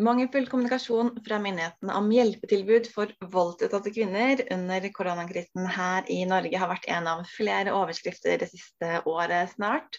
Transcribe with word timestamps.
Mangelfull 0.00 0.46
kommunikasjon 0.48 1.10
fra 1.26 1.36
myndighetene 1.44 1.92
om 1.98 2.06
hjelpetilbud 2.14 2.86
for 2.88 3.10
voldsutsatte 3.34 3.90
kvinner 3.92 4.40
under 4.54 4.86
koronakrisen 4.96 5.66
her 5.68 6.06
i 6.08 6.22
Norge 6.28 6.60
har 6.62 6.70
vært 6.70 6.86
en 6.88 7.08
av 7.10 7.26
flere 7.28 7.74
overskrifter 7.76 8.40
det 8.40 8.48
siste 8.48 9.02
året 9.04 9.52
snart. 9.52 9.98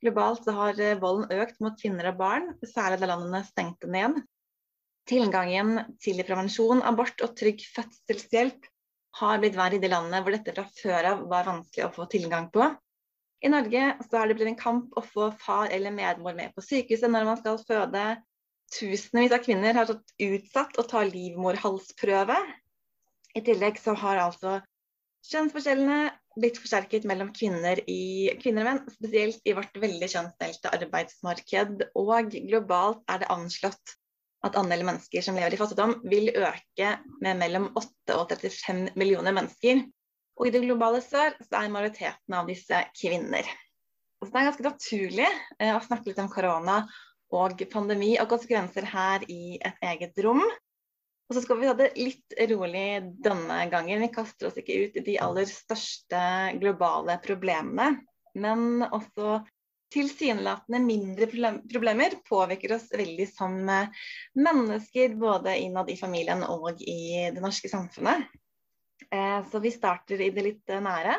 Globalt 0.00 0.48
har 0.48 0.80
volden 1.02 1.42
økt 1.42 1.60
mot 1.60 1.76
kvinner 1.76 2.08
og 2.08 2.16
barn, 2.22 2.48
særlig 2.70 3.02
da 3.02 3.10
landene 3.10 3.42
stengte 3.44 3.90
ned. 3.92 4.16
Tilgangen 5.12 5.82
til 6.00 6.24
prevensjon, 6.24 6.80
abort 6.88 7.20
og 7.24 7.36
trygg 7.36 7.66
fødselshjelp 7.74 8.68
har 9.20 9.42
blitt 9.42 9.58
verre 9.58 9.76
i 9.76 9.82
de 9.82 9.90
landene 9.92 10.22
hvor 10.22 10.38
dette 10.38 10.56
fra 10.56 10.64
før 10.78 11.10
av 11.12 11.26
var 11.28 11.48
vanskelig 11.50 11.84
å 11.84 11.92
få 11.92 12.08
tilgang 12.12 12.48
på. 12.54 12.70
I 13.44 13.52
Norge 13.52 13.92
så 14.08 14.22
er 14.22 14.30
det 14.30 14.38
blitt 14.38 14.54
en 14.54 14.58
kamp 14.64 14.96
å 14.96 15.04
få 15.04 15.28
far 15.44 15.68
eller 15.74 15.92
medmor 15.94 16.32
med 16.38 16.56
på 16.56 16.64
sykehuset 16.64 17.12
når 17.12 17.28
man 17.28 17.40
skal 17.42 17.60
føde. 17.68 18.06
Tusenvis 18.74 19.32
av 19.32 19.44
kvinner 19.44 19.76
har 19.78 19.88
tatt 19.88 20.14
utsatt 20.20 20.78
å 20.80 20.84
ta 20.88 21.04
livmorhalsprøve. 21.08 22.36
I 23.36 23.44
tillegg 23.44 23.78
så 23.80 23.94
har 23.96 24.20
altså 24.22 24.58
kjønnsforskjellene 25.28 26.00
blitt 26.38 26.58
forsterket 26.60 27.06
mellom 27.08 27.30
kvinner, 27.34 27.80
i, 27.90 28.30
kvinner 28.42 28.64
og 28.64 28.68
menn, 28.68 28.92
spesielt 28.92 29.48
i 29.48 29.54
vårt 29.56 29.74
veldig 29.80 30.08
kjønnsdelte 30.12 30.72
arbeidsmarked. 30.76 31.88
Og 31.98 32.36
globalt 32.50 33.02
er 33.10 33.22
det 33.22 33.30
anslått 33.32 33.96
at 34.46 34.58
andelen 34.58 34.86
mennesker 34.92 35.24
som 35.24 35.38
lever 35.38 35.56
i 35.56 35.60
fattigdom, 35.60 35.96
vil 36.06 36.30
øke 36.30 36.92
med 37.24 37.40
mellom 37.40 37.70
8 37.72 38.18
og 38.18 38.28
35 38.30 38.92
millioner 39.00 39.34
mennesker. 39.34 39.82
Og 40.38 40.46
i 40.46 40.52
det 40.54 40.62
globale 40.62 41.00
sør 41.02 41.34
så 41.42 41.64
er 41.64 41.72
majoriteten 41.74 42.36
av 42.38 42.46
disse 42.50 42.84
kvinner. 42.94 43.48
Så 44.22 44.30
det 44.30 44.38
er 44.38 44.48
ganske 44.50 44.66
naturlig 44.66 45.26
eh, 45.58 45.74
å 45.74 45.82
snakke 45.82 46.10
litt 46.10 46.22
om 46.22 46.30
korona 46.30 46.80
og 47.34 47.60
pandemi 47.72 48.14
og 48.20 48.30
konsekvenser 48.30 48.86
her 48.88 49.24
i 49.28 49.58
et 49.58 49.84
eget 49.84 50.18
rom. 50.24 50.42
Og 51.28 51.36
så 51.36 51.42
skal 51.44 51.58
vi 51.60 51.68
ta 51.68 51.74
det 51.76 51.90
litt 52.00 52.36
rolig 52.48 52.88
denne 53.24 53.58
gangen. 53.68 54.00
Vi 54.00 54.12
kaster 54.14 54.48
oss 54.48 54.56
ikke 54.56 54.78
ut 54.86 54.96
i 54.96 55.04
de 55.04 55.18
aller 55.20 55.48
største 55.50 56.20
globale 56.56 57.18
problemene, 57.24 57.98
men 58.38 58.86
også 58.88 59.42
tilsynelatende 59.92 60.80
mindre 60.84 61.28
problemer 61.28 62.16
påvirker 62.28 62.74
oss 62.76 62.88
veldig 62.92 63.28
som 63.28 63.60
mennesker, 63.60 65.16
både 65.20 65.56
innad 65.60 65.92
i 65.92 65.96
familien 66.00 66.44
og 66.48 66.80
i 66.80 67.28
det 67.32 67.44
norske 67.44 67.70
samfunnet. 67.72 68.28
Eh, 69.08 69.40
så 69.48 69.60
vi 69.64 69.72
starter 69.72 70.20
i 70.20 70.30
det 70.32 70.44
litt 70.44 70.72
nære. 70.84 71.16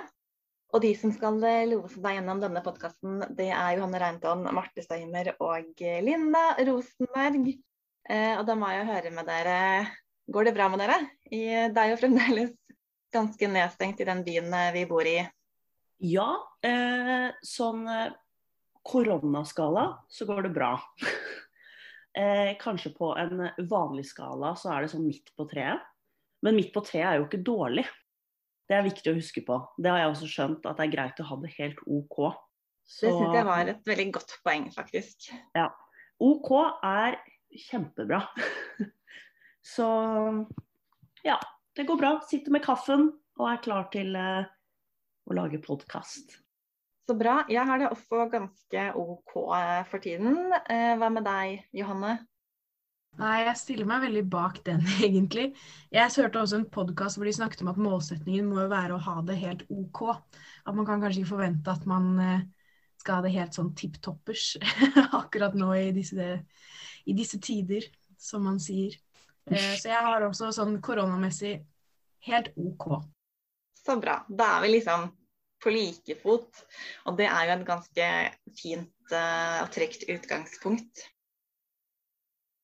Og 0.70 0.84
de 0.84 0.92
som 0.98 1.14
skal 1.14 1.40
eh, 1.48 1.66
lose 1.72 2.02
deg 2.04 2.20
gjennom 2.20 2.42
denne 2.44 2.62
podkasten, 2.66 3.24
det 3.38 3.50
er 3.50 3.78
Johanne 3.78 4.02
Reinton, 4.04 4.46
Marte 4.54 4.84
Støymer 4.86 5.32
og 5.42 5.82
eh, 5.82 5.98
Linda 6.06 6.52
Rosenberg. 6.68 7.50
Eh, 8.10 8.34
og 8.38 8.46
da 8.46 8.56
må 8.58 8.70
jeg 8.74 8.88
høre 8.90 9.14
med 9.14 9.28
dere 9.30 9.58
Går 10.30 10.46
det 10.46 10.54
bra 10.54 10.68
med 10.70 10.78
dere? 10.78 10.96
Det 11.26 11.82
er 11.82 11.88
jo 11.90 11.98
fremdeles 11.98 12.52
ganske 13.10 13.48
nedstengt 13.50 14.02
i 14.04 14.06
den 14.06 14.20
byen 14.22 14.54
vi 14.76 14.84
bor 14.86 15.08
i. 15.10 15.18
Ja, 16.06 16.28
eh, 16.62 17.32
sånn 17.42 17.88
koronaskala 18.86 19.86
så 20.10 20.28
går 20.30 20.46
det 20.46 20.52
bra. 20.54 20.76
eh, 22.18 22.54
kanskje 22.62 22.94
på 22.94 23.10
en 23.18 23.48
vanlig 23.70 24.06
skala 24.10 24.54
så 24.54 24.74
er 24.74 24.86
det 24.86 24.94
sånn 24.94 25.08
midt 25.08 25.34
på 25.34 25.48
treet. 25.50 25.82
Men 26.46 26.56
midt 26.56 26.72
på 26.76 26.84
treet 26.86 27.10
er 27.10 27.20
jo 27.20 27.28
ikke 27.28 27.42
dårlig. 27.44 27.88
Det 28.70 28.78
er 28.78 28.86
viktig 28.86 29.10
å 29.10 29.18
huske 29.18 29.42
på. 29.46 29.58
Det 29.82 29.90
har 29.90 30.04
jeg 30.04 30.14
også 30.14 30.30
skjønt, 30.30 30.68
at 30.70 30.78
det 30.78 30.86
er 30.86 30.94
greit 30.94 31.22
å 31.24 31.28
ha 31.32 31.38
det 31.42 31.50
helt 31.56 31.80
OK. 31.90 32.20
Så... 32.86 33.08
Det 33.08 33.14
syns 33.16 33.38
jeg 33.40 33.48
var 33.48 33.72
et 33.72 33.90
veldig 33.90 34.08
godt 34.20 34.36
poeng, 34.46 34.68
faktisk. 34.76 35.32
Ja. 35.58 35.70
OK 36.22 36.52
er 36.86 37.18
kjempebra. 37.70 38.22
Så 39.74 39.88
ja, 41.26 41.40
det 41.76 41.88
går 41.90 41.98
bra. 41.98 42.14
Sitter 42.30 42.54
med 42.54 42.64
kaffen 42.66 43.10
og 43.40 43.50
er 43.50 43.64
klar 43.64 43.90
til 43.94 44.14
uh, 44.14 44.46
å 45.30 45.38
lage 45.38 45.62
podkast. 45.66 46.38
Så 47.10 47.18
bra. 47.18 47.42
Jeg 47.50 47.66
har 47.66 47.82
det 47.82 47.90
også 47.90 48.28
ganske 48.30 48.84
OK 49.02 49.36
eh, 49.58 49.80
for 49.90 50.04
tiden. 50.04 50.54
Uh, 50.70 50.94
hva 51.02 51.10
med 51.10 51.26
deg, 51.26 51.64
Johanne? 51.74 52.20
Nei, 53.20 53.40
jeg 53.44 53.60
stiller 53.60 53.88
meg 53.90 54.06
veldig 54.06 54.24
bak 54.32 54.62
den, 54.68 54.86
egentlig. 55.08 55.50
Jeg 55.92 56.14
hørte 56.16 56.44
også 56.44 56.60
en 56.60 56.70
podkast 56.72 57.20
hvor 57.20 57.28
de 57.28 57.36
snakket 57.36 57.64
om 57.66 57.72
at 57.74 57.82
målsetningen 57.82 58.48
må 58.48 58.62
jo 58.64 58.70
være 58.72 58.96
å 58.96 59.04
ha 59.10 59.18
det 59.28 59.40
helt 59.42 59.66
OK. 59.74 60.06
At 60.64 60.78
man 60.78 60.88
kan 60.88 61.04
kanskje 61.04 61.24
ikke 61.24 61.34
forvente 61.34 61.74
at 61.74 61.86
man 61.90 62.10
eh, 62.24 62.48
skal 63.02 63.20
ha 63.20 63.26
det 63.26 63.34
helt 63.36 63.58
sånn 63.58 63.74
tipp 63.80 64.00
toppers 64.04 64.54
akkurat 65.22 65.58
nå 65.58 65.72
i 65.76 65.90
disse, 65.96 66.32
i 67.10 67.18
disse, 67.18 67.42
tider, 67.44 67.90
som 68.20 68.46
man 68.48 68.60
sier. 68.62 68.96
Eh, 69.50 69.76
så 69.80 69.92
jeg 69.92 70.06
har 70.06 70.28
også 70.28 70.54
sånn 70.56 70.78
koronamessig 70.84 71.58
helt 72.30 72.54
OK. 72.60 72.92
Så 73.80 73.96
bra. 74.00 74.22
Da 74.30 74.58
er 74.58 74.68
vi 74.68 74.76
liksom 74.78 75.10
på 75.64 75.72
like 75.74 76.16
fot. 76.22 76.64
Og 77.08 77.18
det 77.20 77.28
er 77.28 77.48
jo 77.48 77.56
et 77.56 77.68
ganske 77.68 78.10
fint 78.60 79.16
uh, 79.16 79.64
og 79.64 79.72
trygt 79.76 80.06
utgangspunkt. 80.12 81.04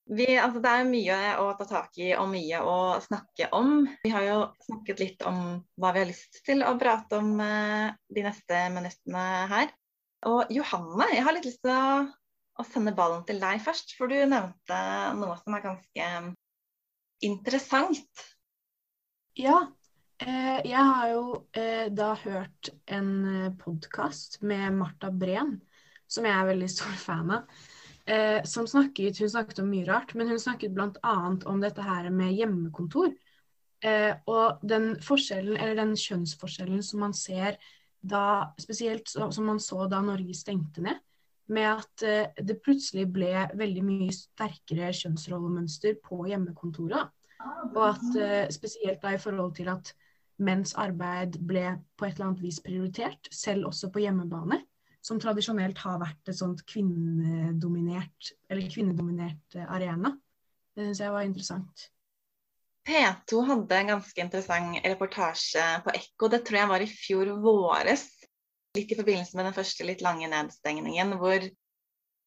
Vi, 0.06 0.26
altså 0.38 0.60
det 0.62 0.70
er 0.70 0.84
mye 0.86 1.14
å 1.42 1.48
ta 1.58 1.64
tak 1.66 1.96
i 1.98 2.12
og 2.14 2.28
mye 2.30 2.60
å 2.62 2.74
snakke 3.02 3.48
om. 3.56 3.88
Vi 4.04 4.12
har 4.14 4.22
jo 4.22 4.36
snakket 4.62 5.00
litt 5.02 5.24
om 5.26 5.40
hva 5.82 5.90
vi 5.96 6.04
har 6.04 6.10
lyst 6.12 6.38
til 6.46 6.62
å 6.62 6.76
prate 6.78 7.18
om 7.18 7.32
eh, 7.42 7.88
de 8.14 8.22
neste 8.22 8.60
minuttene 8.74 9.24
her. 9.50 9.72
Og 10.30 10.52
Johanne, 10.54 11.08
jeg 11.10 11.24
har 11.26 11.34
litt 11.34 11.48
lyst 11.48 11.64
til 11.66 11.74
å, 11.74 12.04
å 12.54 12.66
sende 12.68 12.94
ballen 12.94 13.26
til 13.26 13.42
deg 13.42 13.58
først. 13.64 13.96
For 13.98 14.06
du 14.06 14.14
nevnte 14.30 14.78
noe 15.18 15.34
som 15.42 15.58
er 15.58 15.66
ganske 15.66 16.10
interessant. 17.26 18.26
Ja, 19.42 19.58
eh, 20.22 20.60
jeg 20.70 20.90
har 20.92 21.08
jo 21.16 21.24
eh, 21.50 21.88
da 21.90 22.12
hørt 22.22 22.70
en 22.86 23.10
eh, 23.32 23.50
podkast 23.58 24.38
med 24.46 24.78
Marta 24.78 25.10
Breen, 25.10 25.56
som 26.06 26.30
jeg 26.30 26.38
er 26.38 26.52
veldig 26.54 26.70
stor 26.70 26.94
fan 27.08 27.40
av 27.40 27.66
eh, 28.06 28.42
som 28.44 28.66
snakket 28.66 29.18
Hun 29.18 29.30
snakket 29.30 29.58
om 29.62 29.70
mye 29.70 29.86
rart, 29.86 30.14
men 30.14 30.28
hun 30.28 30.40
snakket 30.40 30.74
bl.a. 30.74 31.16
om 31.44 31.60
dette 31.60 31.82
her 31.82 32.10
med 32.10 32.34
hjemmekontor. 32.36 33.12
Eh, 33.84 34.14
og 34.26 34.62
den 34.64 34.94
forskjellen, 35.04 35.56
eller 35.56 35.76
den 35.82 35.96
kjønnsforskjellen 36.00 36.82
som 36.82 37.02
man 37.04 37.14
ser 37.16 37.58
da, 38.00 38.52
spesielt 38.60 39.10
som 39.10 39.44
man 39.44 39.60
så 39.60 39.86
da 39.90 40.00
Norge 40.04 40.34
stengte 40.34 40.84
ned, 40.84 41.02
med 41.52 41.68
at 41.68 42.06
eh, 42.06 42.42
det 42.42 42.60
plutselig 42.64 43.06
ble 43.12 43.46
veldig 43.54 43.84
mye 43.86 44.14
sterkere 44.14 44.92
kjønnsrollemønster 44.96 46.00
på 46.02 46.24
hjemmekontoret. 46.30 47.12
Og 47.74 47.82
at 47.90 48.18
eh, 48.18 48.48
spesielt 48.54 49.02
da 49.02 49.14
i 49.14 49.20
forhold 49.22 49.54
til 49.58 49.70
at 49.70 49.92
menns 50.42 50.74
arbeid 50.76 51.38
ble 51.48 51.68
på 51.96 52.06
et 52.06 52.16
eller 52.16 52.30
annet 52.30 52.42
vis 52.44 52.58
prioritert, 52.64 53.28
selv 53.32 53.70
også 53.70 53.90
på 53.92 54.02
hjemmebane 54.04 54.60
som 55.06 55.20
tradisjonelt 55.22 55.78
har 55.84 56.00
vært 56.02 56.30
et 56.30 56.38
sånt 56.38 56.62
kvinnedominert, 56.66 58.32
eller 58.50 58.70
kvinnedominert 58.72 59.58
eh, 59.58 59.68
arena. 59.70 60.16
Det 60.74 60.88
syns 60.88 61.02
jeg 61.04 61.14
var 61.14 61.26
interessant. 61.26 61.84
P2 62.86 63.42
hadde 63.48 63.78
en 63.80 63.92
ganske 63.94 64.22
interessant 64.22 64.82
reportasje 64.86 65.62
på 65.82 65.94
Ekko, 65.98 66.30
det 66.30 66.42
tror 66.46 66.60
jeg 66.60 66.70
var 66.72 66.84
i 66.84 66.90
fjor 66.90 67.32
våres. 67.42 68.06
Litt 68.78 68.92
i 68.92 68.98
forbindelse 68.98 69.38
med 69.38 69.48
den 69.48 69.56
første 69.56 69.86
litt 69.88 70.04
lange 70.04 70.28
nedstengningen, 70.30 71.14
hvor 71.20 71.46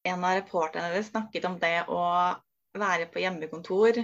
en 0.09 0.23
av 0.25 0.39
reporterne 0.39 0.89
deres 0.91 1.11
snakket 1.11 1.45
om 1.47 1.59
det 1.61 1.75
å 1.91 2.01
være 2.79 3.07
på 3.11 3.21
hjemmekontor. 3.23 4.01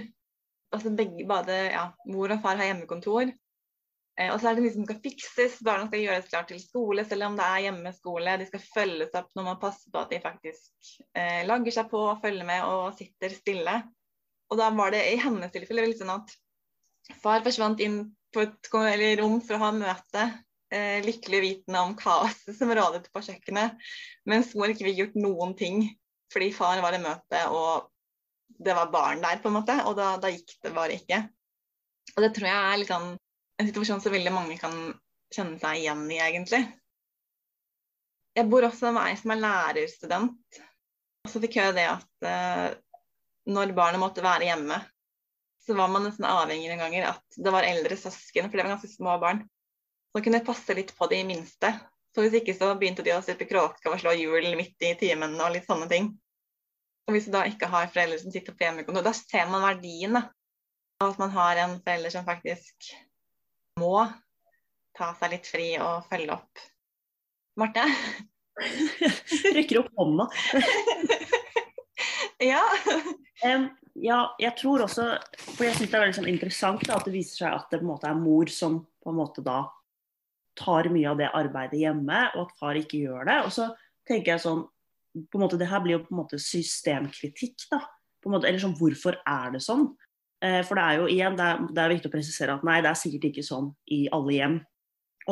Altså 0.74 0.92
begge, 0.96 1.26
både 1.28 1.58
ja, 1.72 1.88
mor 2.08 2.32
og 2.32 2.40
far 2.44 2.60
har 2.60 2.70
hjemmekontor, 2.70 3.32
Eh, 3.32 3.45
og 4.32 4.38
så 4.40 4.48
er 4.48 4.56
det 4.56 4.62
mye 4.64 4.72
som 4.72 4.86
skal 4.86 5.00
fikses, 5.04 5.58
barna 5.64 5.90
skal 5.90 6.00
gjøres 6.00 6.30
klart 6.30 6.48
til 6.48 6.60
skole 6.62 7.04
selv 7.04 7.26
om 7.26 7.34
det 7.36 7.44
er 7.44 7.64
hjemmeskole. 7.66 8.38
De 8.40 8.46
skal 8.48 8.62
følges 8.64 9.18
opp 9.18 9.28
når 9.36 9.48
man 9.50 9.58
passer 9.60 9.92
på 9.92 10.00
at 10.00 10.14
de 10.14 10.20
faktisk 10.24 10.92
eh, 11.12 11.42
lagger 11.48 11.74
seg 11.76 11.90
på, 11.90 12.00
følger 12.22 12.48
med 12.48 12.64
og 12.64 12.96
sitter 12.96 13.34
stille. 13.36 13.76
Og 14.48 14.60
da 14.60 14.70
var 14.78 14.94
det 14.94 15.02
i 15.10 15.18
hennes 15.20 15.52
tilfelle 15.52 15.84
litt 15.90 16.00
sånn 16.00 16.14
at 16.14 16.32
far 17.20 17.44
forsvant 17.44 17.82
inn 17.84 18.00
på 18.32 18.46
et 18.46 18.70
rom 19.20 19.36
for 19.44 19.58
å 19.58 19.62
ha 19.66 19.70
møte, 19.76 20.24
eh, 20.72 21.04
lykkelig 21.04 21.42
vitende 21.44 21.84
om 21.84 21.92
kaoset 21.98 22.56
som 22.56 22.72
rådet 22.72 23.10
på 23.12 23.22
kjøkkenet, 23.28 23.76
mens 24.24 24.54
mor 24.56 24.72
ikke 24.72 24.88
fikk 24.88 25.02
gjort 25.02 25.20
noen 25.20 25.54
ting 25.58 25.84
fordi 26.32 26.50
far 26.56 26.80
var 26.82 26.96
i 26.96 26.98
møte 26.98 27.44
og 27.54 27.92
det 28.58 28.74
var 28.74 28.90
barn 28.90 29.20
der, 29.22 29.38
på 29.42 29.50
en 29.50 29.58
måte, 29.58 29.76
og 29.86 29.94
da, 29.98 30.16
da 30.22 30.30
gikk 30.32 30.56
det 30.64 30.72
bare 30.74 30.96
ikke. 30.96 31.20
Og 32.16 32.24
det 32.24 32.32
tror 32.34 32.48
jeg 32.48 32.56
er 32.56 32.80
litt 32.80 32.90
sånn 32.90 33.08
en 33.56 33.68
situasjon 33.68 34.02
som 34.04 34.12
veldig 34.12 34.32
mange 34.34 34.58
kan 34.60 34.74
kjenne 35.32 35.58
seg 35.60 35.80
igjen 35.80 36.04
i, 36.10 36.18
egentlig. 36.22 36.62
Jeg 38.36 38.48
bor 38.52 38.66
også 38.68 38.92
med 38.92 39.08
ei 39.08 39.16
som 39.16 39.32
er 39.32 39.40
lærerstudent. 39.40 40.60
Og 41.26 41.32
så 41.32 41.40
fikk 41.42 41.56
jeg 41.58 41.74
det 41.78 41.86
at 41.88 42.28
eh, 42.28 42.68
når 43.50 43.72
barnet 43.76 44.02
måtte 44.02 44.24
være 44.24 44.50
hjemme, 44.50 44.78
så 45.66 45.74
var 45.74 45.90
man 45.90 46.04
nesten 46.06 46.28
avhengig 46.28 46.68
noen 46.70 46.84
ganger 46.84 47.08
at 47.10 47.38
det 47.42 47.52
var 47.54 47.66
eldre 47.66 47.96
søsken, 47.98 48.46
for 48.46 48.54
det 48.54 48.66
var 48.66 48.76
ganske 48.76 48.92
små 48.92 49.16
barn. 49.22 49.40
Så 50.12 50.22
kunne 50.22 50.38
jeg 50.38 50.46
passe 50.46 50.76
litt 50.76 50.92
på 50.96 51.08
de 51.10 51.22
minste. 51.26 51.72
Så 52.14 52.22
hvis 52.22 52.36
ikke 52.38 52.54
så 52.56 52.70
begynte 52.78 53.04
de 53.04 53.12
å 53.16 53.22
stupe 53.24 53.48
kråka 53.48 53.90
og 53.90 53.98
slå 54.00 54.14
hjul 54.16 54.54
midt 54.56 54.84
i 54.86 54.94
timen 55.00 55.34
og 55.40 55.52
litt 55.56 55.66
sånne 55.68 55.88
ting. 55.90 56.12
Og 57.06 57.16
hvis 57.16 57.26
du 57.28 57.34
da 57.34 57.42
ikke 57.48 57.68
har 57.70 57.90
foreldre 57.92 58.20
som 58.22 58.32
sitter 58.34 58.54
på 58.54 58.64
hjemmekontor, 58.64 59.04
da 59.04 59.12
ser 59.16 59.50
man 59.50 59.66
verdien 59.66 60.16
av 60.20 61.10
at 61.10 61.20
man 61.20 61.34
har 61.34 61.60
en 61.64 61.76
forelder 61.84 62.14
som 62.14 62.24
faktisk 62.26 62.88
må 63.80 64.06
ta 64.96 65.12
seg 65.18 65.34
litt 65.34 65.48
fri 65.48 65.68
og 65.82 66.06
følge 66.08 66.32
opp. 66.32 66.62
Marte? 67.60 67.84
Rekker 69.56 69.82
opp 69.82 69.90
hånda. 69.96 70.28
ja. 72.50 72.62
Um, 73.44 73.68
ja, 74.00 74.20
jeg 74.40 74.52
tror 74.56 74.84
også 74.84 75.04
For 75.36 75.66
jeg 75.66 75.76
syns 75.76 75.90
det 75.90 75.96
er 75.96 76.02
veldig 76.02 76.16
sånn 76.18 76.30
interessant 76.30 76.84
da, 76.84 76.96
at 76.96 77.04
det 77.08 77.14
viser 77.14 77.42
seg 77.44 77.56
at 77.56 77.68
det 77.72 77.80
på 77.80 77.86
en 77.86 77.90
måte 77.90 78.08
er 78.08 78.16
mor 78.16 78.48
som 78.52 78.78
på 79.04 79.12
en 79.12 79.18
måte 79.20 79.44
da 79.44 79.62
tar 80.56 80.88
mye 80.88 81.10
av 81.10 81.20
det 81.20 81.28
arbeidet 81.36 81.82
hjemme, 81.82 82.20
og 82.32 82.46
at 82.46 82.56
far 82.56 82.78
ikke 82.80 83.02
gjør 83.04 83.28
det. 83.28 83.36
Og 83.44 83.52
så 83.52 83.68
tenker 84.08 84.34
jeg 84.34 84.44
sånn 84.46 84.64
på 85.16 85.38
en 85.38 85.44
måte, 85.46 85.56
Det 85.60 85.68
her 85.68 85.80
blir 85.84 85.96
jo 85.96 86.02
på 86.04 86.12
en 86.12 86.22
måte 86.22 86.40
systemkritikk, 86.40 87.68
da. 87.72 87.82
På 88.20 88.28
en 88.28 88.36
måte, 88.36 88.48
eller 88.48 88.60
sånn, 88.60 88.76
hvorfor 88.76 89.16
er 89.20 89.52
det 89.54 89.62
sånn? 89.64 89.86
Eh, 90.44 90.62
for 90.68 90.76
det 90.76 90.84
er 90.84 90.98
jo 91.00 91.10
igjen, 91.10 91.36
det 91.38 91.44
er, 91.44 91.60
det 91.70 91.82
er, 91.82 91.92
viktig 91.94 92.10
å 92.10 92.14
presisere 92.14 92.56
at 92.56 92.64
nei, 92.66 92.80
det 92.84 92.90
er 92.90 92.98
sikkert 93.00 93.30
ikke 93.30 93.46
sånn 93.46 93.70
i 93.94 94.04
alle 94.14 94.34
hjem. 94.36 94.56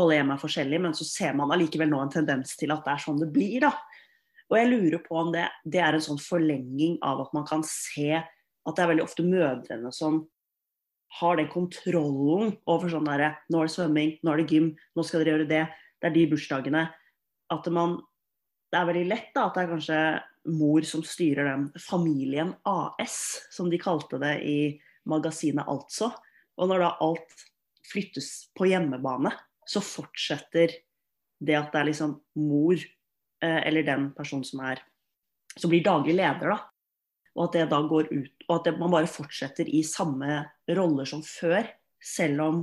Alle 0.00 0.18
hjem 0.18 0.32
er 0.34 0.40
forskjellige, 0.42 0.84
men 0.86 0.96
så 0.96 1.06
ser 1.06 1.34
man 1.38 1.52
allikevel 1.54 1.90
nå 1.90 2.00
en 2.02 2.14
tendens 2.14 2.56
til 2.58 2.72
at 2.74 2.86
det 2.86 2.94
er 2.94 3.04
sånn 3.04 3.20
det 3.20 3.30
blir, 3.34 3.66
da. 3.66 3.74
Og 4.50 4.58
jeg 4.58 4.70
lurer 4.70 5.00
på 5.04 5.16
om 5.18 5.32
det, 5.34 5.46
det 5.64 5.80
er 5.80 5.96
en 5.96 6.04
sånn 6.04 6.20
forlenging 6.20 6.98
av 7.04 7.22
at 7.24 7.34
man 7.36 7.46
kan 7.48 7.62
se 7.66 8.10
at 8.14 8.76
det 8.76 8.82
er 8.82 8.90
veldig 8.90 9.04
ofte 9.04 9.24
mødrene 9.26 9.92
som 9.94 10.22
har 11.20 11.38
den 11.38 11.50
kontrollen 11.52 12.56
over 12.70 12.90
sånn 12.90 13.06
derre 13.06 13.34
Nå 13.52 13.60
er 13.60 13.68
det 13.68 13.74
svømming, 13.76 14.12
nå 14.24 14.32
er 14.32 14.42
det 14.42 14.50
gym, 14.50 14.72
nå 14.96 15.04
skal 15.06 15.22
dere 15.22 15.34
gjøre 15.34 15.50
det. 15.50 15.62
Det 16.00 16.08
er 16.08 16.14
de 16.16 16.24
bursdagene. 16.32 16.84
At 17.54 17.68
man 17.72 18.00
Det 18.72 18.80
er 18.80 18.88
veldig 18.88 19.04
lett 19.06 19.28
da 19.36 19.44
at 19.46 19.54
det 19.54 19.62
er 19.62 19.70
kanskje 19.70 19.98
mor 20.50 20.82
som 20.82 21.04
styrer 21.06 21.46
den 21.46 21.68
familien 21.78 22.50
AS, 22.66 23.46
som 23.54 23.68
de 23.70 23.78
kalte 23.78 24.18
det 24.18 24.32
i 24.42 24.56
magasinet 25.10 25.68
Altså. 25.70 26.12
Og 26.58 26.70
når 26.70 26.84
da 26.84 26.90
alt 27.04 27.44
flyttes 27.84 28.48
på 28.56 28.68
hjemmebane, 28.70 29.32
så 29.66 29.82
fortsetter 29.84 30.72
det 31.44 31.56
at 31.58 31.72
det 31.72 31.80
er 31.80 31.88
liksom 31.90 32.18
mor, 32.40 32.78
eh, 33.42 33.60
eller 33.66 33.86
den 33.86 34.10
personen 34.16 34.44
som 34.46 34.62
er 34.64 34.82
som 35.54 35.70
blir 35.70 35.84
daglig 35.84 36.16
leder, 36.16 36.54
da. 36.54 36.58
Og 37.34 37.48
at 37.48 37.56
det 37.56 37.66
da 37.72 37.80
går 37.86 38.10
ut, 38.12 38.46
og 38.48 38.54
at 38.56 38.68
det, 38.68 38.76
man 38.78 38.92
bare 38.92 39.10
fortsetter 39.10 39.68
i 39.70 39.82
samme 39.86 40.44
roller 40.76 41.08
som 41.08 41.22
før, 41.26 41.66
selv 42.02 42.42
om 42.44 42.60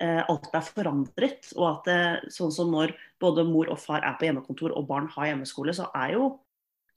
eh, 0.00 0.22
alt 0.22 0.48
er 0.56 0.64
forandret. 0.64 1.50
Og 1.56 1.66
at 1.70 1.88
det, 1.88 2.32
sånn 2.34 2.52
som 2.54 2.72
når 2.72 2.94
både 3.20 3.44
mor 3.48 3.68
og 3.72 3.80
far 3.80 4.04
er 4.04 4.16
på 4.16 4.28
hjemmekontor 4.28 4.76
og 4.76 4.88
barn 4.88 5.10
har 5.16 5.32
hjemmeskole, 5.32 5.74
så 5.76 5.90
er 5.96 6.16
jo 6.16 6.30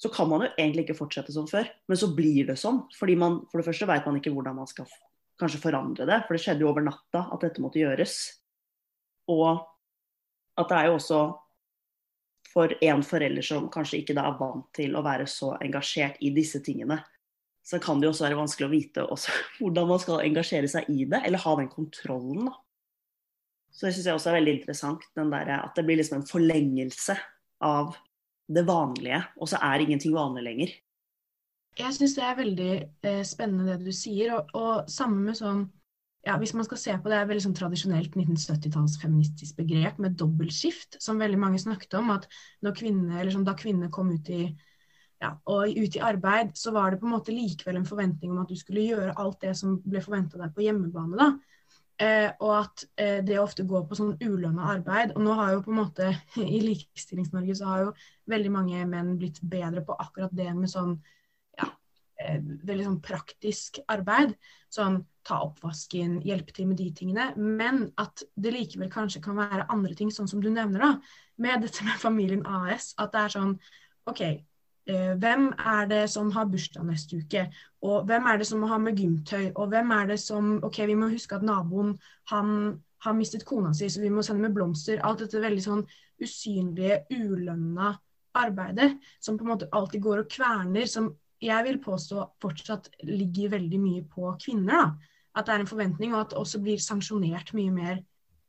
så 0.02 0.10
kan 0.10 0.30
man 0.30 0.46
jo 0.46 0.50
egentlig 0.56 0.88
ikke 0.88 0.98
fortsette 0.98 1.34
som 1.36 1.46
før. 1.50 1.68
Men 1.90 2.00
så 2.00 2.10
blir 2.18 2.48
det 2.50 2.58
sånn. 2.58 2.82
fordi 2.98 3.16
man, 3.22 3.42
For 3.52 3.62
det 3.62 3.68
første 3.68 3.90
vet 3.90 4.08
man 4.08 4.18
ikke 4.18 4.34
hvordan 4.34 4.58
man 4.58 4.70
skal 4.70 4.90
kanskje 5.42 5.62
forandre 5.62 6.08
det. 6.10 6.24
For 6.26 6.34
det 6.34 6.42
skjedde 6.42 6.66
jo 6.66 6.72
over 6.72 6.86
natta 6.86 7.28
at 7.30 7.46
dette 7.46 7.62
måtte 7.62 7.82
gjøres. 7.82 8.16
Og 9.30 9.62
at 10.58 10.72
det 10.72 10.80
er 10.80 10.90
jo 10.90 10.98
også 10.98 11.22
for 12.52 12.74
en 12.84 13.04
forelder 13.06 13.46
som 13.46 13.70
kanskje 13.72 14.02
ikke 14.02 14.18
er 14.18 14.36
vant 14.40 14.68
til 14.76 14.98
å 14.98 15.06
være 15.06 15.28
så 15.30 15.54
engasjert 15.62 16.20
i 16.20 16.34
disse 16.36 16.60
tingene, 16.66 16.98
så 17.64 17.80
kan 17.80 18.02
det 18.02 18.10
jo 18.10 18.12
også 18.12 18.26
være 18.26 18.40
vanskelig 18.42 18.68
å 18.68 18.74
vite 18.74 19.06
hvordan 19.62 19.90
man 19.94 20.02
skal 20.02 20.26
engasjere 20.26 20.72
seg 20.72 20.90
i 20.92 21.06
det, 21.06 21.22
eller 21.22 21.46
ha 21.46 21.56
den 21.62 21.72
kontrollen. 21.72 22.50
da. 22.50 22.58
Så 23.72 23.88
det 23.88 23.94
syns 23.96 24.10
jeg 24.10 24.18
også 24.18 24.32
er 24.34 24.40
veldig 24.42 24.56
interessant, 24.58 25.06
der, 25.16 25.54
at 25.62 25.78
det 25.78 25.86
blir 25.88 26.02
liksom 26.02 26.20
en 26.20 26.28
forlengelse 26.28 27.16
av 27.64 27.94
det 28.56 28.64
vanlige, 28.68 29.22
og 29.38 29.50
så 29.50 29.60
er 29.64 29.84
ingenting 29.84 30.16
vanlig 30.16 30.44
lenger. 30.48 30.74
Jeg 31.80 31.96
syns 31.96 32.16
det 32.18 32.24
er 32.28 32.40
veldig 32.40 32.72
eh, 33.08 33.22
spennende 33.28 33.78
det 33.78 33.86
du 33.88 33.96
sier, 33.96 34.34
og, 34.36 34.50
og 34.58 34.90
sammen 34.92 35.30
med 35.30 35.40
sånn 35.40 35.70
ja, 36.22 36.36
Hvis 36.38 36.54
man 36.54 36.68
skal 36.68 36.78
se 36.78 36.96
på 37.02 37.10
det, 37.10 37.18
er 37.18 37.30
veldig 37.30 37.44
sånn 37.48 37.56
tradisjonelt 37.58 38.14
1970-talls 38.14 39.00
feministisk 39.02 39.58
begrep 39.58 39.98
med 40.04 40.14
dobbeltskift, 40.20 41.00
som 41.02 41.18
veldig 41.18 41.40
mange 41.42 41.58
snakket 41.64 41.96
om. 41.98 42.12
at 42.14 42.28
kvinne, 42.78 43.24
sånn, 43.34 43.48
Da 43.48 43.56
kvinner 43.58 43.90
kom 43.90 44.12
ut 44.14 44.30
i, 44.30 44.44
ja, 45.18 45.32
ut 45.42 45.98
i 45.98 46.04
arbeid, 46.06 46.54
så 46.54 46.76
var 46.76 46.92
det 46.92 47.00
på 47.02 47.10
en 47.10 47.16
måte 47.16 47.34
likevel 47.34 47.80
en 47.80 47.90
forventning 47.90 48.36
om 48.36 48.44
at 48.44 48.54
du 48.54 48.60
skulle 48.60 48.86
gjøre 48.86 49.16
alt 49.18 49.42
det 49.42 49.56
som 49.58 49.80
ble 49.82 50.04
forventa 50.06 50.38
deg 50.38 50.54
på 50.54 50.62
hjemmebane. 50.62 51.18
da. 51.18 51.32
Eh, 52.02 52.32
og 52.42 52.52
at 52.56 52.84
eh, 52.98 53.20
det 53.26 53.38
ofte 53.42 53.66
går 53.68 53.84
på 53.86 53.98
sånn 53.98 54.16
ulønna 54.24 54.72
arbeid. 54.74 55.14
Og 55.16 55.22
nå 55.26 55.36
har 55.38 55.54
jo 55.56 55.64
på 55.66 55.74
en 55.74 55.82
måte 55.84 56.10
i 56.42 56.62
Likestillings-Norge 56.64 57.58
så 57.60 57.70
har 57.70 57.84
jo 57.86 57.96
veldig 58.32 58.54
mange 58.54 58.86
menn 58.90 59.16
blitt 59.22 59.42
bedre 59.44 59.84
på 59.86 59.98
akkurat 60.02 60.34
det 60.36 60.50
med 60.58 60.72
sånn 60.72 60.96
ja, 61.60 61.68
eh, 62.24 62.40
veldig 62.42 62.88
sånn 62.88 63.02
praktisk 63.06 63.82
arbeid. 63.92 64.34
Sånn 64.74 65.04
ta 65.28 65.44
oppvasken, 65.46 66.20
hjelpe 66.26 66.56
til 66.58 66.72
med 66.72 66.80
de 66.82 66.90
tingene. 66.98 67.32
Men 67.38 67.84
at 68.02 68.24
det 68.34 68.56
likevel 68.56 68.90
kanskje 68.94 69.22
kan 69.22 69.38
være 69.38 69.70
andre 69.70 69.94
ting, 69.98 70.10
sånn 70.14 70.30
som 70.32 70.42
du 70.42 70.50
nevner, 70.50 70.82
da. 70.82 71.20
Med 71.42 71.62
dette 71.66 71.86
med 71.86 72.02
familien 72.02 72.42
AS. 72.50 72.96
At 72.98 73.14
det 73.14 73.28
er 73.28 73.36
sånn 73.36 73.54
OK, 74.10 74.24
hvem 74.86 75.52
er 75.54 75.90
det 75.90 76.02
som 76.10 76.32
har 76.34 76.48
bursdag 76.50 76.86
neste 76.88 77.20
uke? 77.22 77.44
Og 77.86 78.06
hvem 78.10 78.26
er 78.28 78.40
det 78.42 78.48
som 78.50 78.64
må 78.64 78.70
ha 78.72 78.80
med 78.82 78.98
gymtøy? 78.98 79.52
Og 79.56 79.70
hvem 79.70 79.92
er 79.94 80.08
det 80.10 80.20
som 80.20 80.56
OK, 80.66 80.80
vi 80.90 80.98
må 80.98 81.12
huske 81.12 81.38
at 81.38 81.46
naboen 81.46 81.94
han 82.32 82.82
har 83.06 83.18
mistet 83.18 83.46
kona 83.46 83.74
si, 83.74 83.90
så 83.90 84.02
vi 84.02 84.10
må 84.14 84.24
sende 84.26 84.46
med 84.46 84.56
blomster. 84.56 85.02
Alt 85.06 85.24
dette 85.24 85.42
veldig 85.42 85.64
sånn 85.64 85.86
usynlige, 86.22 87.04
ulønna 87.14 87.94
arbeidet 88.38 88.94
som 89.20 89.38
på 89.38 89.46
en 89.46 89.52
måte 89.54 89.70
alltid 89.76 90.04
går 90.04 90.24
og 90.24 90.30
kverner, 90.32 90.86
som 90.90 91.10
jeg 91.42 91.66
vil 91.66 91.80
påstå 91.82 92.26
fortsatt 92.42 92.92
ligger 93.10 93.56
veldig 93.56 93.80
mye 93.82 94.04
på 94.06 94.36
kvinner. 94.44 94.72
da. 94.72 95.10
At 95.36 95.48
det 95.48 95.54
er 95.54 95.64
en 95.64 95.72
forventning, 95.72 96.14
og 96.14 96.22
at 96.22 96.34
det 96.34 96.38
også 96.42 96.60
blir 96.62 96.82
sanksjonert 96.82 97.54
mye 97.58 97.72
mer 97.72 98.02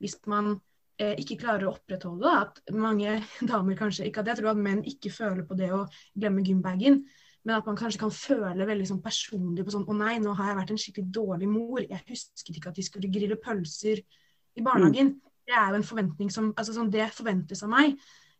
hvis 0.02 0.16
man 0.26 0.48
eh, 0.50 0.60
ikke 1.00 1.38
klarer 1.40 1.66
å 1.66 1.72
opprettholde. 1.72 2.30
At 2.44 2.60
mange 2.76 3.16
damer 3.50 3.78
kanskje 3.78 4.06
ikke 4.08 4.22
at 4.22 4.32
Jeg 4.32 4.40
tror 4.40 4.52
at 4.52 4.60
menn 4.60 4.82
ikke 4.86 5.12
føler 5.14 5.46
på 5.48 5.56
det 5.58 5.70
å 5.74 5.84
glemme 6.14 6.44
gymbagen. 6.46 7.02
Men 7.42 7.56
at 7.56 7.66
man 7.66 7.78
kanskje 7.78 8.00
kan 8.04 8.12
føle 8.14 8.66
veldig 8.66 8.86
sånn 8.86 9.02
personlig 9.02 9.64
på 9.66 9.74
sånn 9.74 9.86
Å 9.90 9.96
nei, 9.98 10.14
nå 10.22 10.34
har 10.38 10.52
jeg 10.52 10.58
vært 10.60 10.72
en 10.74 10.82
skikkelig 10.84 11.14
dårlig 11.16 11.48
mor. 11.50 11.80
Jeg 11.82 12.04
husket 12.06 12.58
ikke 12.58 12.70
at 12.70 12.78
de 12.78 12.84
skulle 12.86 13.10
grille 13.12 13.38
pølser 13.42 14.02
i 14.02 14.64
barnehagen. 14.64 15.16
Mm. 15.16 15.32
Det 15.48 15.56
er 15.58 15.72
jo 15.72 15.80
en 15.80 15.88
forventning 15.88 16.30
som 16.30 16.52
altså 16.52 16.76
sånn, 16.76 16.92
Det 16.92 17.08
forventes 17.16 17.64
av 17.66 17.72
meg. 17.72 17.96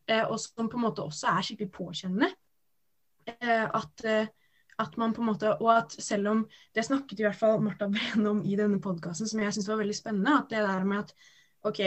Eh, 0.07 0.23
og 0.23 0.39
som 0.43 0.71
på 0.71 0.79
en 0.79 0.87
måte 0.87 1.03
også 1.03 1.33
er 1.33 1.49
skikkelig 1.49 1.75
påkjennende. 1.75 2.31
Eh, 3.27 3.67
at, 3.67 4.07
eh, 4.07 4.31
at 4.83 4.97
man 4.99 5.15
på 5.15 5.23
en 5.23 5.31
måte, 5.33 5.51
Og 5.61 5.71
at 5.77 5.93
selv 5.93 6.29
om 6.29 6.49
Det 6.75 6.85
snakket 6.85 7.21
i 7.21 7.23
hvert 7.23 7.39
fall 7.39 7.61
Marta 7.61 7.89
Breen 7.89 8.27
om 8.27 8.43
i 8.43 8.57
denne 8.57 8.81
podkasten, 8.81 9.29
som 9.29 9.41
jeg 9.41 9.53
syns 9.53 9.69
var 9.69 9.83
veldig 9.83 9.99
spennende. 9.99 10.39
At 10.39 10.51
det 10.51 10.63
der 10.63 10.85
med 10.85 10.99
at 10.99 11.15
OK, 11.65 11.81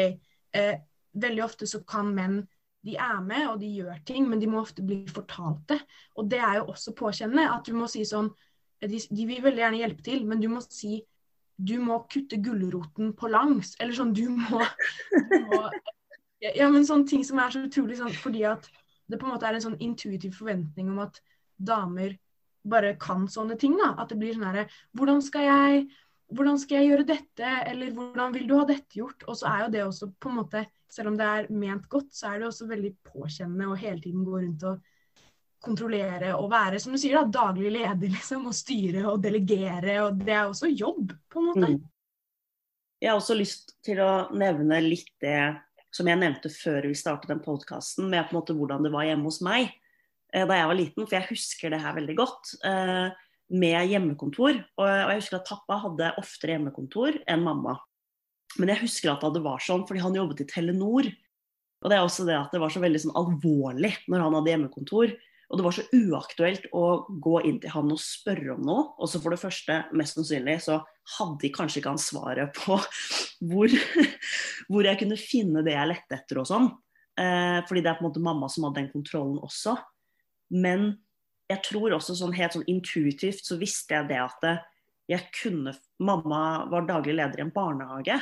eh, 0.56 0.78
veldig 1.16 1.44
ofte 1.46 1.68
så 1.70 1.82
kan 1.88 2.12
menn 2.16 2.44
de 2.86 2.96
er 3.02 3.22
med 3.26 3.48
og 3.50 3.60
de 3.62 3.72
gjør 3.80 4.02
ting, 4.06 4.28
men 4.30 4.42
de 4.42 4.50
må 4.50 4.62
ofte 4.62 4.84
bli 4.86 5.02
fortalt 5.10 5.64
det. 5.72 5.80
Og 6.20 6.30
det 6.30 6.38
er 6.38 6.60
jo 6.60 6.68
også 6.76 6.94
påkjennende. 6.98 7.48
At 7.50 7.66
du 7.66 7.74
må 7.74 7.90
si 7.90 8.04
sånn 8.06 8.30
de, 8.86 9.00
de, 9.00 9.26
vil 9.26 9.42
veldig 9.42 9.64
gjerne 9.64 9.80
hjelpe 9.80 10.06
til, 10.06 10.26
men 10.30 10.42
du 10.44 10.50
må 10.52 10.62
si 10.66 11.00
du 11.56 11.78
må 11.80 12.02
kutte 12.12 12.38
gulroten 12.44 13.14
på 13.18 13.32
langs. 13.32 13.74
Eller 13.80 13.96
sånn 13.98 14.14
du 14.14 14.28
må, 14.30 14.62
du 15.32 15.40
må 15.50 15.64
Ja, 16.46 16.68
men 16.70 16.86
sånne 16.86 17.10
ting 17.10 17.24
som 17.26 17.40
er 17.42 17.54
så 17.54 17.64
utrolig 17.66 17.98
sånn 17.98 18.14
fordi 18.14 18.44
at 18.46 18.68
det 19.10 19.18
på 19.18 19.26
en 19.26 19.34
måte 19.34 19.48
er 19.48 19.58
en 19.58 19.64
sånn 19.64 19.80
intuitiv 19.82 20.36
forventning 20.38 20.92
om 20.92 21.00
at 21.08 21.18
damer 21.56 22.18
bare 22.66 22.96
kan 23.02 23.26
sånne 23.32 23.58
ting. 23.58 23.78
da, 23.80 23.94
At 23.98 24.12
det 24.12 24.20
blir 24.22 24.36
sånn 24.36 24.46
herre 24.46 24.68
Hvordan 24.98 25.24
skal 25.26 25.48
jeg 25.48 25.88
hvordan 26.34 26.58
skal 26.62 26.82
jeg 26.82 26.90
gjøre 26.90 27.08
dette, 27.12 27.52
eller 27.70 27.94
hvordan 27.94 28.34
vil 28.34 28.48
du 28.50 28.56
ha 28.58 28.66
dette 28.70 28.98
gjort? 28.98 29.26
Og 29.30 29.38
så 29.38 29.50
er 29.52 29.64
jo 29.66 29.72
det 29.76 29.84
også 29.86 30.10
på 30.18 30.32
en 30.32 30.40
måte, 30.40 30.64
selv 30.92 31.12
om 31.12 31.18
det 31.20 31.28
er 31.28 31.50
ment 31.54 31.88
godt, 31.92 32.12
så 32.16 32.32
er 32.32 32.42
det 32.42 32.50
også 32.50 32.70
veldig 32.70 32.92
påkjennende 33.06 33.70
å 33.70 33.78
hele 33.78 34.02
tiden 34.02 34.26
gå 34.26 34.40
rundt 34.40 34.66
og 34.66 34.94
kontrollere 35.66 36.36
og 36.38 36.50
være, 36.52 36.80
som 36.82 36.94
du 36.94 37.00
sier, 37.02 37.18
da, 37.20 37.46
daglig 37.46 37.74
leder, 37.74 38.10
liksom, 38.18 38.48
og 38.50 38.58
styre 38.58 39.06
og 39.12 39.22
delegere. 39.24 40.00
Og 40.06 40.22
det 40.22 40.34
er 40.34 40.48
også 40.48 40.72
jobb, 40.72 41.14
på 41.30 41.42
en 41.42 41.52
måte. 41.52 41.70
Mm. 41.76 41.84
Jeg 43.04 43.12
har 43.12 43.20
også 43.20 43.38
lyst 43.38 43.76
til 43.86 44.00
å 44.02 44.12
nevne 44.34 44.80
litt 44.82 45.12
det 45.22 45.40
som 45.94 46.08
jeg 46.10 46.20
nevnte 46.20 46.50
før 46.52 46.88
vi 46.90 46.98
startet 46.98 47.32
den 47.32 47.44
podkasten, 47.44 48.10
med 48.12 48.26
på 48.26 48.34
en 48.34 48.40
måte 48.40 48.56
hvordan 48.56 48.84
det 48.84 48.92
var 48.92 49.06
hjemme 49.08 49.30
hos 49.30 49.42
meg 49.46 49.70
eh, 50.34 50.44
da 50.44 50.58
jeg 50.58 50.70
var 50.72 50.80
liten, 50.80 51.06
for 51.06 51.18
jeg 51.18 51.30
husker 51.30 51.72
det 51.72 51.80
her 51.84 51.96
veldig 51.96 52.16
godt. 52.18 52.56
Eh, 52.66 53.25
med 53.54 53.92
hjemmekontor. 53.92 54.58
Og 54.80 54.88
jeg 54.90 55.20
husker 55.20 55.40
at 55.40 55.50
pappa 55.50 55.78
hadde 55.84 56.14
oftere 56.22 56.56
hjemmekontor 56.56 57.20
enn 57.30 57.46
mamma. 57.46 57.78
Men 58.60 58.72
jeg 58.72 58.86
husker 58.86 59.14
at 59.14 59.26
det 59.36 59.44
var 59.44 59.64
sånn 59.64 59.86
fordi 59.88 60.04
han 60.04 60.18
jobbet 60.18 60.46
i 60.46 60.50
Telenor. 60.50 61.10
Og 61.84 61.92
det 61.92 61.98
er 61.98 62.06
også 62.06 62.26
det 62.28 62.38
at 62.40 62.54
det 62.56 62.62
var 62.64 62.74
så 62.74 62.82
veldig 62.82 63.02
sånn 63.04 63.18
alvorlig 63.20 63.94
når 64.10 64.24
han 64.24 64.38
hadde 64.40 64.54
hjemmekontor. 64.54 65.16
Og 65.46 65.60
det 65.60 65.66
var 65.68 65.76
så 65.76 65.84
uaktuelt 65.94 66.64
å 66.74 66.86
gå 67.22 67.36
inn 67.46 67.60
til 67.62 67.74
han 67.76 67.92
og 67.94 68.02
spørre 68.02 68.56
om 68.56 68.64
noe. 68.66 68.86
Og 68.98 69.10
så 69.12 69.22
for 69.22 69.36
det 69.36 69.42
første, 69.44 69.84
mest 69.94 70.18
sannsynlig, 70.18 70.58
så 70.66 70.80
hadde 71.20 71.38
de 71.44 71.52
kanskje 71.54 71.82
ikke 71.82 71.94
han 71.94 72.02
svaret 72.02 72.56
på 72.58 72.80
hvor, 73.52 73.76
hvor, 74.72 74.88
jeg 74.88 75.02
kunne 75.04 75.20
finne 75.22 75.66
det 75.66 75.76
jeg 75.76 75.92
lette 75.92 76.18
etter 76.18 76.42
og 76.42 76.50
sånn. 76.50 76.72
Eh, 77.22 77.60
fordi 77.70 77.84
det 77.86 77.92
er 77.92 78.00
på 78.00 78.06
en 78.06 78.10
måte 78.10 78.24
mamma 78.26 78.50
som 78.52 78.66
hadde 78.66 78.82
den 78.82 78.94
kontrollen 78.96 79.38
også. 79.46 79.78
Men 80.56 80.96
jeg 81.52 81.62
tror 81.66 81.94
også 81.98 82.16
sånn 82.18 82.34
helt 82.36 82.56
sånn 82.56 82.68
intuitivt 82.72 83.46
så 83.46 83.58
visste 83.60 83.98
jeg 83.98 84.10
det 84.10 84.22
at 84.24 84.48
jeg 85.12 85.28
kunne 85.38 85.76
Mamma 86.02 86.66
var 86.72 86.88
daglig 86.90 87.14
leder 87.16 87.40
i 87.40 87.44
en 87.46 87.54
barnehage, 87.54 88.18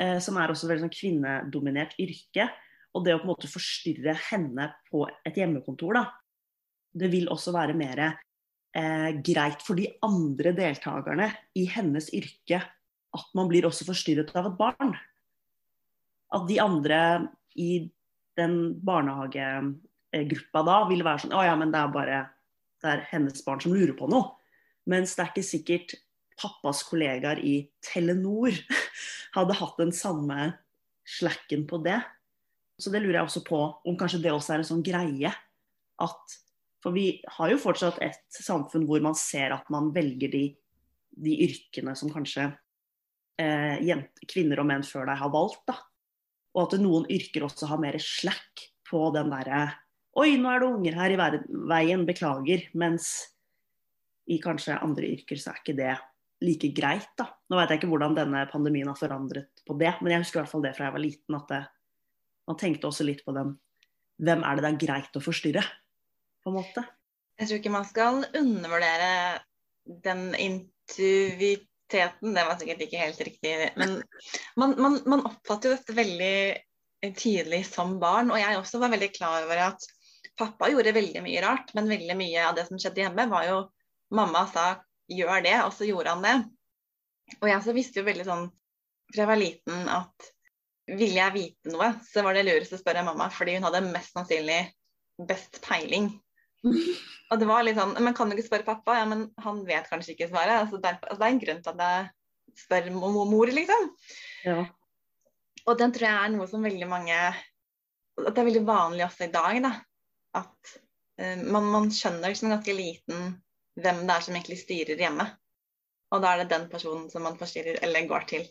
eh, 0.00 0.16
som 0.22 0.38
er 0.40 0.50
også 0.50 0.66
veldig 0.66 0.86
sånn 0.86 0.94
kvinnedominert 0.94 1.92
yrke. 2.02 2.48
Og 2.96 3.04
det 3.04 3.14
å 3.14 3.20
på 3.20 3.28
en 3.28 3.32
måte 3.34 3.50
forstyrre 3.52 4.16
henne 4.30 4.70
på 4.88 5.04
et 5.06 5.36
hjemmekontor, 5.36 5.98
da. 5.98 6.04
Det 6.96 7.10
vil 7.12 7.28
også 7.30 7.52
være 7.54 7.76
mer 7.76 8.02
eh, 8.06 9.10
greit 9.20 9.60
for 9.62 9.78
de 9.78 9.90
andre 10.06 10.54
deltakerne 10.56 11.28
i 11.60 11.66
hennes 11.68 12.08
yrke 12.16 12.62
at 13.16 13.28
man 13.36 13.50
blir 13.52 13.68
også 13.68 13.86
forstyrret 13.88 14.32
av 14.36 14.50
et 14.50 14.58
barn. 14.58 14.96
At 16.34 16.48
de 16.48 16.56
andre 16.60 17.00
i 17.54 17.86
den 18.36 18.56
barnehagegruppa 18.84 20.64
da 20.66 20.80
vil 20.90 21.04
være 21.06 21.22
sånn 21.22 21.36
Å 21.36 21.44
ja, 21.46 21.54
men 21.56 21.70
det 21.72 21.80
er 21.80 21.94
bare 21.94 22.18
det 22.86 22.92
er 22.94 23.06
hennes 23.10 23.42
barn 23.44 23.62
som 23.62 23.74
lurer 23.74 23.94
på 23.98 24.08
noe. 24.10 24.36
Mens 24.86 25.16
det 25.16 25.24
er 25.24 25.32
ikke 25.32 25.46
sikkert 25.46 25.96
pappas 26.38 26.82
kollegaer 26.86 27.40
i 27.42 27.58
Telenor 27.84 28.54
hadde 29.36 29.58
hatt 29.58 29.80
den 29.80 29.92
samme 29.96 30.52
slacken 31.06 31.66
på 31.68 31.80
det. 31.84 31.98
Så 32.78 32.92
det 32.92 33.00
lurer 33.02 33.20
jeg 33.20 33.28
også 33.28 33.44
på 33.46 33.60
om 33.88 33.96
kanskje 33.98 34.20
det 34.24 34.34
også 34.34 34.54
er 34.54 34.62
en 34.62 34.70
sånn 34.74 34.84
greie 34.86 35.32
at 36.02 36.34
For 36.84 36.94
vi 36.94 37.16
har 37.38 37.50
jo 37.50 37.58
fortsatt 37.58 37.96
et 38.04 38.36
samfunn 38.36 38.84
hvor 38.86 39.00
man 39.02 39.16
ser 39.18 39.50
at 39.56 39.66
man 39.72 39.88
velger 39.94 40.30
de, 40.30 40.42
de 41.10 41.32
yrkene 41.48 41.96
som 41.98 42.12
kanskje 42.12 42.44
eh, 43.42 44.04
kvinner 44.28 44.60
og 44.62 44.68
menn 44.68 44.84
før 44.86 45.08
deg 45.08 45.18
har 45.18 45.32
valgt. 45.32 45.64
da. 45.66 45.80
Og 46.54 46.60
at 46.62 46.76
noen 46.78 47.08
yrker 47.10 47.48
også 47.48 47.72
har 47.72 47.80
mer 47.82 47.98
slack 47.98 48.68
på 48.86 49.00
den 49.16 49.32
derre 49.32 49.64
Oi, 50.16 50.36
nå 50.40 50.48
er 50.48 50.62
det 50.62 50.68
unger 50.72 50.94
her 50.96 51.12
i 51.12 51.16
veien, 51.68 52.04
beklager. 52.08 52.62
Mens 52.78 53.10
i 54.32 54.38
kanskje 54.42 54.78
andre 54.80 55.10
yrker 55.12 55.38
så 55.38 55.52
er 55.52 55.60
ikke 55.60 55.76
det 55.76 55.94
like 56.44 56.70
greit. 56.76 57.10
da. 57.18 57.28
Nå 57.50 57.58
vet 57.60 57.72
jeg 57.72 57.82
ikke 57.82 57.90
hvordan 57.92 58.16
denne 58.16 58.44
pandemien 58.50 58.88
har 58.88 58.98
forandret 58.98 59.64
på 59.66 59.76
det, 59.80 59.92
men 60.00 60.14
jeg 60.14 60.24
husker 60.24 60.40
i 60.40 60.42
hvert 60.42 60.52
fall 60.52 60.64
det 60.64 60.74
fra 60.76 60.88
jeg 60.88 60.96
var 60.96 61.04
liten. 61.04 61.38
At 61.38 61.52
det, 61.52 61.62
man 62.48 62.60
tenkte 62.60 62.90
også 62.90 63.06
litt 63.08 63.24
på 63.26 63.36
den 63.36 63.56
Hvem 64.16 64.46
er 64.48 64.56
det 64.56 64.62
det 64.64 64.68
er 64.70 64.80
greit 64.80 65.16
å 65.18 65.20
forstyrre, 65.20 65.60
på 66.40 66.48
en 66.48 66.54
måte? 66.56 66.80
Jeg 67.36 67.50
tror 67.50 67.58
ikke 67.60 67.72
man 67.74 67.84
skal 67.84 68.22
undervurdere 68.38 69.10
den 70.06 70.22
intuiteten. 70.40 72.32
Det 72.32 72.44
var 72.48 72.56
sikkert 72.56 72.86
ikke 72.86 73.02
helt 73.02 73.20
riktig. 73.28 73.52
Men 73.76 73.98
man, 74.56 74.72
man, 74.80 74.96
man 75.04 75.26
oppfatter 75.28 75.68
jo 75.68 75.76
dette 75.76 75.98
veldig 75.98 77.12
tydelig 77.20 77.60
som 77.68 77.98
barn. 78.00 78.32
Og 78.32 78.40
jeg 78.40 78.56
også 78.56 78.80
var 78.80 78.94
veldig 78.94 79.10
klar 79.18 79.44
over 79.44 79.60
at 79.66 79.84
pappa 80.38 80.70
gjorde 80.72 80.94
veldig 80.96 81.22
mye 81.24 81.42
rart, 81.44 81.72
men 81.76 81.90
veldig 81.90 82.16
mye 82.18 82.44
av 82.48 82.56
det 82.58 82.66
som 82.68 82.80
skjedde 82.80 83.04
hjemme, 83.04 83.28
var 83.32 83.48
jo 83.48 83.64
Mamma 84.14 84.44
sa 84.46 84.68
gjør 85.10 85.40
det, 85.42 85.56
og 85.64 85.72
så 85.74 85.86
gjorde 85.88 86.12
han 86.14 86.22
det. 86.22 86.34
Og 87.40 87.48
jeg 87.50 87.62
så 87.64 87.72
visste 87.74 87.98
jo 87.98 88.06
veldig 88.06 88.26
sånn 88.28 88.44
fra 89.10 89.22
jeg 89.22 89.30
var 89.30 89.40
liten 89.40 89.88
at 89.90 90.28
ville 90.86 91.18
jeg 91.18 91.34
vite 91.34 91.72
noe, 91.72 91.88
så 92.06 92.22
var 92.22 92.36
det 92.36 92.44
lurest 92.46 92.74
å 92.76 92.78
spørre 92.78 93.02
mamma, 93.06 93.26
fordi 93.34 93.56
hun 93.56 93.66
hadde 93.66 93.82
mest 93.88 94.14
sannsynlig 94.14 94.60
best 95.26 95.58
peiling. 95.64 96.12
Og 97.30 97.40
det 97.40 97.48
var 97.48 97.64
litt 97.66 97.78
sånn 97.78 97.96
Men 98.02 98.14
kan 98.14 98.30
du 98.30 98.36
ikke 98.36 98.46
spørre 98.46 98.66
pappa? 98.66 99.00
Ja, 99.00 99.06
men 99.08 99.26
han 99.42 99.64
vet 99.66 99.88
kanskje 99.90 100.14
ikke 100.14 100.28
svaret. 100.30 100.60
Altså, 100.60 100.78
derfor, 100.82 101.10
altså, 101.10 101.20
det 101.20 101.26
er 101.26 101.34
en 101.34 101.42
grunn 101.42 101.62
til 101.62 101.72
at 101.72 101.82
jeg 101.82 102.62
spør 102.62 102.88
mor, 102.94 103.50
liksom. 103.52 103.88
Ja. 104.46 104.60
Og 105.66 105.78
den 105.80 105.94
tror 105.94 106.06
jeg 106.06 106.22
er 106.22 106.32
noe 106.36 106.46
som 106.50 106.62
veldig 106.62 106.86
mange 106.88 107.16
At 107.16 108.30
det 108.30 108.40
er 108.40 108.48
veldig 108.48 108.64
vanlig 108.68 109.06
også 109.08 109.26
i 109.26 109.32
dag, 109.34 109.58
da. 109.64 109.72
At 110.34 110.76
uh, 111.20 111.36
man, 111.44 111.70
man 111.72 111.90
skjønner 111.94 112.34
som 112.34 112.52
ganske 112.54 112.74
liten 112.76 113.34
hvem 113.76 114.06
det 114.08 114.14
er 114.14 114.24
som 114.24 114.36
egentlig 114.36 114.58
styrer 114.62 115.00
hjemme. 115.00 115.26
Og 116.14 116.22
da 116.22 116.32
er 116.32 116.42
det 116.42 116.52
den 116.52 116.68
personen 116.72 117.08
som 117.12 117.26
man 117.26 117.38
forstyrrer 117.38 117.82
eller 117.84 118.08
går 118.08 118.28
til. 118.30 118.46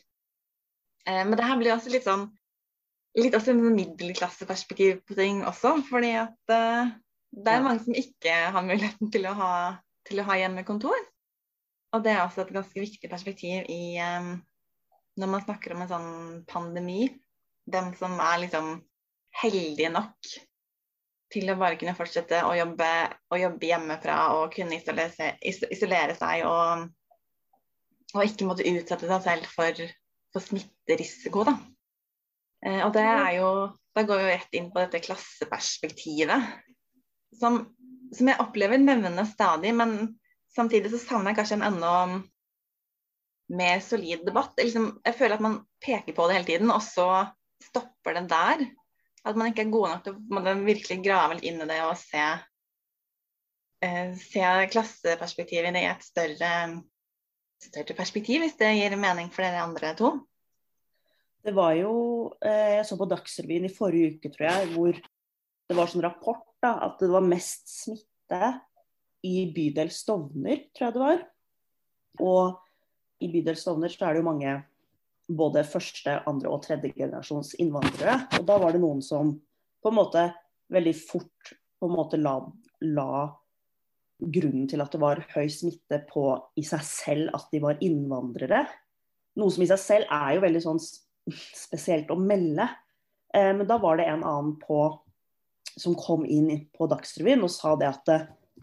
Eh, 1.08 1.24
men 1.24 1.38
det 1.38 1.46
her 1.48 1.58
blir 1.60 1.74
også 1.74 1.94
litt 1.94 2.06
sånn 2.08 2.28
litt 3.16 3.36
også 3.38 3.54
en 3.54 3.64
middelklasseperspektiv 3.78 5.02
på 5.08 5.18
ting 5.18 5.44
også. 5.48 5.78
Fordi 5.90 6.12
at 6.20 6.52
uh, 6.52 6.92
det 7.36 7.52
er 7.52 7.64
mange 7.64 7.84
som 7.86 7.98
ikke 7.98 8.34
har 8.56 8.66
muligheten 8.66 9.12
til 9.14 9.28
å 9.30 9.36
ha, 9.40 9.52
til 10.08 10.22
å 10.22 10.28
ha 10.28 10.40
hjemmekontor. 10.42 10.98
Og 11.96 12.04
det 12.04 12.12
er 12.12 12.26
også 12.26 12.44
et 12.44 12.56
ganske 12.58 12.82
viktig 12.84 13.10
perspektiv 13.12 13.70
i 13.72 13.96
um, 14.04 14.34
når 15.16 15.32
man 15.32 15.46
snakker 15.46 15.76
om 15.76 15.86
en 15.86 15.92
sånn 15.94 16.12
pandemi. 16.50 17.08
Dem 17.72 17.94
som 17.98 18.20
er 18.20 18.44
liksom 18.44 18.76
heldige 19.42 19.90
nok 19.94 20.36
til 21.36 21.52
å 21.52 21.58
bare 21.60 21.78
kunne 21.80 21.96
fortsette 21.98 22.42
å 22.48 22.54
jobbe, 22.58 22.90
å 23.32 23.40
jobbe 23.40 23.70
hjemmefra 23.70 24.18
og 24.38 24.56
kunne 24.56 24.80
isolere, 24.80 25.32
isolere 25.44 26.16
seg 26.18 26.46
og, 26.48 26.86
og, 28.14 28.22
ikke 28.24 28.48
måtte 28.50 28.68
utsette 28.70 29.10
seg 29.10 29.26
selv 29.26 29.50
for, 29.52 29.82
for 30.34 30.46
smitterisiko. 30.46 31.46
Da. 31.48 31.56
Eh, 32.66 32.82
og 32.86 32.94
det 32.96 33.06
er 33.06 33.32
jo 33.40 33.50
Da 33.96 34.04
går 34.04 34.20
vi 34.20 34.24
jo 34.26 34.32
rett 34.34 34.56
inn 34.60 34.66
på 34.74 34.82
dette 34.82 35.00
klasseperspektivet, 35.06 36.48
som, 37.40 37.62
som 38.12 38.28
jeg 38.28 38.42
opplever 38.44 38.82
nevnes 38.82 39.30
stadig, 39.32 39.72
men 39.72 39.94
samtidig 40.52 40.92
så 40.92 41.00
savner 41.00 41.32
jeg 41.32 41.38
kanskje 41.38 41.56
en 41.62 41.64
enda 41.70 41.92
mer 43.56 43.80
solid 43.80 44.26
debatt. 44.28 44.52
Liksom, 44.60 44.90
jeg 45.06 45.16
føler 45.16 45.38
at 45.38 45.46
man 45.46 45.56
peker 45.86 46.12
på 46.18 46.28
det 46.28 46.36
hele 46.36 46.50
tiden, 46.50 46.74
og 46.76 46.84
så 46.84 47.08
stopper 47.64 48.20
det 48.20 48.26
der. 48.34 48.66
At 49.26 49.38
man 49.38 49.50
ikke 49.50 49.66
er 49.66 49.74
god 49.74 49.88
nok 49.90 50.04
til 50.06 50.18
å 50.38 50.58
virkelig 50.66 51.00
grave 51.06 51.38
litt 51.38 51.48
inn 51.50 51.64
i 51.64 51.70
det 51.70 51.80
og 51.86 51.96
se, 51.98 52.26
uh, 53.86 54.12
se 54.22 54.52
klasseperspektivet 54.74 55.80
i 55.80 55.88
et 55.90 56.06
større, 56.06 56.52
større, 57.66 57.98
perspektiv, 57.98 58.44
hvis 58.44 58.58
det 58.60 58.76
gir 58.78 58.98
mening 59.02 59.32
for 59.34 59.48
dere 59.48 59.66
andre 59.66 59.96
to. 59.98 60.14
Det 61.46 61.54
var 61.54 61.76
jo 61.78 61.92
eh, 62.42 62.80
Jeg 62.80 62.86
så 62.90 62.96
på 62.98 63.06
Dagsrevyen 63.06 63.68
i 63.68 63.74
forrige 63.74 64.16
uke, 64.16 64.32
tror 64.34 64.48
jeg, 64.48 64.70
hvor 64.74 64.98
det 65.66 65.76
var 65.78 65.90
sånn 65.90 66.06
rapport 66.06 66.46
da, 66.62 66.72
at 66.88 67.02
det 67.02 67.10
var 67.14 67.26
mest 67.26 67.70
smitte 67.70 68.50
i 69.26 69.46
bydel 69.54 69.92
Stovner, 69.94 70.64
tror 70.74 70.88
jeg 70.88 70.96
det 70.96 71.04
var. 71.04 71.22
Og 72.26 73.22
i 73.26 73.30
bydel 73.34 73.58
Stovner 73.60 73.94
så 73.94 74.08
er 74.08 74.16
det 74.16 74.24
jo 74.24 74.30
mange 74.30 74.56
både 75.28 75.66
første, 75.68 76.20
andre 76.30 76.52
og 76.52 76.64
tredje 76.66 76.94
generasjons 76.96 77.56
innvandrere. 77.62 78.20
Og 78.40 78.46
da 78.48 78.58
var 78.62 78.76
det 78.76 78.82
noen 78.84 79.02
som 79.06 79.34
på 79.82 79.92
en 79.92 79.98
måte 79.98 80.28
veldig 80.74 80.94
fort 80.98 81.56
på 81.80 81.90
en 81.90 81.96
måte 81.96 82.20
la, 82.22 82.38
la 82.86 83.26
grunnen 84.20 84.68
til 84.70 84.82
at 84.82 84.94
det 84.94 85.02
var 85.02 85.24
høy 85.34 85.48
smitte 85.52 86.00
på 86.10 86.28
i 86.58 86.64
seg 86.66 86.84
selv 86.88 87.36
at 87.38 87.50
de 87.54 87.62
var 87.64 87.82
innvandrere. 87.84 88.64
Noe 89.36 89.52
som 89.52 89.66
i 89.66 89.70
seg 89.70 89.82
selv 89.82 90.14
er 90.14 90.38
jo 90.38 90.46
veldig 90.46 90.64
sånn 90.64 90.82
spesielt 91.36 92.14
å 92.14 92.20
melde. 92.20 92.70
Eh, 93.36 93.52
men 93.52 93.68
da 93.68 93.80
var 93.82 94.00
det 94.00 94.08
en 94.10 94.24
annen 94.24 94.56
på, 94.62 94.88
som 95.76 95.98
kom 96.00 96.24
inn 96.26 96.70
på 96.78 96.88
Dagsrevyen 96.88 97.44
og 97.44 97.52
sa 97.52 97.76
det 97.80 97.92
at 97.92 98.16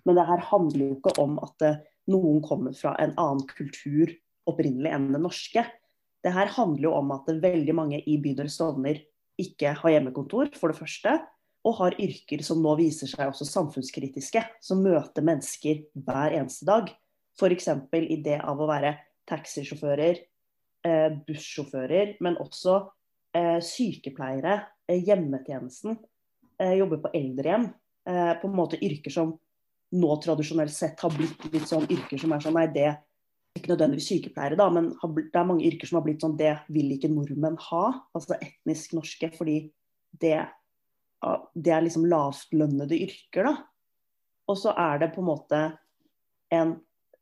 men 0.03 0.17
det 0.17 0.25
her 0.27 0.41
handler 0.49 0.87
jo 0.87 0.95
ikke 0.97 1.13
om 1.23 1.37
at 1.45 1.63
noen 2.11 2.41
kommer 2.43 2.75
fra 2.75 2.95
en 2.99 3.13
annen 3.21 3.45
kultur 3.51 4.11
opprinnelig 4.51 4.91
enn 4.91 5.13
den 5.13 5.23
norske. 5.23 5.63
Det 6.23 6.33
her 6.35 6.51
handler 6.55 6.89
jo 6.89 6.95
om 6.97 7.13
at 7.17 7.31
veldig 7.43 7.75
mange 7.75 8.01
i 8.07 8.19
bydel 8.23 8.51
Stovner 8.53 9.01
ikke 9.41 9.75
har 9.79 9.95
hjemmekontor, 9.95 10.53
for 10.59 10.71
det 10.71 10.79
første. 10.79 11.17
Og 11.67 11.77
har 11.79 11.97
yrker 12.03 12.43
som 12.43 12.63
nå 12.63 12.75
viser 12.79 13.11
seg 13.11 13.29
også 13.31 13.47
samfunnskritiske, 13.47 14.43
som 14.63 14.83
møter 14.83 15.25
mennesker 15.27 15.85
hver 15.95 16.35
eneste 16.39 16.67
dag. 16.67 16.91
F.eks. 17.39 17.69
i 17.99 18.19
det 18.23 18.39
av 18.43 18.61
å 18.61 18.69
være 18.71 18.97
taxisjåfører, 19.31 20.19
eh, 20.87 21.11
bussjåfører, 21.27 22.17
men 22.23 22.39
også 22.43 22.81
eh, 23.35 23.59
sykepleiere, 23.63 24.59
eh, 24.91 24.99
hjemmetjenesten, 25.03 26.01
jobbe 26.63 27.01
på 27.03 27.11
eldrehjem. 27.19 27.65
Eh, 28.09 28.35
på 28.41 28.49
en 28.49 28.57
måte 28.57 28.81
yrker 28.83 29.15
som 29.15 29.37
nå 29.95 30.15
tradisjonelt 30.25 30.73
sett 30.75 31.01
har 31.05 31.13
blitt 31.15 31.45
litt 31.53 31.69
sånn 31.71 31.87
yrker 31.87 32.19
som 32.19 32.33
er 32.35 32.43
sånn 32.43 32.57
Nei, 32.57 32.67
det 32.75 32.89
ikke 33.57 33.73
nødvendigvis 33.73 34.09
sykepleiere, 34.09 34.57
da, 34.57 34.69
men 34.73 34.91
det 34.93 35.37
er 35.37 35.49
mange 35.49 35.67
yrker 35.69 35.89
som 35.89 35.99
har 35.99 36.07
blitt 36.07 36.25
sånn 36.25 36.39
det 36.39 36.55
vil 36.73 36.95
ikke 36.95 37.11
nordmenn 37.13 37.59
ha. 37.69 37.85
Altså 38.17 38.39
etnisk 38.39 38.95
norske, 38.97 39.29
fordi 39.37 39.57
det, 40.23 40.39
det 41.55 41.75
er 41.75 41.85
liksom 41.85 42.09
lavtlønnede 42.09 42.97
yrker, 43.05 43.51
da. 43.51 43.55
Og 44.51 44.59
så 44.59 44.73
er 44.75 45.03
det 45.03 45.13
på 45.15 45.23
en 45.23 45.29
måte 45.29 45.61
en 46.53 46.75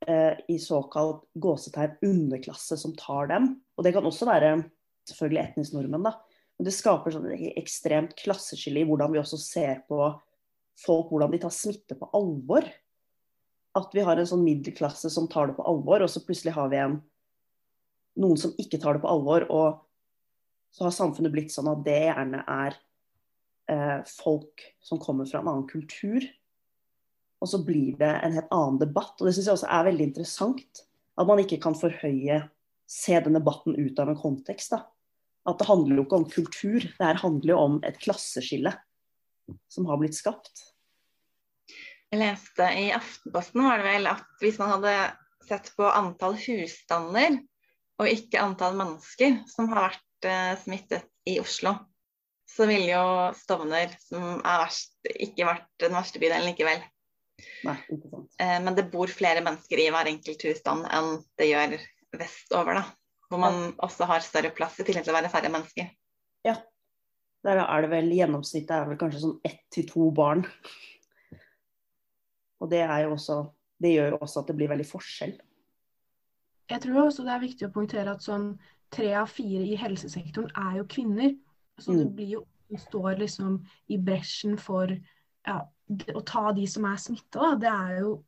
eh, 0.07 0.39
i 0.51 0.57
såkalt 0.63 1.27
gåsetegn 1.43 1.99
underklasse 2.07 2.79
som 2.81 2.95
tar 2.99 3.29
dem. 3.31 3.53
Og 3.77 3.87
det 3.87 3.93
kan 3.95 4.07
også 4.07 4.29
være 4.31 4.55
selvfølgelig 5.11 5.43
etnisk 5.43 5.77
nordmenn, 5.77 6.07
da. 6.09 6.15
Men 6.59 6.69
det 6.69 6.77
skaper 6.77 7.15
sånn 7.15 7.29
ekstremt 7.57 8.15
klasseskille 8.21 8.83
i 8.83 8.89
hvordan 8.89 9.15
vi 9.15 9.21
også 9.21 9.39
ser 9.41 9.83
på 9.89 9.99
folk, 10.81 11.11
hvordan 11.11 11.35
de 11.35 11.43
tar 11.43 11.55
smitte 11.55 11.97
på 11.99 12.09
alvor 12.17 12.67
at 13.79 13.95
vi 13.95 14.03
har 14.03 14.19
en 14.19 14.27
sånn 14.27 14.43
middelklasse 14.43 15.11
som 15.13 15.29
tar 15.31 15.51
det 15.51 15.57
på 15.59 15.67
alvor, 15.69 16.03
og 16.03 16.11
så 16.11 16.23
plutselig 16.25 16.55
har 16.57 16.71
vi 16.73 16.81
en, 16.83 16.99
noen 18.21 18.41
som 18.41 18.55
ikke 18.59 18.81
tar 18.83 18.97
det 18.97 19.05
på 19.05 19.11
alvor. 19.11 19.47
Og 19.53 19.79
så 20.75 20.87
har 20.87 20.95
samfunnet 20.95 21.35
blitt 21.35 21.55
sånn 21.55 21.71
at 21.71 21.83
det 21.87 21.99
gjerne 22.09 22.43
er 22.51 22.77
eh, 23.71 23.99
folk 24.11 24.65
som 24.83 25.01
kommer 25.03 25.29
fra 25.31 25.43
en 25.43 25.51
annen 25.53 25.69
kultur. 25.71 26.27
og 27.41 27.49
så 27.49 27.63
blir 27.65 27.95
det 27.97 28.11
en 28.21 28.35
helt 28.37 28.51
annen 28.53 28.81
debatt. 28.83 29.15
Og 29.17 29.27
det 29.27 29.35
syns 29.37 29.47
jeg 29.49 29.59
også 29.59 29.71
er 29.73 29.87
veldig 29.87 30.07
interessant. 30.11 30.83
At 31.17 31.29
man 31.29 31.41
ikke 31.41 31.61
kan 31.63 31.77
forhøye, 31.79 32.43
se 32.91 33.15
den 33.23 33.39
debatten 33.39 33.77
ut 33.79 34.01
av 34.03 34.11
en 34.11 34.19
kontekst. 34.19 34.75
da. 34.75 34.83
At 35.49 35.61
det 35.61 35.69
handler 35.71 35.97
jo 35.97 36.05
ikke 36.05 36.19
om 36.19 36.29
kultur, 36.29 36.83
det 36.83 37.07
her 37.07 37.21
handler 37.23 37.55
jo 37.55 37.59
om 37.63 37.79
et 37.87 38.01
klasseskille 38.03 38.75
som 39.71 39.87
har 39.89 40.01
blitt 40.01 40.19
skapt. 40.19 40.67
Jeg 42.11 42.19
leste 42.25 42.67
i 42.75 42.89
Aftenposten 42.91 43.63
var 43.63 43.79
det 43.79 43.87
vel 43.87 44.09
at 44.11 44.43
hvis 44.43 44.59
man 44.59 44.73
hadde 44.75 44.95
sett 45.47 45.71
på 45.77 45.87
antall 45.87 46.35
husstander 46.43 47.39
og 48.01 48.11
ikke 48.11 48.43
antall 48.43 48.75
mennesker 48.79 49.37
som 49.51 49.69
har 49.71 49.91
vært 49.91 50.27
eh, 50.27 50.55
smittet 50.59 51.07
i 51.31 51.37
Oslo, 51.43 51.77
så 52.51 52.67
ville 52.67 52.91
jo 52.91 53.05
Stovner, 53.39 53.93
som 54.03 54.41
er 54.41 54.63
verst, 54.65 54.97
ikke 55.07 55.47
vært 55.47 55.69
den 55.83 55.95
verste 55.95 56.23
bydelen 56.23 56.49
likevel. 56.51 56.83
Nei, 57.69 57.77
ikke 57.93 58.11
sant. 58.11 58.35
Eh, 58.43 58.57
men 58.65 58.77
det 58.79 58.89
bor 58.91 59.13
flere 59.13 59.45
mennesker 59.47 59.79
i 59.79 59.89
hver 59.95 60.11
enkelt 60.11 60.45
husstand 60.49 60.89
enn 60.91 61.13
det 61.39 61.51
gjør 61.53 61.79
vestover, 62.19 62.81
da. 62.81 62.85
Hvor 63.31 63.45
man 63.45 63.61
også 63.79 64.09
har 64.11 64.27
større 64.27 64.51
plass 64.55 64.81
i 64.83 64.87
tillegg 64.87 65.07
til 65.07 65.15
å 65.15 65.21
være 65.21 65.31
færre 65.31 65.53
mennesker. 65.53 65.93
Ja. 66.47 66.57
Der 67.47 67.63
er 67.63 67.85
det 67.85 67.93
vel 67.93 68.11
gjennomsnittet 68.13 68.75
er 68.75 68.89
vel 68.91 68.99
kanskje 69.01 69.23
sånn 69.23 69.39
ett 69.47 69.63
til 69.73 69.87
to 69.89 70.11
barn. 70.17 70.43
Og 72.61 72.71
det 72.71 72.81
er 72.85 73.09
også 73.09 73.51
Det 73.81 73.95
gjør 73.95 74.19
også 74.21 74.41
at 74.43 74.47
det 74.51 74.57
blir 74.59 74.69
veldig 74.69 74.85
forskjell. 74.85 75.39
Jeg 76.71 76.81
tror 76.83 77.07
også 77.07 77.25
det 77.25 77.33
er 77.33 77.41
viktig 77.41 77.67
å 77.67 77.73
poengtere 77.73 78.13
at 78.13 78.21
sånn 78.21 78.59
tre 78.93 79.15
av 79.17 79.31
fire 79.33 79.63
i 79.65 79.79
helsesektoren 79.81 80.51
er 80.55 80.77
jo 80.77 80.85
kvinner. 80.85 81.33
Så 81.81 81.95
det 81.97 82.07
Mm. 82.07 82.15
blir 82.17 82.29
jo 82.35 82.47
de 82.71 82.77
står 82.77 83.17
liksom 83.19 83.65
i 83.89 83.97
bresjen 83.97 84.59
for 84.59 84.87
ja, 85.47 85.63
det- 85.89 86.15
å 86.15 86.21
ta 86.25 86.53
de 86.53 86.67
som 86.67 86.85
er 86.85 86.97
smitta. 86.97 87.59
Det 87.59 87.73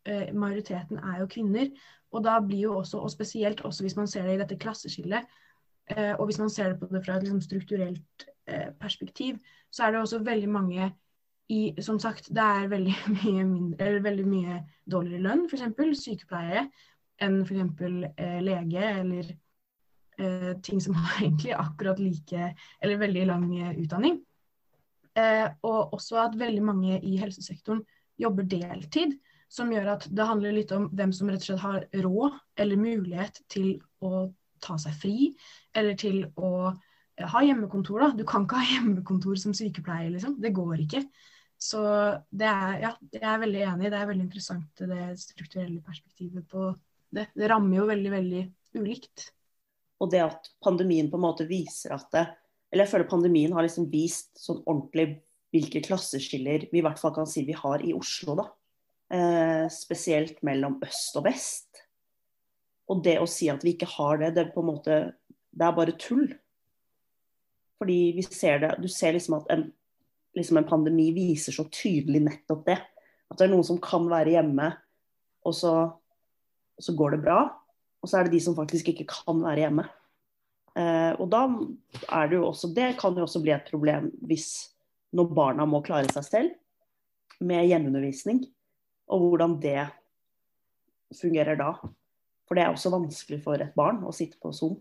eh, 0.06 0.32
majoriteten 0.32 0.98
er 0.98 1.20
jo 1.20 1.26
kvinner. 1.26 1.70
Og 2.12 2.22
da 2.24 2.40
blir 2.40 2.60
jo 2.62 2.74
også, 2.80 2.98
og 3.02 3.10
spesielt 3.10 3.60
også 3.60 3.82
hvis 3.82 3.96
man 3.96 4.06
ser 4.06 4.22
det 4.22 4.34
i 4.34 4.44
dette 4.44 4.58
klasseskillet, 4.58 5.26
eh, 5.88 6.14
og 6.18 6.26
hvis 6.26 6.38
man 6.38 6.48
ser 6.50 6.72
det 6.72 6.80
på 6.80 6.88
det 6.90 7.04
fra 7.04 7.16
et 7.16 7.22
liksom, 7.24 7.40
strukturelt 7.40 8.26
eh, 8.46 8.70
perspektiv, 8.80 9.38
så 9.70 9.84
er 9.84 9.90
det 9.92 10.00
også 10.00 10.24
veldig 10.24 10.48
mange 10.48 10.92
i 11.49 11.75
Som 11.82 11.99
sagt, 12.00 12.30
det 12.30 12.42
er 12.42 12.68
veldig 12.70 12.94
mye, 13.16 13.44
mindre, 13.44 14.02
veldig 14.04 14.26
mye 14.26 14.58
dårligere 14.88 15.25
lønn, 15.26 15.46
f.eks. 15.50 15.99
sykepleiere, 16.00 16.66
enn 17.22 17.40
f.eks. 17.42 17.82
Eh, 18.16 18.38
lege 18.44 18.84
eller 19.02 19.32
eh, 20.18 20.52
ting 20.62 20.80
som 20.80 20.94
har 20.96 21.18
egentlig 21.22 21.52
akkurat 21.56 22.00
like 22.00 22.52
eller 22.80 23.02
veldig 23.02 23.26
lang 23.28 23.49
eh, 23.58 23.75
utdanning. 23.82 24.20
Eh, 25.18 25.49
og 25.68 25.92
også 25.92 26.22
at 26.22 26.38
veldig 26.40 26.62
mange 26.64 27.00
i 27.04 27.18
helsesektoren 27.20 27.82
jobber 28.20 28.46
deltid, 28.49 29.18
som 29.52 29.72
gjør 29.72 29.90
at 29.96 30.06
det 30.08 30.28
handler 30.28 30.54
litt 30.56 30.72
om 30.72 30.87
hvem 30.96 31.12
som 31.12 31.28
rett 31.28 31.42
og 31.42 31.50
slett 31.50 31.64
har 31.66 31.82
råd 32.04 32.38
eller 32.62 32.80
mulighet 32.80 33.42
til 33.52 33.75
å 34.00 34.30
ta 34.62 34.78
seg 34.80 34.96
fri, 34.96 35.28
eller 35.76 35.99
til 35.99 36.22
å 36.38 36.70
eh, 36.70 37.28
ha 37.28 37.44
hjemmekontor. 37.44 38.06
da. 38.06 38.11
Du 38.16 38.25
kan 38.28 38.46
ikke 38.46 38.62
ha 38.62 38.70
hjemmekontor 38.78 39.37
som 39.40 39.54
sykepleier, 39.56 40.12
liksom. 40.14 40.38
Det 40.40 40.54
går 40.56 40.87
ikke. 40.87 41.04
Så 41.62 41.83
det 42.35 42.49
er, 42.49 42.78
ja, 42.83 42.90
jeg 43.12 43.23
er 43.23 43.42
veldig 43.42 43.62
enig. 43.71 43.90
Det 43.92 43.99
er 43.99 44.09
veldig 44.09 44.25
interessant 44.26 44.83
det 44.90 45.04
strukturelle 45.21 45.83
perspektivet 45.85 46.47
på 46.50 46.71
det. 47.14 47.28
Det 47.38 47.50
rammer 47.50 47.78
jo 47.78 47.88
veldig, 47.90 48.12
veldig 48.16 48.42
ulikt. 48.81 49.28
Og 50.02 50.11
det 50.11 50.25
at 50.25 50.49
pandemien 50.64 51.11
på 51.11 51.21
en 51.21 51.26
måte 51.28 51.47
viser 51.47 51.95
at 51.95 52.09
det 52.14 52.25
Eller 52.73 52.87
jeg 52.87 52.92
føler 52.95 53.11
pandemien 53.11 53.52
har 53.52 53.66
liksom 53.66 53.90
vist 53.92 54.31
sånn 54.40 54.62
ordentlig 54.64 55.21
hvilke 55.52 55.83
klasseskiller 55.85 56.62
vi 56.71 56.81
i 56.81 56.85
hvert 56.85 56.97
fall 56.97 57.12
kan 57.12 57.26
si 57.28 57.42
vi 57.45 57.52
har 57.52 57.83
i 57.85 57.92
Oslo, 57.92 58.33
da. 58.38 58.47
Eh, 59.12 59.66
spesielt 59.69 60.38
mellom 60.40 60.78
øst 60.81 61.19
og 61.21 61.26
vest. 61.26 61.83
Og 62.88 63.02
det 63.04 63.19
å 63.21 63.28
si 63.28 63.50
at 63.52 63.61
vi 63.61 63.75
ikke 63.76 63.90
har 63.92 64.23
det, 64.23 64.33
det 64.33 64.47
er 64.47 64.54
på 64.54 64.64
en 64.64 64.71
måte 64.73 64.97
Det 65.52 65.66
er 65.66 65.76
bare 65.76 65.99
tull. 66.00 66.32
Fordi 67.76 68.00
vi 68.17 68.25
ser 68.25 68.65
det 68.65 68.73
Du 68.80 68.89
ser 68.89 69.13
liksom 69.13 69.36
at 69.43 69.52
en, 69.52 69.67
liksom 70.36 70.60
en 70.60 70.68
pandemi 70.68 71.10
viser 71.14 71.54
så 71.54 71.66
tydelig 71.73 72.23
nettopp 72.25 72.64
det. 72.68 72.78
At 73.30 73.38
det 73.38 73.47
er 73.47 73.52
noen 73.52 73.66
som 73.66 73.80
kan 73.82 74.06
være 74.10 74.34
hjemme, 74.34 74.68
og 75.49 75.56
så, 75.56 75.75
så 76.80 76.95
går 76.97 77.16
det 77.16 77.23
bra. 77.25 77.40
Og 78.02 78.10
så 78.10 78.18
er 78.18 78.26
det 78.26 78.36
de 78.36 78.42
som 78.45 78.56
faktisk 78.56 78.92
ikke 78.92 79.08
kan 79.10 79.40
være 79.45 79.64
hjemme. 79.64 79.86
Eh, 80.78 81.12
og 81.21 81.26
da 81.32 81.45
er 82.16 82.30
det 82.30 82.38
jo 82.38 82.47
også 82.49 82.71
Det 82.73 82.95
kan 82.97 83.12
jo 83.12 83.26
også 83.26 83.42
bli 83.45 83.52
et 83.52 83.66
problem 83.68 84.06
hvis 84.25 84.47
når 85.12 85.34
barna 85.36 85.66
må 85.68 85.82
klare 85.84 86.08
seg 86.08 86.25
selv 86.25 87.42
med 87.45 87.66
hjemmeundervisning, 87.68 88.38
og 89.12 89.26
hvordan 89.26 89.58
det 89.60 89.82
fungerer 91.18 91.58
da. 91.60 91.75
For 92.49 92.56
det 92.56 92.64
er 92.64 92.73
også 92.73 92.92
vanskelig 92.95 93.42
for 93.45 93.60
et 93.60 93.75
barn 93.76 94.00
å 94.08 94.14
sitte 94.16 94.40
på 94.40 94.54
Zoom. 94.56 94.78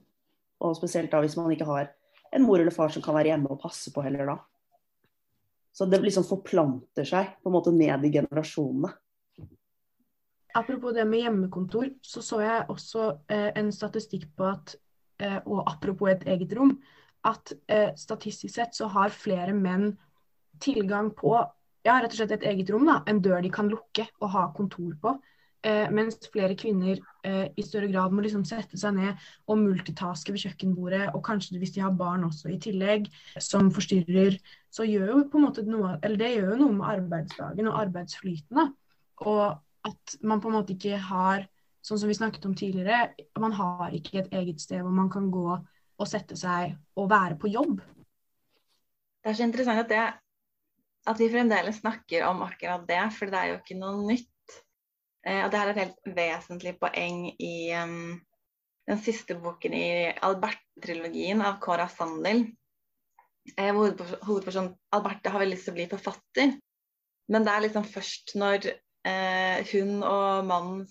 Og 0.62 0.78
spesielt 0.78 1.12
da 1.12 1.20
hvis 1.24 1.36
man 1.40 1.52
ikke 1.52 1.68
har 1.68 1.90
en 2.32 2.46
mor 2.46 2.62
eller 2.62 2.72
far 2.72 2.94
som 2.94 3.04
kan 3.04 3.18
være 3.18 3.34
hjemme 3.34 3.52
og 3.52 3.60
passe 3.60 3.92
på 3.92 4.04
heller 4.06 4.30
da. 4.30 4.38
Så 5.72 5.88
det 5.88 6.02
liksom 6.04 6.26
forplanter 6.28 7.08
seg 7.08 7.38
på 7.40 7.50
en 7.50 7.56
måte 7.56 7.72
ned 7.76 8.06
i 8.06 8.12
generasjonene. 8.12 8.92
Apropos 10.54 10.92
det 10.92 11.06
med 11.08 11.24
hjemmekontor, 11.24 11.94
så 12.04 12.22
så 12.22 12.42
jeg 12.44 12.66
også 12.70 13.06
eh, 13.32 13.52
en 13.56 13.72
statistikk 13.72 14.26
på 14.36 14.50
at 14.50 14.76
eh, 15.24 15.38
Og 15.46 15.64
apropos 15.64 16.12
et 16.12 16.26
eget 16.28 16.52
rom, 16.58 16.74
at 17.24 17.54
eh, 17.70 17.94
statistisk 17.96 18.56
sett 18.56 18.76
så 18.76 18.90
har 18.92 19.14
flere 19.16 19.54
menn 19.54 19.94
tilgang 20.60 21.12
på 21.16 21.36
ja, 21.86 21.96
rett 22.02 22.12
og 22.12 22.18
slett 22.20 22.36
et 22.36 22.48
eget 22.52 22.70
rom, 22.74 22.86
da, 22.86 23.00
en 23.08 23.22
dør 23.22 23.42
de 23.42 23.50
kan 23.54 23.70
lukke 23.70 24.06
og 24.20 24.30
ha 24.36 24.48
kontor 24.58 24.92
på. 25.02 25.16
Eh, 25.62 25.92
mens 25.94 26.18
flere 26.34 26.56
kvinner 26.58 26.98
eh, 27.22 27.52
i 27.54 27.62
større 27.62 27.86
grad 27.92 28.14
må 28.16 28.24
liksom 28.26 28.42
sette 28.50 28.80
seg 28.82 28.96
ned 28.96 29.26
og 29.46 29.60
multitaske 29.62 30.34
ved 30.34 30.42
kjøkkenbordet, 30.42 31.04
og 31.14 31.22
kanskje 31.28 31.60
hvis 31.62 31.76
de 31.76 31.84
har 31.86 31.94
barn 31.94 32.26
også 32.26 32.50
i 32.50 32.58
tillegg 32.62 33.06
som 33.38 33.70
forstyrrer, 33.74 34.40
så 34.74 34.88
gjør 34.90 35.12
jo 35.12 35.20
på 35.30 35.38
en 35.38 35.46
måte 35.46 35.66
noe 35.68 36.00
Eller 36.02 36.18
det 36.18 36.32
gjør 36.34 36.56
jo 36.56 36.62
noe 36.64 36.78
med 36.80 36.88
arbeidsdagen 36.96 37.70
og 37.70 37.78
arbeidsflyten. 37.78 38.72
Og 39.22 39.46
at 39.86 40.16
man 40.26 40.42
på 40.42 40.50
en 40.50 40.58
måte 40.58 40.74
ikke 40.74 40.98
har, 41.12 41.46
sånn 41.86 42.02
som 42.02 42.10
vi 42.10 42.18
snakket 42.18 42.50
om 42.50 42.58
tidligere, 42.58 43.12
man 43.38 43.54
har 43.54 43.94
ikke 43.94 44.24
et 44.24 44.34
eget 44.42 44.66
sted 44.66 44.82
hvor 44.82 44.98
man 44.98 45.14
kan 45.14 45.30
gå 45.34 45.46
og 46.02 46.10
sette 46.10 46.38
seg 46.40 46.74
og 46.98 47.10
være 47.12 47.38
på 47.38 47.54
jobb. 47.54 47.78
Det 49.22 49.30
er 49.30 49.38
så 49.38 49.46
interessant 49.46 49.84
at, 49.84 49.94
det, 49.94 50.06
at 51.06 51.22
vi 51.22 51.30
fremdeles 51.30 51.84
snakker 51.84 52.26
om 52.26 52.42
akkurat 52.48 52.88
det, 52.90 53.02
for 53.14 53.30
det 53.30 53.38
er 53.38 53.52
jo 53.52 53.62
ikke 53.62 53.78
noe 53.78 54.02
nytt. 54.10 54.31
Eh, 55.28 55.44
og 55.46 55.52
det 55.52 55.60
her 55.60 55.70
er 55.70 55.76
et 55.76 55.84
helt 55.84 56.16
vesentlig 56.18 56.76
poeng 56.82 57.26
i 57.32 57.56
um, 57.78 58.16
den 58.90 59.02
siste 59.06 59.38
boken 59.38 59.76
i 59.78 59.88
Alberte-trilogien 60.26 61.44
av 61.46 61.60
Cora 61.62 61.86
Sandel. 61.92 62.48
Eh, 63.58 63.70
hovedpersonen 63.72 64.74
Alberte 64.94 65.34
har 65.34 65.44
veldig 65.44 65.58
lyst 65.58 65.70
til 65.70 65.76
å 65.76 65.78
bli 65.78 65.90
forfatter, 65.92 66.56
men 67.32 67.46
det 67.46 67.54
er 67.54 67.66
liksom 67.68 67.86
først 67.90 68.34
når 68.42 68.72
eh, 68.72 69.62
hun 69.72 70.02
og 70.02 70.50
mannen 70.50 70.84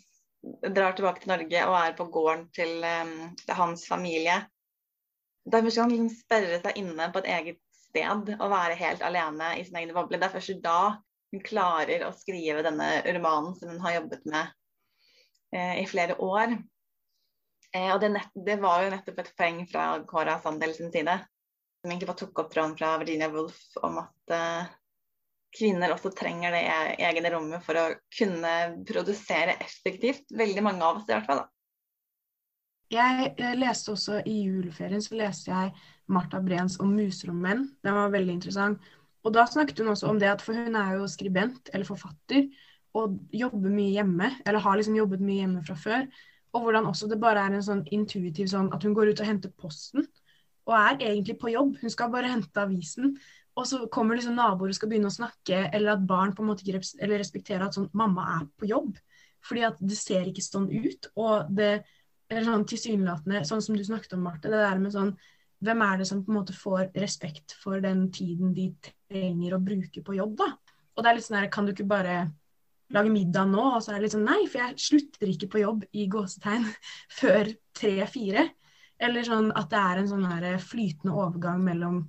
drar 0.72 0.94
tilbake 0.96 1.20
til 1.22 1.34
Norge 1.34 1.66
og 1.68 1.76
er 1.76 1.98
på 1.98 2.06
gården 2.14 2.46
til, 2.56 2.78
um, 2.86 3.34
til 3.42 3.58
hans 3.58 3.84
familie. 3.90 4.38
Da 5.50 5.60
skal 5.66 5.84
han 5.84 5.92
liksom 5.92 6.14
sperre 6.14 6.62
seg 6.62 6.78
inne 6.80 7.10
på 7.12 7.20
et 7.20 7.30
eget 7.34 7.60
sted 7.90 8.34
og 8.38 8.50
være 8.52 8.78
helt 8.78 9.02
alene 9.04 9.56
i 9.58 9.64
sin 9.66 9.76
egen 9.80 9.94
boble. 9.96 10.20
Det 10.20 10.28
er 10.28 10.34
først 10.38 10.62
da 10.64 10.80
hun 11.30 11.42
klarer 11.46 12.06
å 12.06 12.14
skrive 12.16 12.64
denne 12.66 12.88
romanen 13.06 13.54
som 13.58 13.70
hun 13.70 13.82
har 13.84 14.00
jobbet 14.00 14.26
med 14.30 14.50
eh, 15.54 15.82
i 15.82 15.86
flere 15.90 16.16
år. 16.22 16.56
Eh, 17.74 17.90
og 17.94 18.00
det, 18.02 18.10
nett, 18.16 18.32
det, 18.34 18.58
var 18.62 18.84
jo 18.84 18.90
nettopp 18.94 19.22
et 19.22 19.32
poeng 19.38 19.62
fra 19.70 19.92
Cora 20.10 20.40
Sandel 20.42 20.74
side, 20.74 21.16
som 21.80 21.92
egentlig 21.92 22.10
bare 22.10 22.22
tok 22.24 22.42
opp 22.42 22.50
tråden 22.52 22.76
fra 22.78 22.96
Virginia 23.02 23.30
Woolf 23.30 23.60
om 23.86 24.00
at 24.02 24.34
eh, 24.34 24.74
kvinner 25.54 25.94
også 25.94 26.12
trenger 26.18 26.54
det 26.54 26.64
e-, 26.66 26.98
egne 27.10 27.32
rommet 27.34 27.64
for 27.66 27.78
å 27.78 27.86
kunne 28.18 28.56
produsere 28.88 29.56
effektivt. 29.62 30.26
Veldig 30.34 30.66
mange 30.66 30.86
av 30.86 31.00
oss 31.00 31.08
i 31.08 31.14
hvert 31.14 31.30
fall. 31.30 31.44
da. 31.44 31.50
Jeg, 32.90 33.34
jeg 33.38 33.58
leste 33.60 33.92
også 33.94 34.18
i 34.26 34.40
juleferien 34.48 35.02
så 35.02 35.14
leste 35.14 35.52
jeg 35.52 35.74
Martha 36.10 36.40
Brens 36.42 36.80
om 36.82 36.90
muser 36.90 37.30
og 37.30 37.38
menn. 37.38 37.68
Den 37.86 37.94
var 37.94 38.10
veldig 38.10 38.34
interessant. 38.34 38.88
Og 39.24 39.34
da 39.36 39.44
snakket 39.48 39.82
hun 39.82 39.92
også 39.92 40.08
om 40.10 40.18
det 40.20 40.30
at 40.30 40.42
for 40.44 40.56
hun 40.56 40.76
er 40.78 40.96
jo 40.96 41.08
skribent 41.10 41.70
eller 41.74 41.88
forfatter 41.88 42.46
og 42.96 43.18
jobber 43.36 43.70
mye 43.70 43.92
hjemme, 43.94 44.30
eller 44.46 44.64
har 44.64 44.78
liksom 44.78 44.96
jobbet 44.98 45.20
mye 45.22 45.44
hjemme 45.44 45.60
fra 45.66 45.76
før. 45.78 46.06
Og 46.50 46.64
hvordan 46.64 46.88
også 46.90 47.06
det 47.10 47.20
bare 47.22 47.44
er 47.46 47.54
en 47.54 47.62
sånn 47.62 47.84
intuitiv 47.94 48.48
sånn 48.50 48.72
at 48.74 48.82
hun 48.82 48.96
går 48.96 49.12
ut 49.12 49.22
og 49.22 49.28
henter 49.28 49.52
posten, 49.54 50.08
og 50.66 50.74
er 50.76 50.98
egentlig 51.10 51.36
på 51.40 51.52
jobb. 51.52 51.76
Hun 51.80 51.92
skal 51.92 52.10
bare 52.12 52.30
hente 52.30 52.62
avisen. 52.62 53.14
Og 53.58 53.66
så 53.66 53.84
kommer 53.92 54.16
liksom 54.16 54.36
naboer 54.38 54.70
og 54.70 54.76
skal 54.76 54.90
begynne 54.90 55.10
å 55.10 55.14
snakke, 55.14 55.64
eller 55.74 55.94
at 55.94 56.04
barn 56.06 56.34
på 56.34 56.44
en 56.44 56.50
måte 56.50 56.66
ikke 56.66 56.82
eller 57.00 57.20
respekterer 57.20 57.66
at 57.66 57.76
sånn 57.76 57.90
mamma 57.96 58.26
er 58.36 58.44
på 58.58 58.68
jobb. 58.70 58.98
Fordi 59.46 59.64
at 59.66 59.80
det 59.80 59.98
ser 59.98 60.28
ikke 60.30 60.44
sånn 60.44 60.68
ut. 60.70 61.10
Og 61.18 61.50
det 61.56 61.72
er 62.30 62.46
sånn 62.46 62.66
tilsynelatende, 62.70 63.42
sånn 63.48 63.62
som 63.64 63.78
du 63.78 63.84
snakket 63.86 64.14
om, 64.16 64.24
Marte, 64.26 64.50
det 64.50 64.62
der 64.62 64.82
med 64.82 64.94
sånn 64.94 65.14
hvem 65.60 65.82
er 65.84 66.00
det 66.00 66.06
som 66.08 66.22
på 66.24 66.32
en 66.32 66.38
måte 66.38 66.56
får 66.56 66.88
respekt 67.02 67.52
for 67.60 67.82
den 67.84 68.06
tiden 68.14 68.54
de 68.56 68.70
trenger 68.80 68.99
å 69.10 69.62
bruke 69.62 70.02
på 70.06 70.14
jobb, 70.14 70.36
da? 70.38 70.52
Og 70.94 71.02
det 71.02 71.10
er 71.10 71.16
litt 71.16 71.26
sånn 71.26 71.40
her, 71.40 71.50
kan 71.52 71.66
du 71.66 71.72
ikke 71.72 71.88
bare 71.90 72.30
lage 72.90 73.10
middag 73.12 73.50
nå, 73.50 73.62
og 73.76 73.82
så 73.82 73.92
er 73.92 73.98
det 73.98 74.08
litt 74.08 74.14
sånn 74.16 74.26
nei, 74.26 74.40
for 74.50 74.62
jeg 74.62 74.84
slutter 74.84 75.30
ikke 75.30 75.50
på 75.52 75.62
jobb 75.62 75.84
i 75.94 76.06
gåsetegn 76.10 76.66
før 77.20 77.50
tre-fire. 77.76 78.48
Eller 79.00 79.24
sånn 79.24 79.50
at 79.56 79.70
det 79.72 79.80
er 79.80 80.00
en 80.00 80.10
sånn 80.10 80.26
her 80.28 80.46
flytende 80.62 81.16
overgang 81.16 81.62
mellom 81.64 82.02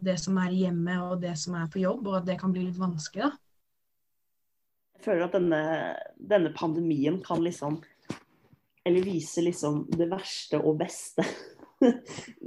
det 0.00 0.16
som 0.22 0.38
er 0.40 0.54
hjemme 0.56 0.96
og 1.04 1.20
det 1.20 1.34
som 1.36 1.58
er 1.60 1.68
på 1.70 1.82
jobb, 1.82 2.06
og 2.08 2.20
at 2.22 2.28
det 2.30 2.38
kan 2.40 2.54
bli 2.54 2.64
litt 2.66 2.80
vanskelig, 2.80 3.28
da. 3.28 3.32
Jeg 5.00 5.06
føler 5.06 5.24
at 5.24 5.36
denne, 5.36 5.60
denne 6.28 6.50
pandemien 6.52 7.22
kan 7.24 7.40
liksom 7.40 7.78
Eller 8.84 9.04
vise 9.04 9.40
liksom 9.40 9.86
det 9.96 10.10
verste 10.10 10.58
og 10.60 10.76
beste 10.80 11.24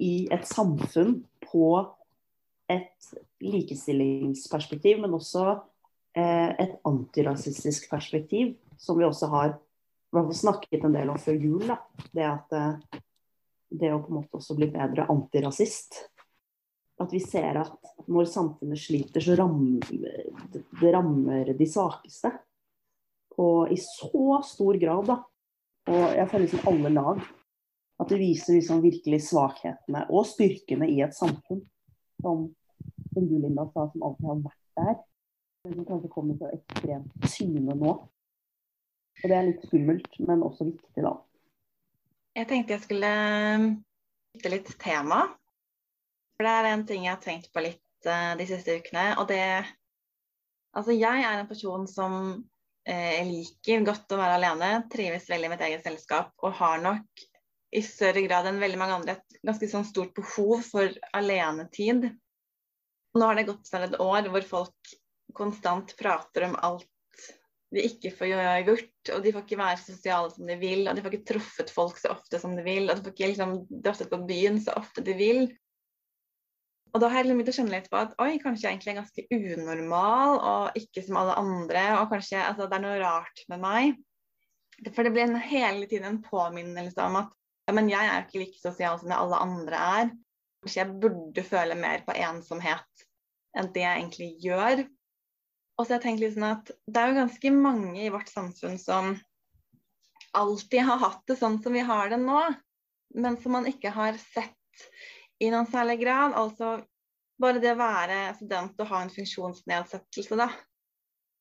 i 0.09 0.27
et 0.33 0.45
samfunn 0.45 1.15
på 1.45 1.67
et 2.69 3.13
likestillingsperspektiv, 3.43 5.01
men 5.03 5.15
også 5.17 5.45
eh, 6.17 6.51
et 6.63 6.77
antirasistisk 6.88 7.89
perspektiv, 7.91 8.56
som 8.77 8.99
vi 8.99 9.08
også 9.08 9.29
har 9.34 9.58
snakket 10.34 10.86
en 10.86 10.95
del 10.95 11.10
om 11.10 11.19
før 11.19 11.38
jul. 11.39 11.67
Da. 11.67 11.79
Det 12.13 12.27
at 12.29 12.56
eh, 12.58 13.01
det 13.73 13.93
å 13.93 14.01
på 14.03 14.12
en 14.12 14.19
måte 14.21 14.39
også 14.39 14.56
bli 14.58 14.69
bedre 14.73 15.08
antirasist. 15.10 16.03
At 17.01 17.13
vi 17.13 17.19
ser 17.23 17.58
at 17.63 17.93
når 18.06 18.29
samfunnet 18.29 18.79
sliter, 18.79 19.23
så 19.23 19.36
rammer 19.39 19.82
det 20.53 20.91
rammer 20.93 21.53
de 21.58 21.67
svakeste. 21.69 22.29
Og 23.41 23.71
i 23.73 23.79
så 23.82 24.41
stor 24.45 24.77
grad, 24.77 25.10
da. 25.10 25.17
Og 25.89 26.03
jeg 26.15 26.29
føler 26.29 26.45
liksom 26.45 26.67
alle 26.69 26.91
lag. 26.93 27.23
At 28.01 28.12
det 28.12 28.19
viser 28.21 28.58
liksom 28.58 28.84
virkelig 28.84 29.23
svakhetene 29.29 30.06
og 30.13 30.27
styrkene 30.29 30.89
i 30.91 30.99
et 31.06 31.15
samfunn. 31.17 31.63
Som, 32.21 32.45
som 33.15 33.28
du, 33.30 33.36
Linda, 33.41 33.67
sa, 33.73 33.88
som 33.91 34.06
alltid 34.08 34.30
har 34.30 34.41
vært 34.47 34.80
der. 34.80 34.97
Men 35.63 35.78
som 35.78 35.88
kanskje 35.91 36.12
kommer 36.12 36.39
så 36.39 36.49
ekstremt 36.56 37.30
syne 37.32 37.78
nå. 37.80 37.93
Og 39.21 39.30
det 39.30 39.38
er 39.38 39.47
litt 39.47 39.63
skummelt, 39.67 40.19
men 40.28 40.43
også 40.43 40.67
viktig, 40.67 41.06
da. 41.06 41.13
Jeg 42.34 42.49
tenkte 42.49 42.76
jeg 42.76 42.84
skulle 42.84 43.12
um, 43.13 43.69
bytte 44.34 44.52
litt 44.52 44.73
tema. 44.82 45.21
For 46.34 46.47
det 46.47 46.54
er 46.58 46.69
en 46.71 46.88
ting 46.89 47.06
jeg 47.06 47.13
har 47.13 47.21
tenkt 47.23 47.52
på 47.54 47.63
litt 47.63 48.10
uh, 48.10 48.34
de 48.39 48.47
siste 48.49 48.80
ukene. 48.82 49.13
Og 49.21 49.30
det 49.32 49.45
Altså, 50.73 50.89
jeg 50.97 51.21
er 51.21 51.38
en 51.38 51.45
person 51.45 51.84
som 51.86 52.13
eh, 52.89 53.19
liker 53.28 53.84
godt 53.86 54.15
å 54.15 54.17
være 54.17 54.39
alene, 54.39 54.71
trives 54.89 55.28
veldig 55.30 55.45
i 55.45 55.52
mitt 55.52 55.62
eget 55.67 55.86
selskap 55.86 56.34
og 56.41 56.56
har 56.58 56.82
nok 56.82 57.26
i 57.73 57.82
større 57.86 58.23
grad 58.26 58.47
enn 58.49 58.62
veldig 58.62 58.80
mange 58.82 58.97
andre 58.97 59.15
et 59.17 59.38
ganske 59.45 59.69
sånn 59.69 59.86
stort 59.88 60.13
behov 60.17 60.65
for 60.67 60.89
alenetid. 61.17 62.10
Nå 63.13 63.30
har 63.30 63.38
det 63.38 63.47
gått 63.49 63.69
snart 63.69 63.91
et 63.91 64.02
år 64.02 64.30
hvor 64.34 64.45
folk 64.47 64.93
konstant 65.38 65.93
prater 65.97 66.47
om 66.47 66.56
alt 66.65 66.89
de 67.73 67.82
ikke 67.88 68.12
får 68.13 68.30
gjort, 68.30 69.12
og 69.15 69.23
de 69.23 69.32
får 69.34 69.43
ikke 69.47 69.58
være 69.58 69.82
sosiale 69.82 70.30
som 70.30 70.45
de 70.45 70.56
vil, 70.62 70.84
og 70.86 70.93
de 70.93 71.02
får 71.02 71.15
ikke 71.15 71.30
truffet 71.32 71.71
folk 71.73 71.97
så 71.97 72.12
ofte 72.13 72.38
som 72.41 72.54
de 72.54 72.65
vil, 72.65 72.86
og 72.86 72.99
de 72.99 73.06
får 73.06 73.15
ikke 73.15 73.30
liksom, 73.32 73.56
drasset 73.86 74.12
på 74.12 74.19
byen 74.30 74.60
så 74.62 74.76
ofte 74.78 75.02
de 75.06 75.15
vil. 75.17 75.41
Og 76.93 77.02
da 77.02 77.10
har 77.10 77.23
jeg 77.23 77.32
liksom 77.32 77.39
begynt 77.39 77.49
å 77.49 77.56
skjønne 77.58 77.73
litt 77.73 77.89
på 77.89 77.97
at 77.97 78.13
oi, 78.21 78.32
kanskje 78.41 78.67
jeg 78.67 78.76
egentlig 78.76 78.91
er 78.93 78.99
ganske 78.99 79.23
unormal 79.34 80.36
og 80.38 80.78
ikke 80.78 81.02
som 81.08 81.17
alle 81.23 81.38
andre, 81.41 81.86
og 81.97 82.12
kanskje 82.13 82.43
altså, 82.43 82.67
det 82.69 82.78
er 82.78 82.84
noe 82.84 82.99
rart 83.02 83.41
med 83.49 83.63
meg. 83.63 83.95
For 84.91 85.02
det 85.06 85.13
blir 85.15 85.34
hele 85.47 85.88
tiden 85.89 86.06
en 86.12 86.21
påminnelse 86.21 87.08
om 87.10 87.17
at 87.23 87.34
ja, 87.65 87.73
men 87.73 87.89
jeg 87.89 88.06
er 88.06 88.19
jo 88.19 88.28
ikke 88.28 88.43
like 88.43 88.62
sosial 88.62 88.99
som 89.02 89.13
alle 89.15 89.39
andre 89.41 89.82
er. 89.97 90.13
Kanskje 90.63 90.80
jeg 90.80 90.99
burde 91.04 91.43
føle 91.43 91.76
mer 91.76 92.06
på 92.08 92.15
ensomhet 92.15 93.08
enn 93.60 93.69
det 93.76 93.84
jeg 93.84 93.99
egentlig 93.99 94.30
gjør. 94.41 94.84
Og 95.78 95.86
så 95.86 95.93
har 95.93 95.97
jeg 95.97 96.04
tenkt 96.06 96.23
litt 96.23 96.36
sånn 96.38 96.47
at 96.47 96.71
det 96.71 97.02
er 97.02 97.12
jo 97.12 97.19
ganske 97.19 97.52
mange 97.56 97.99
i 98.06 98.12
vårt 98.13 98.32
samfunn 98.32 98.80
som 98.82 99.13
alltid 100.34 100.86
har 100.88 101.02
hatt 101.02 101.21
det 101.30 101.38
sånn 101.38 101.60
som 101.62 101.76
vi 101.76 101.84
har 101.86 102.10
det 102.13 102.19
nå, 102.21 102.41
men 103.19 103.38
som 103.41 103.58
man 103.58 103.67
ikke 103.69 103.91
har 103.93 104.17
sett 104.21 104.88
i 105.43 105.52
noen 105.54 105.67
særlig 105.69 105.99
grad. 106.02 106.34
Altså 106.39 106.78
bare 107.41 107.62
det 107.62 107.73
å 107.76 107.82
være 107.82 108.19
student 108.39 108.80
og 108.80 108.89
ha 108.93 109.04
en 109.04 109.13
funksjonsnedsettelse, 109.13 110.39
da. 110.39 110.49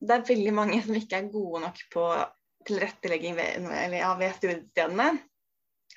Det 0.03 0.17
er 0.17 0.31
veldig 0.33 0.55
mange 0.57 0.81
som 0.83 0.97
ikke 0.99 1.21
er 1.21 1.31
gode 1.31 1.63
nok 1.63 1.85
på 1.93 2.07
tilrettelegging 2.67 3.37
ved, 3.39 3.69
ved 4.19 4.35
studiestedene. 4.41 5.13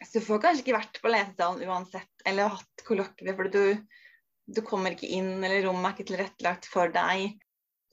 Så 0.03 0.19
du 0.19 0.25
får 0.25 0.41
kanskje 0.43 0.65
ikke 0.65 0.75
vært 0.75 0.99
på 1.01 1.12
lesesalen 1.12 1.69
uansett, 1.69 2.12
eller 2.27 2.51
hatt 2.51 2.84
kollokvie 2.88 3.36
fordi 3.38 3.51
du, 3.53 3.99
du 4.58 4.62
kommer 4.67 4.95
ikke 4.95 5.10
inn, 5.15 5.38
eller 5.39 5.63
rommet 5.67 5.91
er 5.91 5.95
ikke 5.95 6.10
tilrettelagt 6.12 6.67
for 6.67 6.91
deg. 6.91 7.38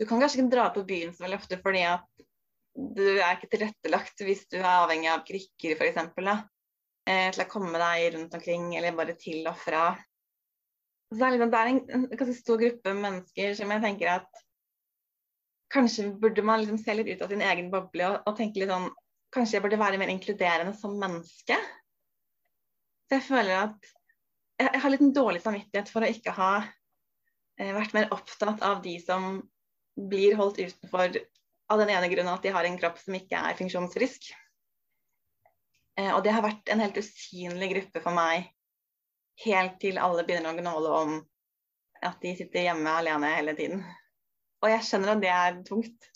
Du 0.00 0.06
kan 0.08 0.22
kanskje 0.22 0.40
ikke 0.40 0.54
dra 0.56 0.68
på 0.74 0.82
byen 0.88 1.12
så 1.14 1.26
veldig 1.26 1.38
ofte 1.38 1.60
fordi 1.62 1.84
at 1.86 2.24
du 2.72 3.04
er 3.12 3.36
ikke 3.36 3.52
tilrettelagt 3.52 4.24
hvis 4.24 4.46
du 4.50 4.58
er 4.58 4.70
avhengig 4.80 5.10
av 5.12 5.22
krykker 5.28 5.76
f.eks. 5.76 6.00
Eh, 7.10 7.28
til 7.34 7.44
å 7.44 7.50
komme 7.50 7.78
deg 7.78 8.14
rundt 8.16 8.34
omkring 8.38 8.72
eller 8.78 8.96
bare 8.96 9.14
til 9.18 9.46
og 9.50 9.58
fra. 9.60 9.92
Så 11.12 11.28
liksom, 11.28 11.50
det 11.52 11.60
er 11.60 11.70
en, 11.70 11.80
en 11.92 12.06
ganske 12.08 12.38
stor 12.38 12.60
gruppe 12.62 12.94
mennesker 12.96 13.54
som 13.58 13.74
jeg 13.74 13.84
tenker 13.84 14.14
at 14.14 14.42
kanskje 15.72 16.08
burde 16.20 16.44
man 16.44 16.62
liksom 16.62 16.80
se 16.80 16.94
litt 16.96 17.10
ut 17.12 17.24
av 17.24 17.32
sin 17.32 17.44
egen 17.44 17.70
boble 17.72 18.08
og, 18.08 18.18
og 18.26 18.36
tenke 18.38 18.62
litt 18.62 18.72
sånn 18.72 18.90
Kanskje 19.32 19.56
jeg 19.56 19.62
burde 19.64 19.78
være 19.80 19.96
mer 19.96 20.10
inkluderende 20.12 20.74
som 20.76 20.98
menneske. 21.00 21.56
Så 23.12 23.18
jeg 23.18 23.24
føler 23.26 23.58
at 23.58 23.88
jeg, 24.56 24.78
har 24.80 24.88
litt 24.88 25.02
en 25.04 25.10
dårlig 25.12 25.42
samvittighet 25.44 25.90
for 25.92 26.00
å 26.00 26.08
ikke 26.08 26.32
ha 26.32 26.52
eh, 27.60 27.72
vært 27.76 27.92
mer 27.92 28.06
opptatt 28.16 28.62
av 28.64 28.78
de 28.80 28.94
som 29.04 29.34
blir 29.92 30.38
holdt 30.38 30.62
utenfor 30.62 31.18
av 31.68 31.82
den 31.82 31.92
ene 31.92 32.08
grunnen 32.08 32.32
at 32.32 32.40
de 32.46 32.54
har 32.54 32.64
en 32.64 32.78
kropp 32.80 32.96
som 33.02 33.18
ikke 33.18 33.36
er 33.36 33.58
funksjonsfrisk. 33.58 34.30
Eh, 36.00 36.08
og 36.08 36.22
det 36.24 36.32
har 36.32 36.46
vært 36.46 36.72
en 36.72 36.80
helt 36.80 36.96
usynlig 37.02 37.68
gruppe 37.74 38.00
for 38.00 38.16
meg 38.16 38.48
helt 39.44 39.76
til 39.84 40.00
alle 40.00 40.24
begynner 40.24 40.56
å 40.56 40.62
gnåle 40.62 40.96
om 41.02 41.14
at 42.08 42.16
de 42.24 42.32
sitter 42.40 42.70
hjemme 42.70 42.96
alene 42.96 43.36
hele 43.36 43.52
tiden. 43.60 43.84
Og 44.64 44.72
jeg 44.72 44.88
skjønner 44.88 45.18
at 45.18 45.20
det 45.26 45.34
er 45.36 45.60
tungt. 45.68 46.11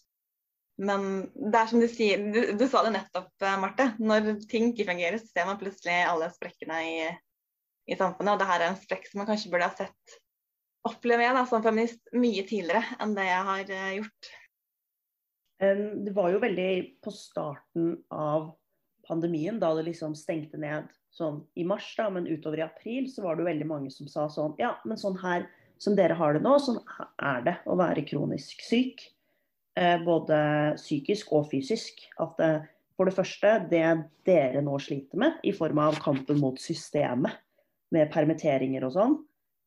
Men 0.76 1.06
det 1.32 1.56
er 1.56 1.70
som 1.70 1.80
du 1.80 1.86
sier, 1.88 2.20
du, 2.34 2.40
du 2.58 2.66
sa 2.68 2.82
det 2.84 2.92
nettopp, 2.98 3.32
eh, 3.40 3.56
Marte. 3.62 3.88
Når 4.02 4.34
ting 4.50 4.70
ikke 4.70 4.90
fungerer, 4.90 5.16
så 5.22 5.30
ser 5.30 5.48
man 5.48 5.60
plutselig 5.60 6.02
alle 6.04 6.28
sprekkene 6.34 6.82
i, 6.84 6.96
i 7.88 7.96
samfunnet. 7.96 8.34
Og 8.34 8.42
det 8.42 8.48
her 8.50 8.62
er 8.62 8.72
en 8.72 8.80
sprekk 8.80 9.08
som 9.08 9.22
man 9.22 9.30
kanskje 9.30 9.52
burde 9.54 9.70
ha 9.70 9.76
sett 9.78 10.18
opplever 10.86 11.26
jeg 11.26 11.46
som 11.50 11.64
feminist 11.64 12.12
mye 12.14 12.44
tidligere 12.46 12.98
enn 13.02 13.14
det 13.16 13.26
jeg 13.26 13.46
har 13.48 13.72
uh, 13.72 13.94
gjort. 13.98 14.30
Det 15.56 16.12
var 16.12 16.34
jo 16.34 16.40
veldig 16.42 16.70
på 17.00 17.12
starten 17.16 17.94
av 18.12 18.50
pandemien, 19.06 19.56
da 19.62 19.70
det 19.78 19.86
liksom 19.86 20.16
stengte 20.18 20.60
ned 20.60 20.90
sånn 21.16 21.40
i 21.56 21.64
mars, 21.64 21.86
da, 21.96 22.10
men 22.12 22.26
utover 22.28 22.60
i 22.60 22.66
april, 22.66 23.06
så 23.08 23.24
var 23.24 23.36
det 23.36 23.44
jo 23.44 23.48
veldig 23.48 23.68
mange 23.70 23.92
som 23.94 24.08
sa 24.10 24.26
sånn 24.28 24.56
Ja, 24.60 24.74
men 24.84 25.00
sånn 25.00 25.16
her 25.22 25.46
som 25.80 25.96
dere 25.96 26.16
har 26.18 26.36
det 26.36 26.42
nå, 26.44 26.56
sånn 26.60 26.82
er 27.24 27.40
det 27.46 27.54
å 27.64 27.76
være 27.78 28.04
kronisk 28.08 28.60
syk. 28.66 29.00
Eh, 29.76 29.98
både 30.04 30.38
psykisk 30.78 31.34
og 31.36 31.50
fysisk. 31.50 32.00
At 32.22 32.38
det, 32.40 32.50
for 32.96 33.08
det 33.08 33.16
første, 33.16 33.52
det 33.70 33.84
dere 34.24 34.62
nå 34.64 34.78
sliter 34.80 35.20
med 35.20 35.42
i 35.44 35.52
form 35.56 35.82
av 35.84 35.98
kampen 36.00 36.40
mot 36.40 36.60
systemet, 36.60 37.42
med 37.94 38.08
permitteringer 38.10 38.82
og 38.88 38.94
sånn, 38.96 39.12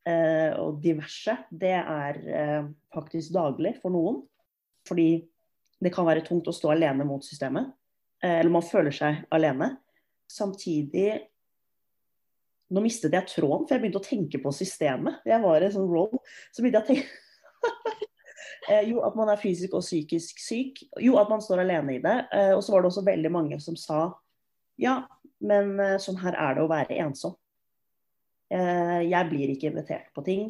eh, 0.10 0.52
og 0.60 0.82
diverse, 0.84 1.38
det 1.56 1.76
er 1.78 2.18
eh, 2.26 2.64
faktisk 2.92 3.32
daglig 3.38 3.78
for 3.80 3.94
noen. 3.94 4.24
Fordi 4.90 5.12
det 5.80 5.92
kan 5.94 6.08
være 6.08 6.26
tungt 6.26 6.50
å 6.50 6.56
stå 6.56 6.74
alene 6.74 7.06
mot 7.08 7.24
systemet. 7.24 7.70
Eh, 8.24 8.40
eller 8.42 8.52
man 8.52 8.66
føler 8.66 8.96
seg 8.96 9.24
alene. 9.36 9.76
Samtidig 10.30 11.12
Nå 12.70 12.84
mistet 12.86 13.16
jeg 13.18 13.26
tråden, 13.26 13.64
for 13.66 13.74
jeg 13.74 13.82
begynte 13.82 13.98
å 13.98 14.06
tenke 14.06 14.38
på 14.44 14.52
systemet. 14.54 15.24
Jeg 15.26 15.42
var 15.42 15.58
i 15.58 15.66
en 15.66 15.72
sånn 15.74 15.88
roll. 15.90 16.20
Så 16.54 16.62
begynte 16.62 16.84
jeg 16.84 16.86
å 16.86 16.90
tenke 16.92 17.88
eh, 17.90 17.99
Jo, 18.86 19.00
at 19.08 19.16
man 19.16 19.30
er 19.32 19.40
fysisk 19.40 19.74
og 19.78 19.86
psykisk 19.86 20.42
syk. 20.44 20.82
Jo, 21.00 21.16
at 21.22 21.30
man 21.32 21.42
står 21.42 21.64
alene 21.64 21.96
i 21.96 22.02
det. 22.04 22.16
Eh, 22.36 22.52
og 22.54 22.64
så 22.64 22.74
var 22.74 22.84
det 22.84 22.92
også 22.92 23.06
veldig 23.08 23.32
mange 23.32 23.60
som 23.64 23.78
sa 23.80 24.10
ja, 24.80 24.96
men 25.44 25.76
eh, 25.84 25.98
sånn 26.02 26.20
her 26.22 26.38
er 26.40 26.56
det 26.56 26.64
å 26.64 26.72
være 26.72 27.00
ensom. 27.04 27.36
Eh, 28.50 29.02
jeg 29.10 29.30
blir 29.30 29.52
ikke 29.54 29.70
invitert 29.72 30.10
på 30.16 30.24
ting. 30.26 30.48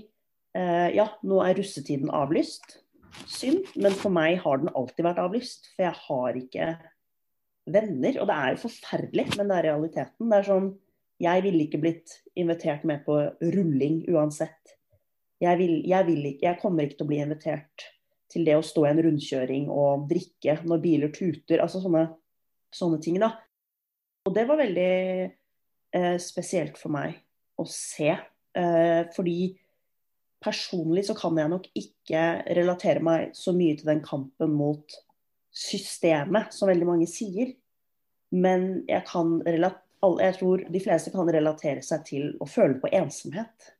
Eh, 0.57 0.89
ja, 0.95 1.07
nå 1.25 1.41
er 1.45 1.57
russetiden 1.57 2.11
avlyst. 2.13 2.79
Synd, 3.29 3.71
men 3.75 3.95
for 3.97 4.13
meg 4.13 4.37
har 4.43 4.61
den 4.61 4.71
alltid 4.77 5.05
vært 5.07 5.21
avlyst. 5.23 5.71
For 5.75 5.87
jeg 5.87 5.97
har 6.05 6.39
ikke 6.39 6.69
venner. 7.69 8.21
Og 8.21 8.29
det 8.29 8.37
er 8.37 8.53
jo 8.53 8.63
forferdelig, 8.67 9.27
men 9.35 9.49
det 9.49 9.57
er 9.57 9.67
realiteten. 9.71 10.29
Det 10.29 10.39
er 10.39 10.51
sånn 10.51 10.69
Jeg 11.19 11.43
ville 11.43 11.65
ikke 11.65 11.81
blitt 11.83 12.13
invitert 12.39 12.85
med 12.87 13.01
på 13.03 13.17
rulling 13.51 14.05
uansett. 14.07 14.77
Jeg, 15.43 15.57
vil, 15.59 15.73
jeg, 15.83 16.05
vil 16.07 16.29
ikke, 16.29 16.45
jeg 16.45 16.59
kommer 16.61 16.85
ikke 16.85 17.01
til 17.01 17.07
å 17.07 17.09
bli 17.09 17.17
invitert 17.19 17.83
til 18.29 18.45
det 18.47 18.57
å 18.57 18.65
stå 18.65 18.85
i 18.85 18.91
en 18.91 19.01
rundkjøring 19.05 19.69
og 19.73 20.07
drikke 20.09 20.59
når 20.67 20.83
biler 20.83 21.13
tuter. 21.13 21.61
Altså 21.63 21.81
sånne, 21.83 22.05
sånne 22.73 22.99
ting, 23.03 23.17
da. 23.21 23.33
Og 24.27 24.35
det 24.35 24.45
var 24.49 24.59
veldig 24.59 24.91
eh, 25.97 26.17
spesielt 26.21 26.77
for 26.77 26.93
meg 26.93 27.17
å 27.59 27.65
se. 27.69 28.11
Eh, 28.13 29.01
fordi 29.15 29.39
personlig 30.43 31.07
så 31.09 31.15
kan 31.17 31.37
jeg 31.39 31.51
nok 31.51 31.65
ikke 31.77 32.23
relatere 32.57 33.03
meg 33.03 33.33
så 33.37 33.53
mye 33.55 33.79
til 33.79 33.89
den 33.91 34.03
kampen 34.05 34.53
mot 34.55 34.99
systemet, 35.55 36.53
som 36.53 36.69
veldig 36.69 36.87
mange 36.87 37.09
sier. 37.09 37.55
Men 38.29 38.85
jeg, 38.87 39.03
kan 39.09 39.39
jeg 39.41 40.37
tror 40.37 40.63
de 40.69 40.81
fleste 40.83 41.11
kan 41.15 41.31
relatere 41.33 41.81
seg 41.83 42.05
til 42.07 42.31
å 42.39 42.47
føle 42.47 42.77
på 42.79 42.91
ensomhet. 42.93 43.73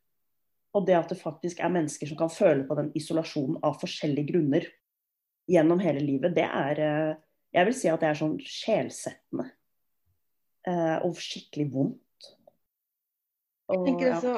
Og 0.76 0.86
det 0.86 0.94
at 0.94 1.10
det 1.10 1.18
faktisk 1.18 1.60
er 1.60 1.72
mennesker 1.72 2.06
som 2.06 2.18
kan 2.18 2.30
føle 2.30 2.66
på 2.68 2.76
den 2.78 2.92
isolasjonen 2.98 3.58
av 3.66 3.80
forskjellige 3.80 4.30
grunner 4.30 4.68
gjennom 5.50 5.80
hele 5.82 6.02
livet, 6.04 6.34
det 6.36 6.46
er 6.46 6.84
eh, 6.84 7.16
Jeg 7.50 7.66
vil 7.66 7.74
si 7.74 7.88
at 7.90 8.02
det 8.02 8.06
er 8.06 8.18
sånn 8.20 8.36
sjelsettende. 8.46 9.48
Eh, 10.68 10.96
og 11.02 11.16
skikkelig 11.18 11.66
vondt. 11.72 12.28
Og, 13.70 13.74
jeg 13.74 13.86
tenker 13.88 14.12
også 14.14 14.34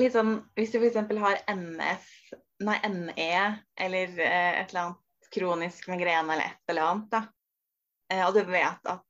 litt 0.00 0.14
sånn 0.14 0.32
Hvis 0.56 0.72
du 0.72 0.80
f.eks. 0.80 0.98
har 1.22 1.42
NF, 1.52 2.10
nei, 2.66 2.76
NE 2.90 3.30
eller 3.86 4.18
eh, 4.18 4.58
et 4.62 4.72
eller 4.72 4.82
annet 4.88 5.30
kronisk 5.32 5.86
migrene 5.92 6.34
eller 6.34 6.50
et 6.50 6.72
eller 6.74 6.88
annet, 6.90 7.14
da. 7.14 7.22
og 8.26 8.34
du 8.36 8.42
vet 8.50 8.90
at 8.90 9.06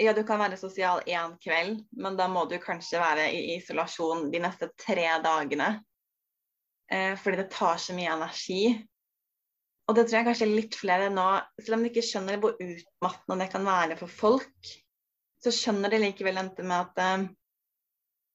ja, 0.00 0.12
du 0.12 0.24
kan 0.26 0.40
være 0.42 0.58
sosial 0.58 1.02
én 1.06 1.36
kveld, 1.42 1.84
men 1.92 2.16
da 2.18 2.26
må 2.30 2.44
du 2.50 2.56
kanskje 2.62 2.98
være 3.02 3.28
i 3.30 3.58
isolasjon 3.58 4.30
de 4.32 4.40
neste 4.42 4.70
tre 4.80 5.06
dagene. 5.22 5.68
Eh, 6.92 7.14
fordi 7.20 7.40
det 7.40 7.52
tar 7.54 7.78
så 7.80 7.94
mye 7.96 8.12
energi. 8.12 8.64
Og 9.88 9.96
det 9.96 10.06
tror 10.06 10.18
jeg 10.18 10.28
kanskje 10.30 10.50
litt 10.50 10.76
flere 10.78 11.10
nå, 11.12 11.28
selv 11.60 11.78
om 11.78 11.84
de 11.84 11.92
ikke 11.92 12.04
skjønner 12.04 12.40
hvor 12.42 12.56
utmattende 12.56 13.44
det 13.44 13.52
kan 13.52 13.66
være 13.68 13.98
for 14.00 14.10
folk, 14.10 14.74
så 15.44 15.52
skjønner 15.52 15.92
de 15.92 16.00
likevel 16.06 16.40
endte 16.40 16.64
med 16.64 16.88
at 16.88 17.02
eh, 17.04 17.26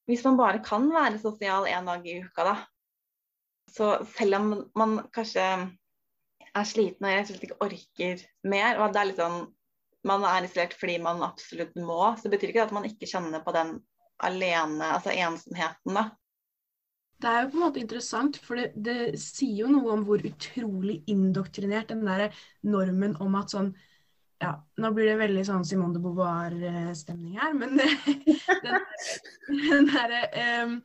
hvis 0.10 0.24
man 0.26 0.40
bare 0.40 0.62
kan 0.66 0.88
være 0.94 1.22
sosial 1.22 1.68
én 1.70 1.90
dag 1.90 2.06
i 2.06 2.20
uka, 2.24 2.46
da, 2.46 2.56
så 3.70 3.92
selv 4.16 4.40
om 4.40 4.52
man 4.78 4.98
kanskje 5.14 5.46
er 6.50 6.66
sliten 6.66 7.06
og 7.06 7.14
rett 7.14 7.28
og 7.28 7.34
slett 7.34 7.46
ikke 7.46 7.64
orker 7.66 8.24
mer, 8.50 8.80
og 8.80 8.88
at 8.88 8.96
det 8.96 9.02
er 9.02 9.10
litt 9.12 9.22
sånn 9.22 9.42
man 10.08 10.24
er 10.28 10.48
isolert 10.48 10.76
fordi 10.80 10.98
man 11.04 11.24
absolutt 11.26 11.76
må, 11.76 12.02
så 12.20 12.32
betyr 12.32 12.52
ikke 12.52 12.62
det 12.62 12.68
at 12.70 12.78
man 12.78 12.88
ikke 12.88 13.10
kjenner 13.10 13.44
på 13.44 13.54
den 13.56 13.78
alene, 14.24 14.94
altså 14.96 15.14
ensomheten, 15.16 15.96
da. 15.96 16.10
Det 17.20 17.28
er 17.28 17.42
jo 17.44 17.50
på 17.52 17.58
en 17.58 17.64
måte 17.66 17.82
interessant, 17.82 18.38
for 18.40 18.56
det, 18.56 18.70
det 18.80 19.20
sier 19.20 19.66
jo 19.66 19.72
noe 19.74 19.92
om 19.92 20.06
hvor 20.08 20.24
utrolig 20.24 21.02
indoktrinert 21.12 21.92
den 21.92 22.06
der 22.08 22.30
normen 22.64 23.18
om 23.20 23.36
at 23.40 23.52
sånn 23.52 23.74
ja, 24.40 24.54
nå 24.80 24.92
blir 24.96 25.10
det 25.10 25.18
veldig 25.20 25.42
sånn 25.50 25.66
Simone 25.68 25.98
de 25.98 26.02
Beauvoir-stemning 26.04 27.36
her, 27.42 27.56
men 27.60 27.76
den, 28.66 28.86
den 29.50 29.90
derre 29.90 30.22
um, 30.64 30.78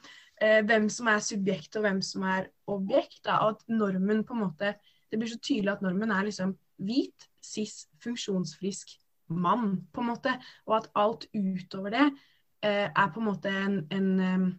uh, 0.42 0.61
Hvem 0.66 0.88
som 0.90 1.11
er 1.12 1.22
subjekt 1.22 1.79
og 1.79 1.87
hvem 1.87 2.00
som 2.03 2.27
er 2.27 2.48
objekt. 2.66 3.20
Da, 3.22 3.38
og 3.44 3.55
at 3.55 3.62
normen 3.70 4.24
på 4.27 4.35
en 4.35 4.42
måte 4.48 4.74
Det 5.07 5.20
blir 5.20 5.31
så 5.31 5.38
tydelig 5.38 5.77
at 5.77 5.85
normen 5.87 6.11
er 6.11 6.27
liksom 6.27 6.57
hvit, 6.83 7.29
cis, 7.44 7.85
funksjonsfrisk, 8.03 8.96
mann, 9.40 9.76
på 9.92 10.02
en 10.02 10.10
måte. 10.12 10.34
Og 10.68 10.78
at 10.78 10.90
alt 10.98 11.26
utover 11.34 11.94
det 11.94 12.04
eh, 12.64 12.88
er 12.88 13.12
på 13.12 13.22
en 13.22 13.28
måte 13.28 13.52
en, 13.52 13.80
en, 13.94 14.52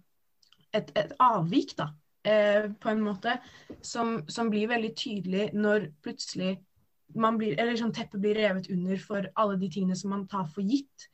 et, 0.73 0.91
et, 0.95 1.15
avvik, 1.19 1.75
da. 1.79 1.91
Eh, 2.25 2.71
på 2.81 2.89
en 2.89 3.03
måte 3.05 3.37
som, 3.85 4.17
som, 4.27 4.49
blir 4.49 4.71
veldig 4.71 4.93
tydelig 4.97 5.49
når 5.53 5.91
plutselig 6.01 6.55
man 7.13 7.37
blir, 7.37 7.53
eller 7.61 7.77
sånn 7.77 7.93
teppet 7.93 8.17
blir 8.23 8.39
revet 8.39 8.71
under 8.73 8.97
for 8.97 9.27
alle 9.37 9.59
de 9.61 9.69
tingene 9.69 9.97
som 9.99 10.09
man 10.09 10.23
tar 10.27 10.47
for 10.49 10.65
gitt 10.65 11.05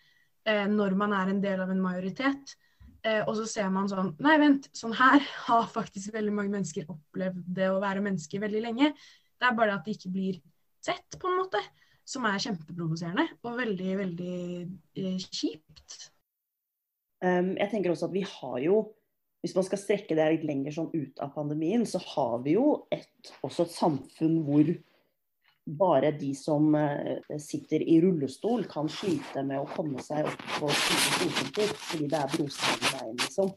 eh, 0.47 0.69
når 0.71 0.95
man 0.95 1.11
er 1.17 1.33
en 1.33 1.41
del 1.43 1.59
av 1.59 1.73
en 1.73 1.83
majoritet. 1.83 2.55
Eh, 3.03 3.19
og 3.25 3.33
så 3.39 3.47
ser 3.49 3.69
man 3.73 3.89
sånn 3.89 4.13
Nei, 4.21 4.37
vent, 4.39 4.69
sånn 4.77 4.95
her 4.95 5.19
har 5.49 5.67
faktisk 5.73 6.13
veldig 6.15 6.33
mange 6.37 6.53
mennesker 6.53 6.89
opplevd 6.91 7.43
det 7.59 7.67
å 7.73 7.81
være 7.83 8.03
menneske 8.05 8.41
veldig 8.41 8.63
lenge. 8.69 8.91
Det 9.35 9.49
er 9.49 9.57
bare 9.57 9.75
at 9.75 9.87
det 9.87 9.97
ikke 9.97 10.13
blir 10.13 10.41
sett, 10.85 11.19
på 11.19 11.29
en 11.29 11.39
måte 11.41 11.61
som 12.11 12.25
er 12.27 12.41
kjempeprovoserende 12.43 13.27
og 13.47 13.59
veldig, 13.59 13.91
veldig 14.01 14.37
eh, 14.99 15.27
kjipt. 15.31 15.97
Um, 17.21 17.53
jeg 17.55 17.69
tenker 17.71 17.93
også 17.93 18.09
at 18.09 18.15
vi 18.15 18.23
har 18.27 18.57
jo, 18.65 18.79
hvis 19.45 19.55
man 19.57 19.65
skal 19.67 19.81
strekke 19.81 20.17
det 20.17 20.29
litt 20.35 20.47
lenger 20.47 20.75
sånn 20.75 20.89
ut 20.93 21.21
av 21.23 21.33
pandemien, 21.35 21.85
så 21.87 22.01
har 22.13 22.39
vi 22.45 22.55
jo 22.57 22.87
et, 22.93 23.11
også 23.45 23.67
et 23.67 23.75
samfunn 23.75 24.39
hvor 24.47 24.71
bare 25.77 26.09
de 26.17 26.31
som 26.35 26.73
uh, 26.73 27.37
sitter 27.39 27.85
i 27.85 27.99
rullestol, 28.03 28.65
kan 28.69 28.89
slite 28.91 29.45
med 29.45 29.61
å 29.61 29.69
komme 29.69 30.01
seg 30.03 30.25
opp 30.27 30.47
på 30.57 30.71
storkontor 30.73 31.75
fordi 31.85 32.09
det 32.11 32.17
er 32.17 32.33
brostein 32.33 32.81
i 32.81 32.93
veien, 32.97 33.19
liksom. 33.21 33.53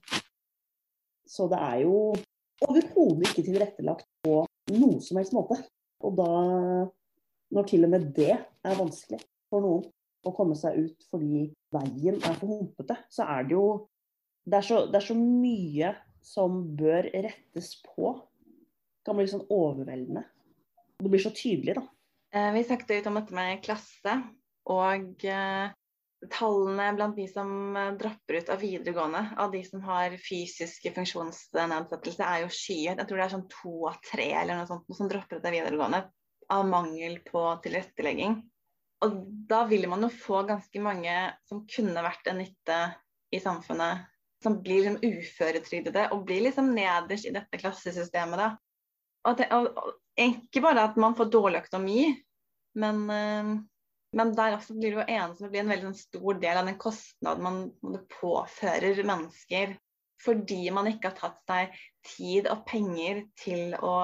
Så 1.34 1.48
det 1.50 1.58
er 1.58 1.80
jo 1.86 1.96
overhodet 2.68 3.30
ikke 3.30 3.46
tilrettelagt 3.48 4.06
på 4.22 4.42
noen 4.76 5.00
som 5.02 5.18
helst 5.18 5.34
måte. 5.34 5.56
Og 6.04 6.12
da 6.20 6.28
når 7.54 7.68
til 7.70 7.86
og 7.86 7.92
med 7.94 8.08
det 8.16 8.32
er 8.34 8.78
vanskelig 8.78 9.20
for 9.52 9.64
noen 9.64 9.84
å 10.24 10.32
komme 10.34 10.56
seg 10.58 10.78
ut 10.80 11.06
fordi 11.12 11.46
veien 11.74 12.16
er 12.16 12.38
for 12.38 12.50
humpete, 12.50 12.96
så 13.12 13.26
er 13.36 13.48
det 13.48 13.56
jo 13.56 13.66
det 14.44 14.58
er, 14.58 14.66
så, 14.66 14.80
det 14.90 14.98
er 14.98 15.06
så 15.06 15.16
mye 15.16 15.90
som 16.24 16.58
bør 16.76 17.06
rettes 17.14 17.70
på. 17.84 18.10
Det 18.12 19.08
kan 19.08 19.16
bli 19.16 19.28
sånn 19.30 19.46
overveldende. 19.52 20.24
Det 21.00 21.12
blir 21.12 21.22
så 21.22 21.32
tydelig, 21.32 21.78
da. 21.78 21.84
Eh, 22.36 22.50
vi 22.52 22.64
snakket 22.66 22.92
ut 22.98 23.08
om 23.08 23.16
dette 23.20 23.36
med 23.36 23.62
klasse. 23.64 24.16
Og 24.74 25.24
eh, 25.28 25.72
tallene 26.32 26.90
blant 26.96 27.16
de 27.16 27.24
som 27.30 27.48
eh, 27.76 27.94
dropper 28.00 28.40
ut 28.40 28.52
av 28.52 28.60
videregående, 28.60 29.22
av 29.40 29.52
de 29.52 29.62
som 29.64 29.80
har 29.88 30.16
fysiske 30.20 30.92
funksjonsnedsettelse, 30.96 32.28
er 32.28 32.44
jo 32.44 32.52
skyet. 32.52 33.00
Jeg 33.00 33.08
tror 33.08 33.20
det 33.20 33.26
er 33.26 33.34
sånn 33.38 33.48
to 33.52 33.74
av 33.88 33.96
tre 34.04 34.28
eller 34.42 34.60
noe 34.60 34.68
sånt 34.68 35.00
som 35.00 35.08
dropper 35.08 35.40
ut 35.40 35.48
av 35.48 35.56
videregående 35.56 36.04
av 36.52 36.66
mangel 36.68 37.18
på 37.26 37.42
tilrettelegging. 37.64 38.38
Og 39.04 39.16
da 39.50 39.64
vil 39.68 39.86
man 39.90 40.06
jo 40.06 40.10
få 40.12 40.42
ganske 40.48 40.80
mange 40.82 41.14
som 41.48 41.64
kunne 41.68 42.04
vært 42.04 42.30
en 42.30 42.40
nytte 42.40 42.78
i 43.34 43.40
samfunnet, 43.42 44.06
som 44.42 44.60
blir 44.62 44.84
liksom 44.86 45.18
uføretrygdede 45.18 46.08
og 46.14 46.24
blir 46.28 46.46
liksom 46.46 46.70
nederst 46.76 47.28
i 47.28 47.34
dette 47.34 47.60
klassesystemet. 47.60 48.40
da. 48.40 48.50
Og, 49.28 49.38
det, 49.38 49.48
og, 49.56 49.94
Ikke 50.20 50.62
bare 50.64 50.88
at 50.90 50.98
man 51.00 51.16
får 51.18 51.32
dårlig 51.32 51.64
økonomi, 51.64 52.02
men, 52.78 53.00
øh, 53.10 53.54
men 54.14 54.34
der 54.36 54.56
også 54.56 54.76
blir 54.76 54.94
det 54.94 55.00
jo 55.00 55.16
eneste 55.16 55.50
blir 55.50 55.64
en 55.64 55.72
veldig 55.72 55.88
sånn 55.88 56.02
stor 56.02 56.38
del 56.42 56.60
av 56.60 56.68
den 56.68 56.78
kostnaden 56.78 57.48
man 57.48 57.98
påfører 58.20 59.02
mennesker 59.06 59.74
fordi 60.24 60.70
man 60.72 60.88
ikke 60.88 61.10
har 61.10 61.18
tatt 61.18 61.40
seg 61.48 61.74
tid 62.14 62.48
og 62.48 62.64
penger 62.68 63.24
til 63.40 63.74
å 63.76 63.94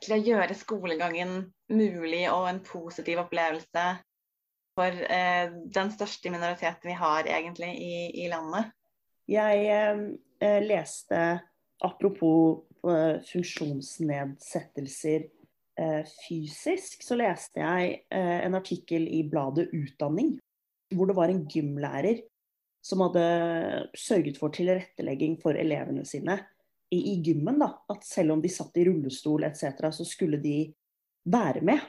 til 0.00 0.16
å 0.16 0.20
gjøre 0.20 0.54
skolegangen 0.56 1.52
mulig 1.70 2.24
og 2.32 2.48
en 2.50 2.60
positiv 2.64 3.18
opplevelse 3.22 3.84
for 4.78 4.90
eh, 5.12 5.50
den 5.74 5.90
største 5.92 6.30
minoriteten 6.32 6.88
vi 6.88 6.96
har 6.96 7.28
egentlig 7.28 7.72
i, 7.76 8.24
i 8.24 8.28
landet. 8.32 8.64
Jeg 9.30 9.66
eh, 9.70 10.60
leste, 10.64 11.40
apropos 11.84 12.64
eh, 12.88 13.20
funksjonsnedsettelser 13.28 15.20
eh, 15.80 16.02
fysisk, 16.24 17.02
så 17.04 17.14
leste 17.20 17.60
jeg 17.60 18.00
eh, 18.08 18.40
en 18.46 18.56
artikkel 18.58 19.04
i 19.10 19.22
bladet 19.28 19.68
Utdanning, 19.76 20.38
hvor 20.94 21.06
det 21.10 21.16
var 21.18 21.28
en 21.32 21.44
gymlærer 21.50 22.24
som 22.80 23.02
hadde 23.04 23.24
sørget 23.98 24.38
for 24.40 24.48
tilrettelegging 24.56 25.36
for 25.42 25.52
elevene 25.60 26.06
sine 26.08 26.38
i, 26.90 27.14
gymmen, 27.22 27.60
da, 27.62 27.70
at 27.92 28.04
selv 28.06 28.34
om 28.34 28.42
de 28.42 28.50
satt 28.50 28.76
i 28.80 28.84
rullestol 28.88 29.44
etc., 29.46 29.90
så 29.94 30.06
skulle 30.06 30.40
de 30.42 30.72
være 31.30 31.62
med. 31.66 31.84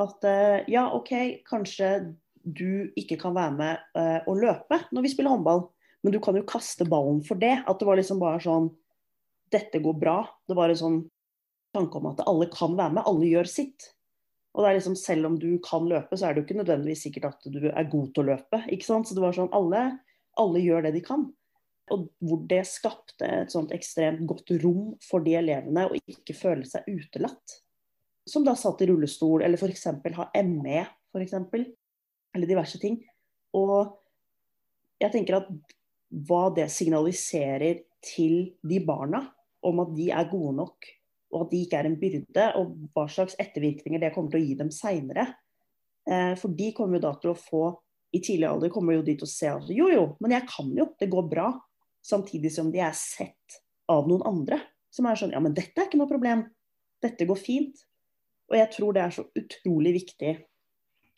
At 0.00 0.24
uh, 0.24 0.58
ja, 0.68 0.88
OK, 0.92 1.12
kanskje 1.48 1.94
du 2.42 2.92
ikke 2.98 3.16
kan 3.20 3.36
være 3.36 3.54
med 3.56 3.86
uh, 3.96 4.20
og 4.28 4.40
løpe 4.42 4.80
når 4.90 5.04
vi 5.04 5.12
spiller 5.12 5.32
håndball, 5.32 5.66
men 6.02 6.14
du 6.14 6.18
kan 6.22 6.36
jo 6.36 6.44
kaste 6.48 6.86
ballen 6.88 7.22
for 7.24 7.40
det. 7.40 7.60
At 7.64 7.80
det 7.80 7.88
var 7.88 8.00
liksom 8.00 8.22
bare 8.22 8.42
sånn 8.42 8.70
Dette 9.52 9.82
går 9.84 9.98
bra. 10.00 10.22
Det 10.48 10.56
var 10.56 10.72
en 10.72 10.78
sånn 10.80 11.00
tanke 11.76 11.98
om 11.98 12.06
at 12.08 12.22
alle 12.24 12.46
kan 12.52 12.72
være 12.72 12.96
med, 12.96 13.04
alle 13.04 13.28
gjør 13.28 13.50
sitt. 13.52 13.90
Og 14.52 14.64
det 14.64 14.70
er 14.70 14.78
liksom, 14.78 14.96
Selv 14.96 15.28
om 15.28 15.36
du 15.40 15.50
kan 15.64 15.84
løpe, 15.88 16.16
så 16.16 16.28
er 16.28 16.32
det 16.32 16.42
jo 16.42 16.46
ikke 16.46 16.58
nødvendigvis 16.60 17.04
sikkert 17.06 17.28
at 17.30 17.46
du 17.52 17.68
er 17.68 17.90
god 17.92 18.12
til 18.12 18.24
å 18.24 18.28
løpe. 18.32 18.62
ikke 18.72 18.88
sant? 18.88 19.08
Så 19.08 19.16
det 19.16 19.24
var 19.24 19.36
sånn, 19.36 19.52
alle, 19.56 19.84
alle 20.40 20.64
gjør 20.64 20.86
det 20.86 20.94
de 20.96 21.04
kan. 21.04 21.28
Og 21.92 22.06
hvor 22.24 22.40
det 22.48 22.62
skapte 22.68 23.28
et 23.42 23.52
sånt 23.52 23.72
ekstremt 23.74 24.22
godt 24.28 24.54
rom 24.62 24.94
for 25.04 25.24
de 25.24 25.36
elevene 25.38 25.88
å 25.88 25.98
ikke 25.98 26.36
føle 26.36 26.66
seg 26.68 26.88
utelatt. 26.88 27.58
Som 28.28 28.46
da 28.46 28.54
satt 28.56 28.80
i 28.84 28.88
rullestol, 28.88 29.42
eller 29.42 29.58
f.eks. 29.58 29.88
har 30.16 30.44
ME, 30.46 30.84
for 31.12 31.24
eksempel, 31.24 31.66
Eller 32.32 32.48
diverse 32.48 32.78
ting. 32.80 32.94
Og 33.52 33.90
jeg 35.02 35.12
tenker 35.12 35.36
at 35.36 35.48
hva 36.28 36.46
det 36.56 36.70
signaliserer 36.72 37.82
til 38.00 38.54
de 38.64 38.78
barna 38.80 39.20
om 39.68 39.82
at 39.84 39.92
de 39.92 40.08
er 40.16 40.30
gode 40.30 40.54
nok, 40.56 40.88
og 41.32 41.44
at 41.44 41.52
de 41.52 41.60
ikke 41.64 41.82
er 41.82 41.88
en 41.90 41.98
byrde, 42.00 42.46
og 42.56 42.72
hva 42.94 43.04
slags 43.12 43.36
ettervirkninger 43.40 44.00
det 44.00 44.14
kommer 44.14 44.32
til 44.32 44.40
å 44.40 44.46
gi 44.46 44.56
dem 44.62 44.72
seinere. 44.72 45.26
Eh, 46.08 46.32
for 46.40 46.56
de 46.56 46.70
kommer 46.76 46.96
jo 46.96 47.04
da 47.04 47.12
til 47.20 47.34
å 47.34 47.38
få 47.38 47.66
i 48.12 48.20
tidlig 48.20 48.48
alder 48.48 48.72
kommer 48.72 48.98
jo 48.98 49.04
de 49.06 49.14
til 49.16 49.26
å 49.28 49.30
se 49.30 49.48
at 49.48 49.68
jo, 49.72 49.88
jo, 49.88 50.04
men 50.20 50.34
jeg 50.36 50.48
kan 50.50 50.72
jo, 50.76 50.88
det 51.00 51.08
går 51.12 51.28
bra 51.30 51.46
samtidig 52.02 52.52
som 52.54 52.70
de 52.72 52.82
er 52.82 52.94
sett 52.96 53.62
av 53.90 54.08
noen 54.10 54.24
andre. 54.28 54.60
Som 54.92 55.08
er 55.08 55.18
sånn 55.18 55.32
Ja, 55.32 55.40
men 55.40 55.54
dette 55.56 55.78
er 55.78 55.88
ikke 55.88 56.00
noe 56.00 56.10
problem. 56.10 56.44
Dette 57.02 57.26
går 57.28 57.38
fint. 57.40 57.84
Og 58.50 58.58
jeg 58.58 58.70
tror 58.74 58.96
det 58.96 59.04
er 59.04 59.14
så 59.14 59.24
utrolig 59.38 59.94
viktig 59.96 60.32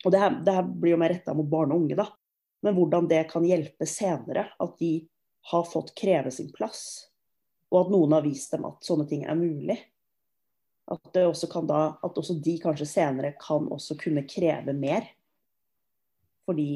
Og 0.05 0.13
det 0.13 0.19
her, 0.21 0.35
det 0.45 0.53
her 0.53 0.67
blir 0.69 0.93
jo 0.93 0.99
mer 1.01 1.11
retta 1.11 1.33
mot 1.33 1.47
barn 1.49 1.73
og 1.73 1.81
unge, 1.83 1.97
da. 1.97 2.05
Men 2.63 2.75
hvordan 2.77 3.07
det 3.09 3.23
kan 3.31 3.45
hjelpe 3.45 3.87
senere. 3.89 4.47
At 4.61 4.77
de 4.79 5.07
har 5.51 5.65
fått 5.69 5.95
kreve 5.97 6.31
sin 6.31 6.51
plass. 6.53 7.09
Og 7.73 7.83
at 7.83 7.91
noen 7.93 8.15
har 8.15 8.25
vist 8.25 8.53
dem 8.53 8.65
at 8.69 8.85
sånne 8.85 9.07
ting 9.09 9.25
er 9.25 9.37
mulig. 9.37 9.77
At, 10.85 11.17
også 11.17 11.49
da, 11.65 11.81
at 12.05 12.17
også 12.21 12.37
de 12.45 12.59
kanskje 12.61 12.85
senere 12.85 13.33
kan 13.41 13.65
også 13.73 13.97
kunne 13.97 14.27
kreve 14.29 14.73
mer. 14.77 15.07
Fordi 16.45 16.69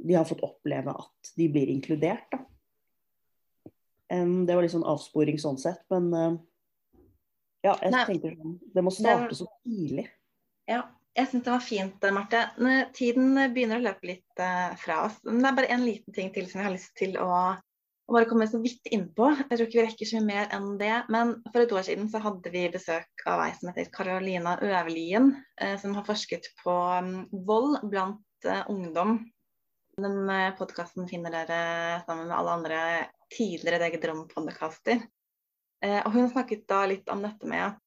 de 0.00 0.16
har 0.16 0.28
fått 0.28 0.44
oppleve 0.44 0.92
at 0.92 1.32
de 1.36 1.48
blir 1.52 1.72
inkludert. 1.72 2.28
Da. 2.32 2.44
Det 4.10 4.54
var 4.56 4.64
litt 4.64 4.74
sånn 4.74 4.86
avsporing 4.90 5.38
sånn 5.38 5.58
sett, 5.60 5.82
men 5.92 6.08
eh, 6.18 6.38
ja, 7.66 7.76
jeg 7.84 7.92
Nei. 7.94 8.04
tenker 8.08 8.34
sånn 8.38 8.56
Det 8.74 8.82
må 8.82 8.92
starte 8.94 9.36
så 9.38 9.46
tidlig. 9.62 10.06
Ja, 10.70 10.84
jeg 11.18 11.28
syns 11.30 11.44
det 11.46 11.52
var 11.52 11.64
fint, 11.64 12.06
Marte. 12.14 12.44
Tiden 12.96 13.34
begynner 13.54 13.80
å 13.80 13.84
løpe 13.84 14.08
litt 14.12 14.42
fra 14.80 15.00
oss. 15.08 15.18
Men 15.26 15.42
det 15.42 15.50
er 15.50 15.58
bare 15.58 15.74
en 15.74 15.84
liten 15.84 16.16
ting 16.16 16.30
til 16.34 16.46
som 16.48 16.60
jeg 16.60 16.68
har 16.68 16.74
lyst 16.76 16.94
til 16.96 17.18
å, 17.20 17.30
å 17.58 18.14
bare 18.14 18.28
komme 18.30 18.46
så 18.48 18.60
vidt 18.62 18.86
innpå. 18.94 19.32
Jeg 19.42 19.50
tror 19.50 19.66
ikke 19.66 19.80
vi 19.80 19.86
rekker 19.88 20.08
så 20.08 20.20
mye 20.20 20.28
mer 20.30 20.54
enn 20.56 20.70
det. 20.80 20.92
Men 21.12 21.34
for 21.50 21.64
et 21.64 21.74
år 21.74 21.84
siden 21.90 22.08
så 22.12 22.22
hadde 22.22 22.54
vi 22.54 22.64
besøk 22.72 23.26
av 23.28 23.42
ei 23.44 23.50
som 23.58 23.72
heter 23.72 23.90
Carolina 23.92 24.54
Øverlien, 24.62 25.32
som 25.82 25.98
har 25.98 26.06
forsket 26.06 26.48
på 26.62 26.76
um, 27.02 27.16
vold 27.50 27.82
blant 27.90 28.50
ungdom. 28.70 29.18
Den 30.00 30.30
podkasten 30.56 31.10
finner 31.10 31.34
dere 31.34 31.62
sammen 32.06 32.30
med 32.30 32.38
alle 32.38 32.58
andre 32.60 32.84
tidligere 33.30 33.80
DG 33.82 34.00
Drom-podkaster. 34.02 35.02
og 36.04 36.10
hun 36.12 36.28
snakket 36.28 36.66
da 36.68 36.82
litt 36.90 37.08
om 37.08 37.22
dette 37.24 37.48
med 37.48 37.62
at 37.70 37.78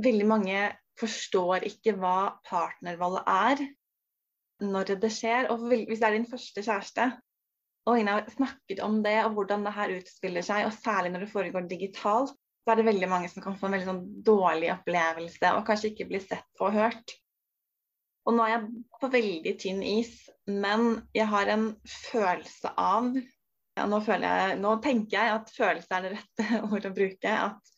veldig 0.00 0.26
mange 0.30 0.60
forstår 0.98 1.66
ikke 1.68 1.94
hva 1.98 2.38
partnervalget 2.48 3.28
er 3.28 3.64
når 4.64 4.94
det 5.02 5.10
skjer. 5.14 5.50
Og 5.52 5.68
hvis 5.70 6.00
det 6.00 6.08
er 6.08 6.16
din 6.16 6.28
første 6.30 6.64
kjæreste, 6.64 7.08
og 7.88 7.96
hun 7.96 8.10
har 8.10 8.26
snakket 8.34 8.82
om 8.84 9.00
det 9.04 9.16
og 9.24 9.32
hvordan 9.36 9.64
det 9.64 9.74
her 9.76 9.94
utspiller 9.96 10.44
seg, 10.44 10.66
og 10.66 10.76
særlig 10.76 11.14
når 11.14 11.24
det 11.24 11.32
foregår 11.32 11.68
digitalt, 11.70 12.34
så 12.64 12.72
er 12.72 12.80
det 12.80 12.88
veldig 12.90 13.08
mange 13.08 13.30
som 13.32 13.40
kan 13.40 13.56
få 13.56 13.68
en 13.68 13.78
veldig 13.78 13.88
sånn 13.88 14.02
dårlig 14.26 14.68
opplevelse 14.74 15.54
og 15.56 15.64
kanskje 15.64 15.94
ikke 15.94 16.08
bli 16.10 16.20
sett 16.20 16.64
og 16.64 16.74
hørt. 16.76 17.14
Og 18.28 18.36
nå 18.36 18.44
er 18.44 18.58
jeg 18.58 18.82
på 19.00 19.08
veldig 19.08 19.54
tynn 19.62 19.80
is, 19.88 20.12
men 20.44 20.98
jeg 21.16 21.30
har 21.30 21.48
en 21.48 21.70
følelse 22.10 22.74
av 22.76 23.14
ja, 23.78 23.86
nå, 23.88 24.02
jeg, 24.04 24.58
nå 24.60 24.76
tenker 24.84 25.16
jeg 25.16 25.34
at 25.38 25.52
følelse 25.54 25.96
er 25.96 26.06
det 26.06 26.14
rette 26.18 26.62
ordet 26.68 26.90
å 26.90 26.96
bruke. 26.96 27.34
At 27.48 27.74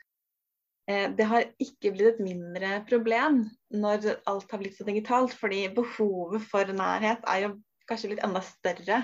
Eh, 0.91 1.11
det 1.15 1.27
har 1.29 1.49
ikke 1.63 1.93
blitt 1.95 2.17
et 2.17 2.23
mindre 2.25 2.81
problem 2.89 3.45
når 3.71 4.15
alt 4.31 4.51
har 4.51 4.63
blitt 4.63 4.79
så 4.79 4.87
digitalt, 4.89 5.35
fordi 5.37 5.67
behovet 5.77 6.45
for 6.51 6.71
nærhet 6.75 7.27
er 7.31 7.45
jo 7.45 7.51
kanskje 7.91 8.13
blitt 8.13 8.25
enda 8.27 8.43
større. 8.45 9.03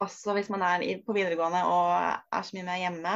Også 0.00 0.34
hvis 0.36 0.50
man 0.52 0.64
er 0.64 0.84
på 1.04 1.14
videregående 1.16 1.62
og 1.68 1.92
er 1.94 2.44
så 2.44 2.56
mye 2.56 2.66
mer 2.68 2.82
hjemme. 2.82 3.14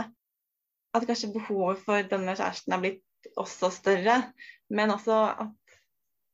At 0.94 1.08
kanskje 1.08 1.32
behovet 1.34 1.82
for 1.84 2.08
denne 2.08 2.36
kjæresten 2.36 2.76
er 2.76 2.84
blitt 2.84 3.30
også 3.40 3.72
større. 3.74 4.20
Men 4.72 4.94
også 4.94 5.18
at 5.44 5.76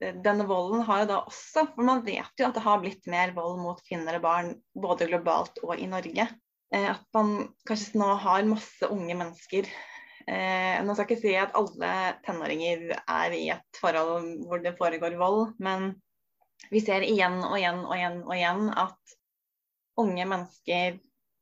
eh, 0.04 0.20
denne 0.22 0.46
volden 0.50 0.84
har 0.86 1.02
jo 1.02 1.10
da 1.14 1.18
også 1.24 1.66
For 1.72 1.86
man 1.86 2.04
vet 2.06 2.30
jo 2.38 2.46
at 2.46 2.58
det 2.58 2.66
har 2.66 2.82
blitt 2.82 3.10
mer 3.10 3.34
vold 3.34 3.58
mot 3.62 3.82
kvinner 3.88 4.20
og 4.20 4.26
barn 4.26 4.54
både 4.86 5.10
globalt 5.10 5.62
og 5.64 5.78
i 5.78 5.90
Norge. 5.90 6.28
Eh, 6.74 6.90
at 6.92 7.06
man 7.16 7.50
kanskje 7.66 7.98
nå 8.00 8.12
har 8.22 8.46
masse 8.48 8.90
unge 8.90 9.16
mennesker 9.18 9.68
Eh, 10.30 10.78
nå 10.84 10.94
skal 10.94 11.06
jeg 11.06 11.16
ikke 11.16 11.22
si 11.22 11.32
at 11.38 11.54
alle 11.58 11.92
tenåringer 12.26 12.90
er 13.00 13.34
i 13.34 13.46
et 13.54 13.78
forhold 13.80 14.44
hvor 14.46 14.60
det 14.62 14.76
foregår 14.78 15.16
vold, 15.18 15.54
men 15.58 15.94
vi 16.70 16.82
ser 16.84 17.06
igjen 17.06 17.40
og 17.40 17.56
igjen 17.56 17.80
og 17.86 17.94
igjen 17.96 18.18
og 18.26 18.34
igjen 18.36 18.66
at 18.78 19.14
unge 20.00 20.26
mennesker 20.30 20.98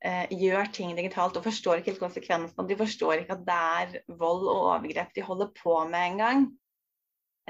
eh, 0.06 0.30
gjør 0.30 0.70
ting 0.74 0.94
digitalt 0.96 1.36
og 1.36 1.44
forstår 1.44 1.80
ikke 1.80 1.92
helt 1.92 2.04
konsekvensene. 2.06 2.68
De 2.70 2.78
forstår 2.78 3.24
ikke 3.24 3.36
at 3.36 3.44
det 3.48 3.58
er 3.82 4.16
vold 4.22 4.46
og 4.46 4.62
overgrep 4.62 5.12
de 5.16 5.26
holder 5.26 5.52
på 5.58 5.74
med 5.90 6.14
engang. 6.14 6.48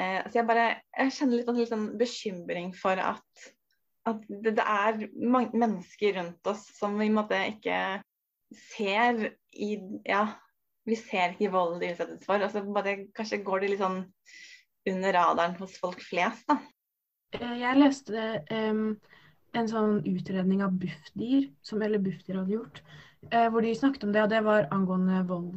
Eh, 0.00 0.24
så 0.26 0.40
jeg 0.40 0.48
bare 0.48 0.68
jeg 0.96 1.14
kjenner 1.20 1.42
litt, 1.42 1.54
litt 1.60 1.70
sånn 1.70 1.88
bekymring 2.00 2.72
for 2.76 3.04
at, 3.04 3.48
at 4.08 4.26
det, 4.28 4.56
det, 4.58 4.64
er 4.64 5.06
mennesker 5.18 6.18
rundt 6.18 6.50
oss 6.50 6.64
som 6.78 6.98
vi 7.00 7.08
måtte 7.12 7.38
ikke 7.52 7.78
ser 8.56 9.32
i 9.52 9.74
ja, 10.08 10.24
vi 10.88 10.96
ser 10.96 11.34
ikke 11.34 11.52
volden 11.52 11.82
de 11.82 11.92
utsettes 11.92 12.24
for. 12.26 12.40
Altså, 12.40 12.62
bare, 12.74 12.96
kanskje 13.16 13.42
går 13.44 13.62
det 13.62 13.72
litt 13.74 13.82
sånn 13.82 14.02
under 14.88 15.14
radaren 15.14 15.56
hos 15.58 15.76
folk 15.80 16.00
flest, 16.04 16.46
da. 16.48 16.58
Eh, 17.36 17.56
jeg 17.60 17.76
leste 17.76 18.28
um, 18.54 18.84
en 19.58 19.68
sånn 19.68 19.98
utredning 20.08 20.62
av 20.64 20.76
Bufdir, 20.80 21.50
som 21.60 21.82
eller 21.84 22.00
Bufdir 22.00 22.38
hadde 22.40 22.54
gjort, 22.54 22.80
uh, 23.34 23.48
hvor 23.52 23.64
de 23.64 23.74
snakket 23.76 24.06
om 24.06 24.14
det, 24.14 24.22
og 24.24 24.32
det 24.32 24.40
var 24.46 24.70
angående 24.72 25.20
vold 25.28 25.50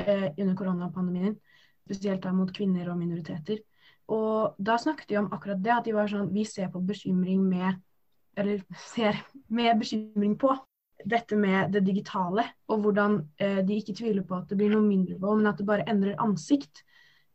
uh, 0.00 0.28
under 0.30 0.54
koronapandemien. 0.56 1.36
Spesielt 1.84 2.22
da 2.24 2.32
mot 2.32 2.52
kvinner 2.54 2.88
og 2.92 3.00
minoriteter. 3.00 3.60
Og 4.10 4.56
da 4.58 4.76
snakket 4.78 5.10
de 5.10 5.20
om 5.20 5.30
akkurat 5.34 5.60
det, 5.62 5.72
at 5.74 5.86
de 5.86 5.94
var 5.94 6.10
sånn 6.10 6.30
Vi 6.34 6.44
ser 6.46 6.70
på 6.72 6.82
bekymring 6.86 7.42
med 7.46 7.78
Eller 8.40 8.64
ser 8.90 9.18
med 9.48 9.78
bekymring 9.80 10.36
på 10.40 10.54
dette 11.08 11.36
med 11.36 11.72
det 11.72 11.84
digitale, 11.86 12.44
og 12.68 12.82
hvordan 12.84 13.20
eh, 13.40 13.60
de 13.64 13.78
ikke 13.80 13.94
tviler 13.96 14.24
på 14.26 14.36
at 14.36 14.50
det 14.50 14.58
blir 14.60 14.72
noe 14.72 14.84
mindre 14.84 15.16
vold, 15.20 15.40
men 15.40 15.48
at 15.52 15.60
det 15.60 15.68
bare 15.68 15.86
endrer 15.88 16.18
ansikt. 16.20 16.82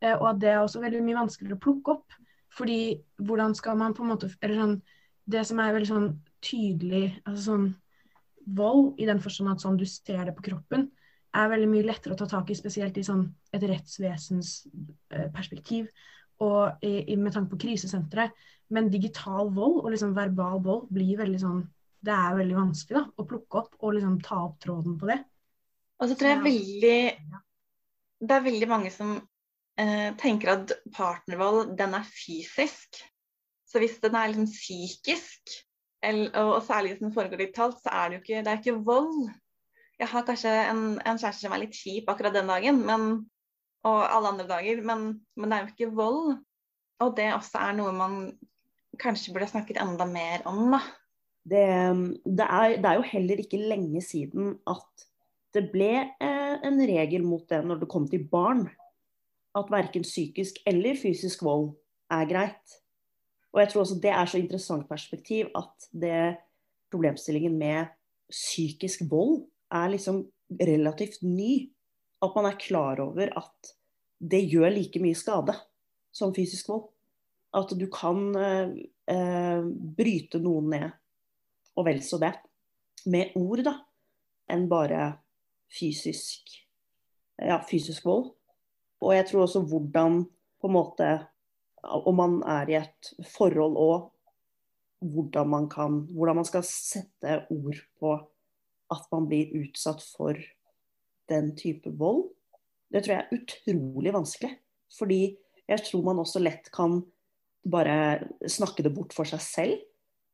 Eh, 0.01 0.13
og 0.13 0.27
at 0.33 0.41
det 0.41 0.51
er 0.51 0.61
også 0.61 0.83
veldig 0.83 1.01
mye 1.05 1.21
vanskeligere 1.23 1.57
å 1.57 1.63
plukke 1.63 1.95
opp. 1.97 2.19
Fordi 2.55 2.79
hvordan 3.25 3.55
skal 3.57 3.77
man 3.77 3.95
på 3.95 4.03
en 4.03 4.13
måte 4.13 4.29
Eller 4.39 4.61
sånn 4.61 4.75
Det 5.27 5.41
som 5.43 5.59
er 5.59 5.73
veldig 5.75 5.89
sånn 5.89 6.05
tydelig 6.45 7.09
altså 7.25 7.41
sånn 7.49 7.65
Vold 8.55 9.01
i 9.01 9.07
den 9.09 9.19
forstand 9.19 9.49
at 9.51 9.63
sånn 9.63 9.79
du 9.79 9.87
ser 9.89 10.21
det 10.27 10.35
på 10.37 10.43
kroppen, 10.45 10.83
er 11.33 11.47
veldig 11.49 11.69
mye 11.71 11.87
lettere 11.87 12.13
å 12.13 12.19
ta 12.19 12.27
tak 12.29 12.51
i, 12.53 12.55
spesielt 12.55 12.97
i 13.01 13.03
sånn 13.03 13.23
et 13.49 13.63
rettsvesens 13.65 14.51
eh, 15.09 15.25
perspektiv 15.33 15.87
og 16.45 16.83
i, 16.85 16.99
i, 17.09 17.15
med 17.17 17.33
tanke 17.33 17.55
på 17.55 17.63
krisesentre. 17.63 18.27
Men 18.73 18.89
digital 18.89 19.51
vold 19.53 19.83
og 19.83 19.91
liksom 19.93 20.15
verbal 20.15 20.61
vold 20.65 20.87
blir 20.93 21.19
veldig 21.21 21.41
sånn 21.41 21.63
det 22.05 22.13
er 22.13 22.37
veldig 22.37 22.57
vanskelig 22.57 22.99
da, 22.99 23.05
å 23.17 23.25
plukke 23.27 23.61
opp 23.61 23.77
og 23.81 23.95
liksom 23.97 24.17
ta 24.25 24.41
opp 24.45 24.59
tråden 24.61 24.97
på 25.01 25.09
det. 25.09 25.19
Og 26.01 26.11
så 26.11 26.17
tror 26.19 26.31
jeg 26.33 26.43
veldig 26.43 26.97
Det 28.25 28.35
er 28.35 28.45
veldig 28.45 28.67
mange 28.69 28.91
som 28.93 29.15
eh, 29.79 30.11
tenker 30.19 30.53
at 30.53 30.73
partnervold, 30.95 31.75
den 31.79 31.95
er 31.97 32.07
fysisk. 32.07 33.01
Så 33.65 33.81
hvis 33.81 33.97
den 34.03 34.15
er 34.15 34.31
liksom 34.31 34.47
psykisk, 34.47 35.55
eller, 36.05 36.29
og 36.39 36.63
særlig 36.63 36.93
hvis 36.93 37.01
den 37.03 37.13
foregår 37.15 37.41
digitalt, 37.41 37.81
så 37.81 37.91
er 37.91 38.09
det 38.09 38.17
jo 38.17 38.23
ikke, 38.23 38.43
det 38.45 38.51
er 38.53 38.61
ikke 38.61 38.85
vold. 38.87 39.29
Jeg 39.99 40.11
har 40.11 40.25
kanskje 40.27 40.51
en, 40.69 40.83
en, 40.99 41.19
kjæreste 41.19 41.45
som 41.45 41.55
er 41.55 41.63
litt 41.63 41.75
kjip 41.75 42.09
akkurat 42.11 42.35
den 42.35 42.51
dagen, 42.51 42.81
men, 42.87 43.07
og 43.87 44.01
alle 44.03 44.33
andre 44.33 44.47
dager, 44.49 44.83
men, 44.85 45.07
men 45.35 45.51
det 45.51 45.57
er 45.57 45.65
jo 45.65 45.73
ikke 45.73 45.97
vold. 45.97 46.35
Og 47.03 47.15
det 47.17 47.31
også 47.35 47.63
er 47.65 47.77
noe 47.79 47.95
man 47.95 48.19
kanskje 49.01 49.33
burde 49.33 49.49
snakket 49.51 49.81
enda 49.81 50.07
mer 50.09 50.45
om, 50.49 50.69
da 50.73 50.81
det, 51.45 51.65
det, 52.25 52.45
er, 52.45 52.77
det, 52.81 52.89
er, 52.89 52.95
jo 52.97 53.09
heller 53.11 53.41
ikke 53.41 53.61
lenge 53.61 54.01
siden 54.01 54.55
at 54.69 55.05
det 55.55 55.67
ble 55.71 55.91
eh, 55.93 56.55
en 56.65 56.79
regel 56.81 57.23
mot 57.25 57.45
det 57.49 57.61
når 57.63 57.83
det 57.83 57.89
kom 57.91 58.07
til 58.09 58.25
barn. 58.31 58.65
At 59.55 59.69
verken 59.71 60.03
psykisk 60.03 60.57
eller 60.67 60.97
fysisk 60.99 61.45
vold 61.45 61.69
er 62.11 62.25
greit. 62.27 62.79
Og 63.53 63.61
jeg 63.61 63.71
tror 63.71 63.85
også 63.85 63.99
det 64.03 64.11
er 64.11 64.27
så 64.27 64.41
interessant 64.41 64.89
perspektiv 64.89 65.53
at 65.55 65.87
det 65.93 66.41
problemstillingen 66.91 67.55
med 67.55 67.93
psykisk 68.31 69.05
vold 69.11 69.45
er 69.71 69.93
liksom 69.93 70.25
relativt 70.59 71.21
ny. 71.23 71.69
At 72.25 72.35
man 72.35 72.49
er 72.49 72.59
klar 72.59 72.99
over 73.05 73.31
at 73.37 73.75
det 74.19 74.43
gjør 74.49 74.73
like 74.73 74.99
mye 74.99 75.15
skade 75.15 75.55
som 76.15 76.33
fysisk 76.35 76.67
vold. 76.73 76.89
At 77.55 77.71
du 77.77 77.85
kan 77.91 78.35
eh, 78.35 79.63
bryte 79.97 80.41
noen 80.43 80.71
ned 80.73 80.93
og 81.75 81.87
vel 81.87 82.01
så 82.03 82.19
det, 82.21 82.33
med 83.11 83.35
ord, 83.35 83.61
da, 83.67 83.75
enn 84.51 84.67
bare 84.71 85.09
fysisk, 85.75 86.55
ja, 87.41 87.59
fysisk 87.67 88.05
vold. 88.07 88.31
Og 89.03 89.11
jeg 89.15 89.27
tror 89.29 89.45
også 89.45 89.61
hvordan 89.67 90.23
på 90.61 90.69
en 90.69 90.73
måte 90.73 91.07
Om 91.85 92.15
man 92.17 92.39
er 92.49 92.69
i 92.71 92.77
et 92.79 93.09
forhold 93.29 93.75
òg, 93.77 94.05
hvordan 95.05 95.49
man, 95.51 95.67
kan, 95.69 95.99
hvordan 96.09 96.39
man 96.39 96.47
skal 96.47 96.63
sette 96.65 97.43
ord 97.53 97.77
på 97.99 98.13
at 98.89 99.03
man 99.11 99.27
blir 99.29 99.51
utsatt 99.59 100.01
for 100.01 100.39
den 101.29 101.51
type 101.59 101.91
vold. 101.99 102.23
Det 102.89 103.03
tror 103.03 103.13
jeg 103.13 103.21
er 103.21 103.37
utrolig 103.37 104.13
vanskelig. 104.15 104.51
Fordi 104.97 105.19
jeg 105.69 105.85
tror 105.85 106.07
man 106.07 106.23
også 106.23 106.41
lett 106.41 106.71
kan 106.73 107.03
bare 107.65 107.97
snakke 108.47 108.85
det 108.85 108.93
bort 108.95 109.13
for 109.15 109.27
seg 109.27 109.41
selv. 109.43 109.83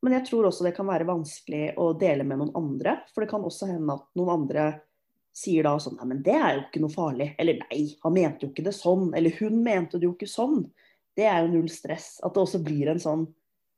Men 0.02 0.16
jeg 0.18 0.26
tror 0.28 0.48
også 0.48 0.66
det 0.66 0.74
kan 0.76 0.88
være 0.88 1.06
vanskelig 1.06 1.74
å 1.80 1.92
dele 1.98 2.26
med 2.26 2.40
noen 2.40 2.56
andre. 2.58 2.98
For 3.14 3.22
det 3.22 3.30
kan 3.30 3.44
også 3.46 3.70
hende 3.70 3.94
at 3.94 4.08
noen 4.18 4.32
andre 4.34 4.66
sier 5.32 5.64
da 5.64 5.78
sånn 5.80 5.96
Nei, 5.96 6.08
men 6.10 6.22
det 6.24 6.34
er 6.36 6.56
jo 6.56 6.64
ikke 6.64 6.82
noe 6.82 6.92
farlig. 6.92 7.28
Eller 7.40 7.62
nei, 7.62 7.84
han 8.02 8.16
mente 8.16 8.46
jo 8.46 8.52
ikke 8.52 8.66
det 8.66 8.74
sånn. 8.76 9.12
Eller 9.16 9.38
hun 9.38 9.62
mente 9.64 10.00
det 10.00 10.08
jo 10.08 10.16
ikke 10.16 10.30
sånn. 10.30 10.64
Det 11.16 11.28
er 11.28 11.44
jo 11.44 11.52
null 11.54 11.70
stress. 11.72 12.16
At 12.24 12.34
det 12.34 12.42
også 12.42 12.60
blir 12.64 12.90
en 12.92 13.02
sånn 13.02 13.24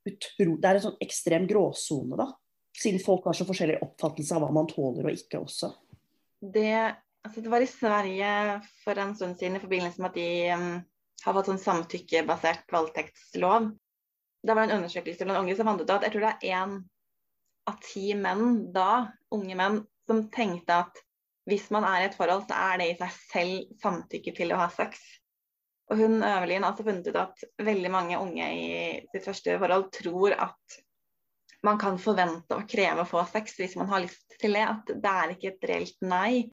utro, 0.04 0.56
det 0.60 0.68
er 0.68 0.78
en 0.78 0.86
sånn 0.88 0.98
ekstrem 1.04 1.46
gråsone, 1.48 2.16
da. 2.18 2.28
Siden 2.74 3.00
folk 3.02 3.28
har 3.28 3.36
så 3.38 3.46
forskjellig 3.46 3.78
oppfattelse 3.84 4.34
av 4.34 4.42
hva 4.44 4.50
man 4.52 4.66
tåler 4.68 5.06
og 5.06 5.14
ikke 5.14 5.40
også. 5.44 5.70
Det, 6.42 6.72
altså 7.24 7.44
det 7.44 7.52
var 7.52 7.64
i 7.64 7.70
Sverige 7.70 8.32
for 8.82 9.00
en 9.00 9.14
stund 9.16 9.38
siden 9.38 9.56
i 9.56 9.62
forbindelse 9.62 10.02
med 10.02 10.10
at 10.10 10.18
de 10.18 10.26
har 11.22 11.36
fått 11.36 11.48
sånn 11.50 11.62
samtykkebasert 11.62 12.72
voldtektslov. 12.72 13.70
Det 14.44 14.56
var 14.56 14.66
en 14.66 14.78
undersøkelse 14.78 15.24
blant 15.24 15.40
unge 15.44 15.56
som 15.56 15.70
fant 15.70 15.80
ut 15.80 15.92
at 15.94 16.04
jeg 16.04 16.14
tror 16.14 16.26
det 16.26 16.34
er 16.34 16.58
én 16.58 16.76
av 17.70 17.80
ti 17.80 18.10
menn 18.18 18.72
da, 18.74 19.06
unge 19.32 19.56
menn, 19.56 19.82
som 20.08 20.26
tenkte 20.32 20.82
at 20.84 21.04
hvis 21.48 21.68
man 21.72 21.84
er 21.88 22.02
i 22.02 22.08
et 22.08 22.16
forhold, 22.16 22.46
så 22.48 22.56
er 22.72 22.80
det 22.80 22.88
i 22.90 22.96
seg 22.98 23.14
selv 23.18 23.78
samtykke 23.82 24.32
til 24.36 24.52
å 24.52 24.60
ha 24.60 24.68
sex. 24.72 25.00
Og 25.92 26.00
hun 26.00 26.22
Øvelin 26.24 26.64
har 26.64 26.70
altså 26.70 26.86
funnet 26.86 27.08
ut 27.10 27.18
at 27.20 27.44
veldig 27.60 27.90
mange 27.92 28.20
unge 28.20 28.46
i 28.56 28.68
sitt 29.12 29.26
første 29.26 29.56
forhold 29.60 29.90
tror 29.92 30.36
at 30.46 30.78
man 31.64 31.80
kan 31.80 31.98
forvente 32.00 32.56
og 32.56 32.68
kreve 32.68 33.04
å 33.04 33.08
få 33.08 33.24
sex 33.28 33.56
hvis 33.60 33.76
man 33.80 33.90
har 33.92 34.04
lyst 34.04 34.36
til 34.40 34.56
det. 34.56 34.64
At 34.64 34.88
det 34.88 35.12
er 35.12 35.34
ikke 35.34 35.52
et 35.52 35.68
reelt 35.68 36.04
nei. 36.04 36.46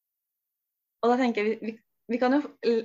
Og 1.02 1.14
da 1.14 1.18
tenker 1.20 1.48
jeg 1.48 1.60
vi, 1.64 1.76
vi 2.12 2.20
kan 2.20 2.36
jo 2.36 2.42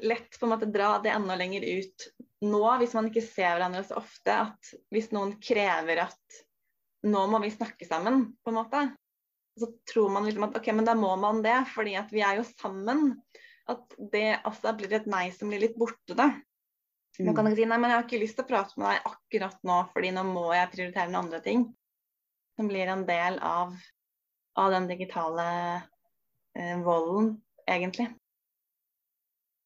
lett 0.07 0.39
på 0.39 0.47
en 0.47 0.53
måte 0.55 0.69
dra 0.71 0.97
det 1.03 1.11
enda 1.11 1.37
lenger 1.39 1.65
ut 1.67 2.07
nå, 2.47 2.63
hvis 2.79 2.95
man 2.95 3.09
ikke 3.09 3.25
ser 3.25 3.57
hverandre 3.57 3.83
så 3.87 3.99
ofte. 3.99 4.35
At 4.47 4.71
hvis 4.95 5.11
noen 5.15 5.35
krever 5.43 6.05
at 6.05 6.43
nå 7.07 7.25
må 7.31 7.41
vi 7.43 7.51
snakke 7.55 7.87
sammen, 7.89 8.29
på 8.43 8.53
en 8.53 8.59
måte. 8.61 8.83
Så 9.57 9.71
tror 9.89 10.13
man 10.13 10.27
liksom 10.27 10.47
at 10.49 10.59
ok, 10.59 10.69
men 10.77 10.87
da 10.87 10.95
må 10.99 11.15
man 11.21 11.41
det, 11.45 11.57
fordi 11.73 11.97
at 11.99 12.13
vi 12.13 12.23
er 12.25 12.41
jo 12.41 12.47
sammen 12.57 13.15
at 13.71 13.97
det 14.13 14.43
også 14.47 14.75
blir 14.79 14.95
et 14.95 15.09
nei 15.11 15.25
som 15.35 15.51
blir 15.51 15.65
litt 15.65 15.79
borte, 15.79 16.15
da. 16.15 16.31
Man 17.19 17.35
kan 17.35 17.47
mm. 17.47 17.51
ikke 17.51 17.63
si 17.63 17.69
nei, 17.71 17.79
men 17.81 17.91
jeg 17.91 17.99
har 17.99 18.07
ikke 18.07 18.21
lyst 18.21 18.37
til 18.39 18.45
å 18.45 18.51
prate 18.51 18.79
med 18.79 18.91
deg 18.91 19.09
akkurat 19.11 19.59
nå, 19.67 19.79
fordi 19.95 20.13
nå 20.15 20.25
må 20.29 20.45
jeg 20.55 20.73
prioritere 20.75 21.09
noen 21.09 21.25
andre 21.25 21.41
ting. 21.43 21.65
Som 22.57 22.69
blir 22.71 22.93
en 22.93 23.07
del 23.09 23.41
av, 23.45 23.73
av 24.61 24.75
den 24.77 24.87
digitale 24.91 25.49
eh, 26.55 26.77
volden, 26.85 27.33
egentlig. 27.65 28.11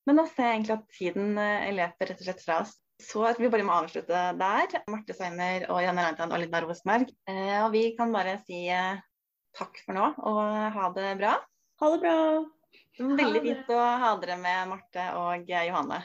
Men 0.09 0.17
nå 0.21 0.25
ser 0.31 0.49
jeg 0.49 0.59
egentlig 0.59 0.77
at 0.77 0.95
tiden 0.97 1.41
eh, 1.41 1.73
løper 1.77 2.11
rett 2.11 2.23
og 2.23 2.29
slett 2.29 2.45
fra 2.45 2.61
oss. 2.65 2.77
Så 3.01 3.25
vi 3.39 3.49
bare 3.53 3.65
må 3.65 3.77
avslutte 3.81 4.23
der. 4.37 4.81
Marte 4.93 5.17
Seimer 5.17 5.67
og 5.73 5.81
Janne 5.85 6.05
Reintan 6.05 6.33
og 6.35 6.43
Linda 6.43 6.61
Rosenberg. 6.65 7.13
Eh, 7.31 7.59
og 7.65 7.71
vi 7.75 7.85
kan 7.97 8.13
bare 8.13 8.37
si 8.45 8.67
eh, 8.73 9.01
takk 9.57 9.81
for 9.87 9.97
nå 9.97 10.11
og 10.31 10.41
ha 10.77 10.89
det 10.97 11.15
bra. 11.21 11.37
Ha 11.81 11.93
det 11.95 12.01
bra. 12.03 12.17
Veldig 13.01 13.41
fint 13.45 13.71
å 13.73 13.81
ha 14.03 14.15
dere 14.21 14.37
med, 14.41 14.73
Marte 14.75 15.07
og 15.17 15.49
Johanne. 15.49 16.03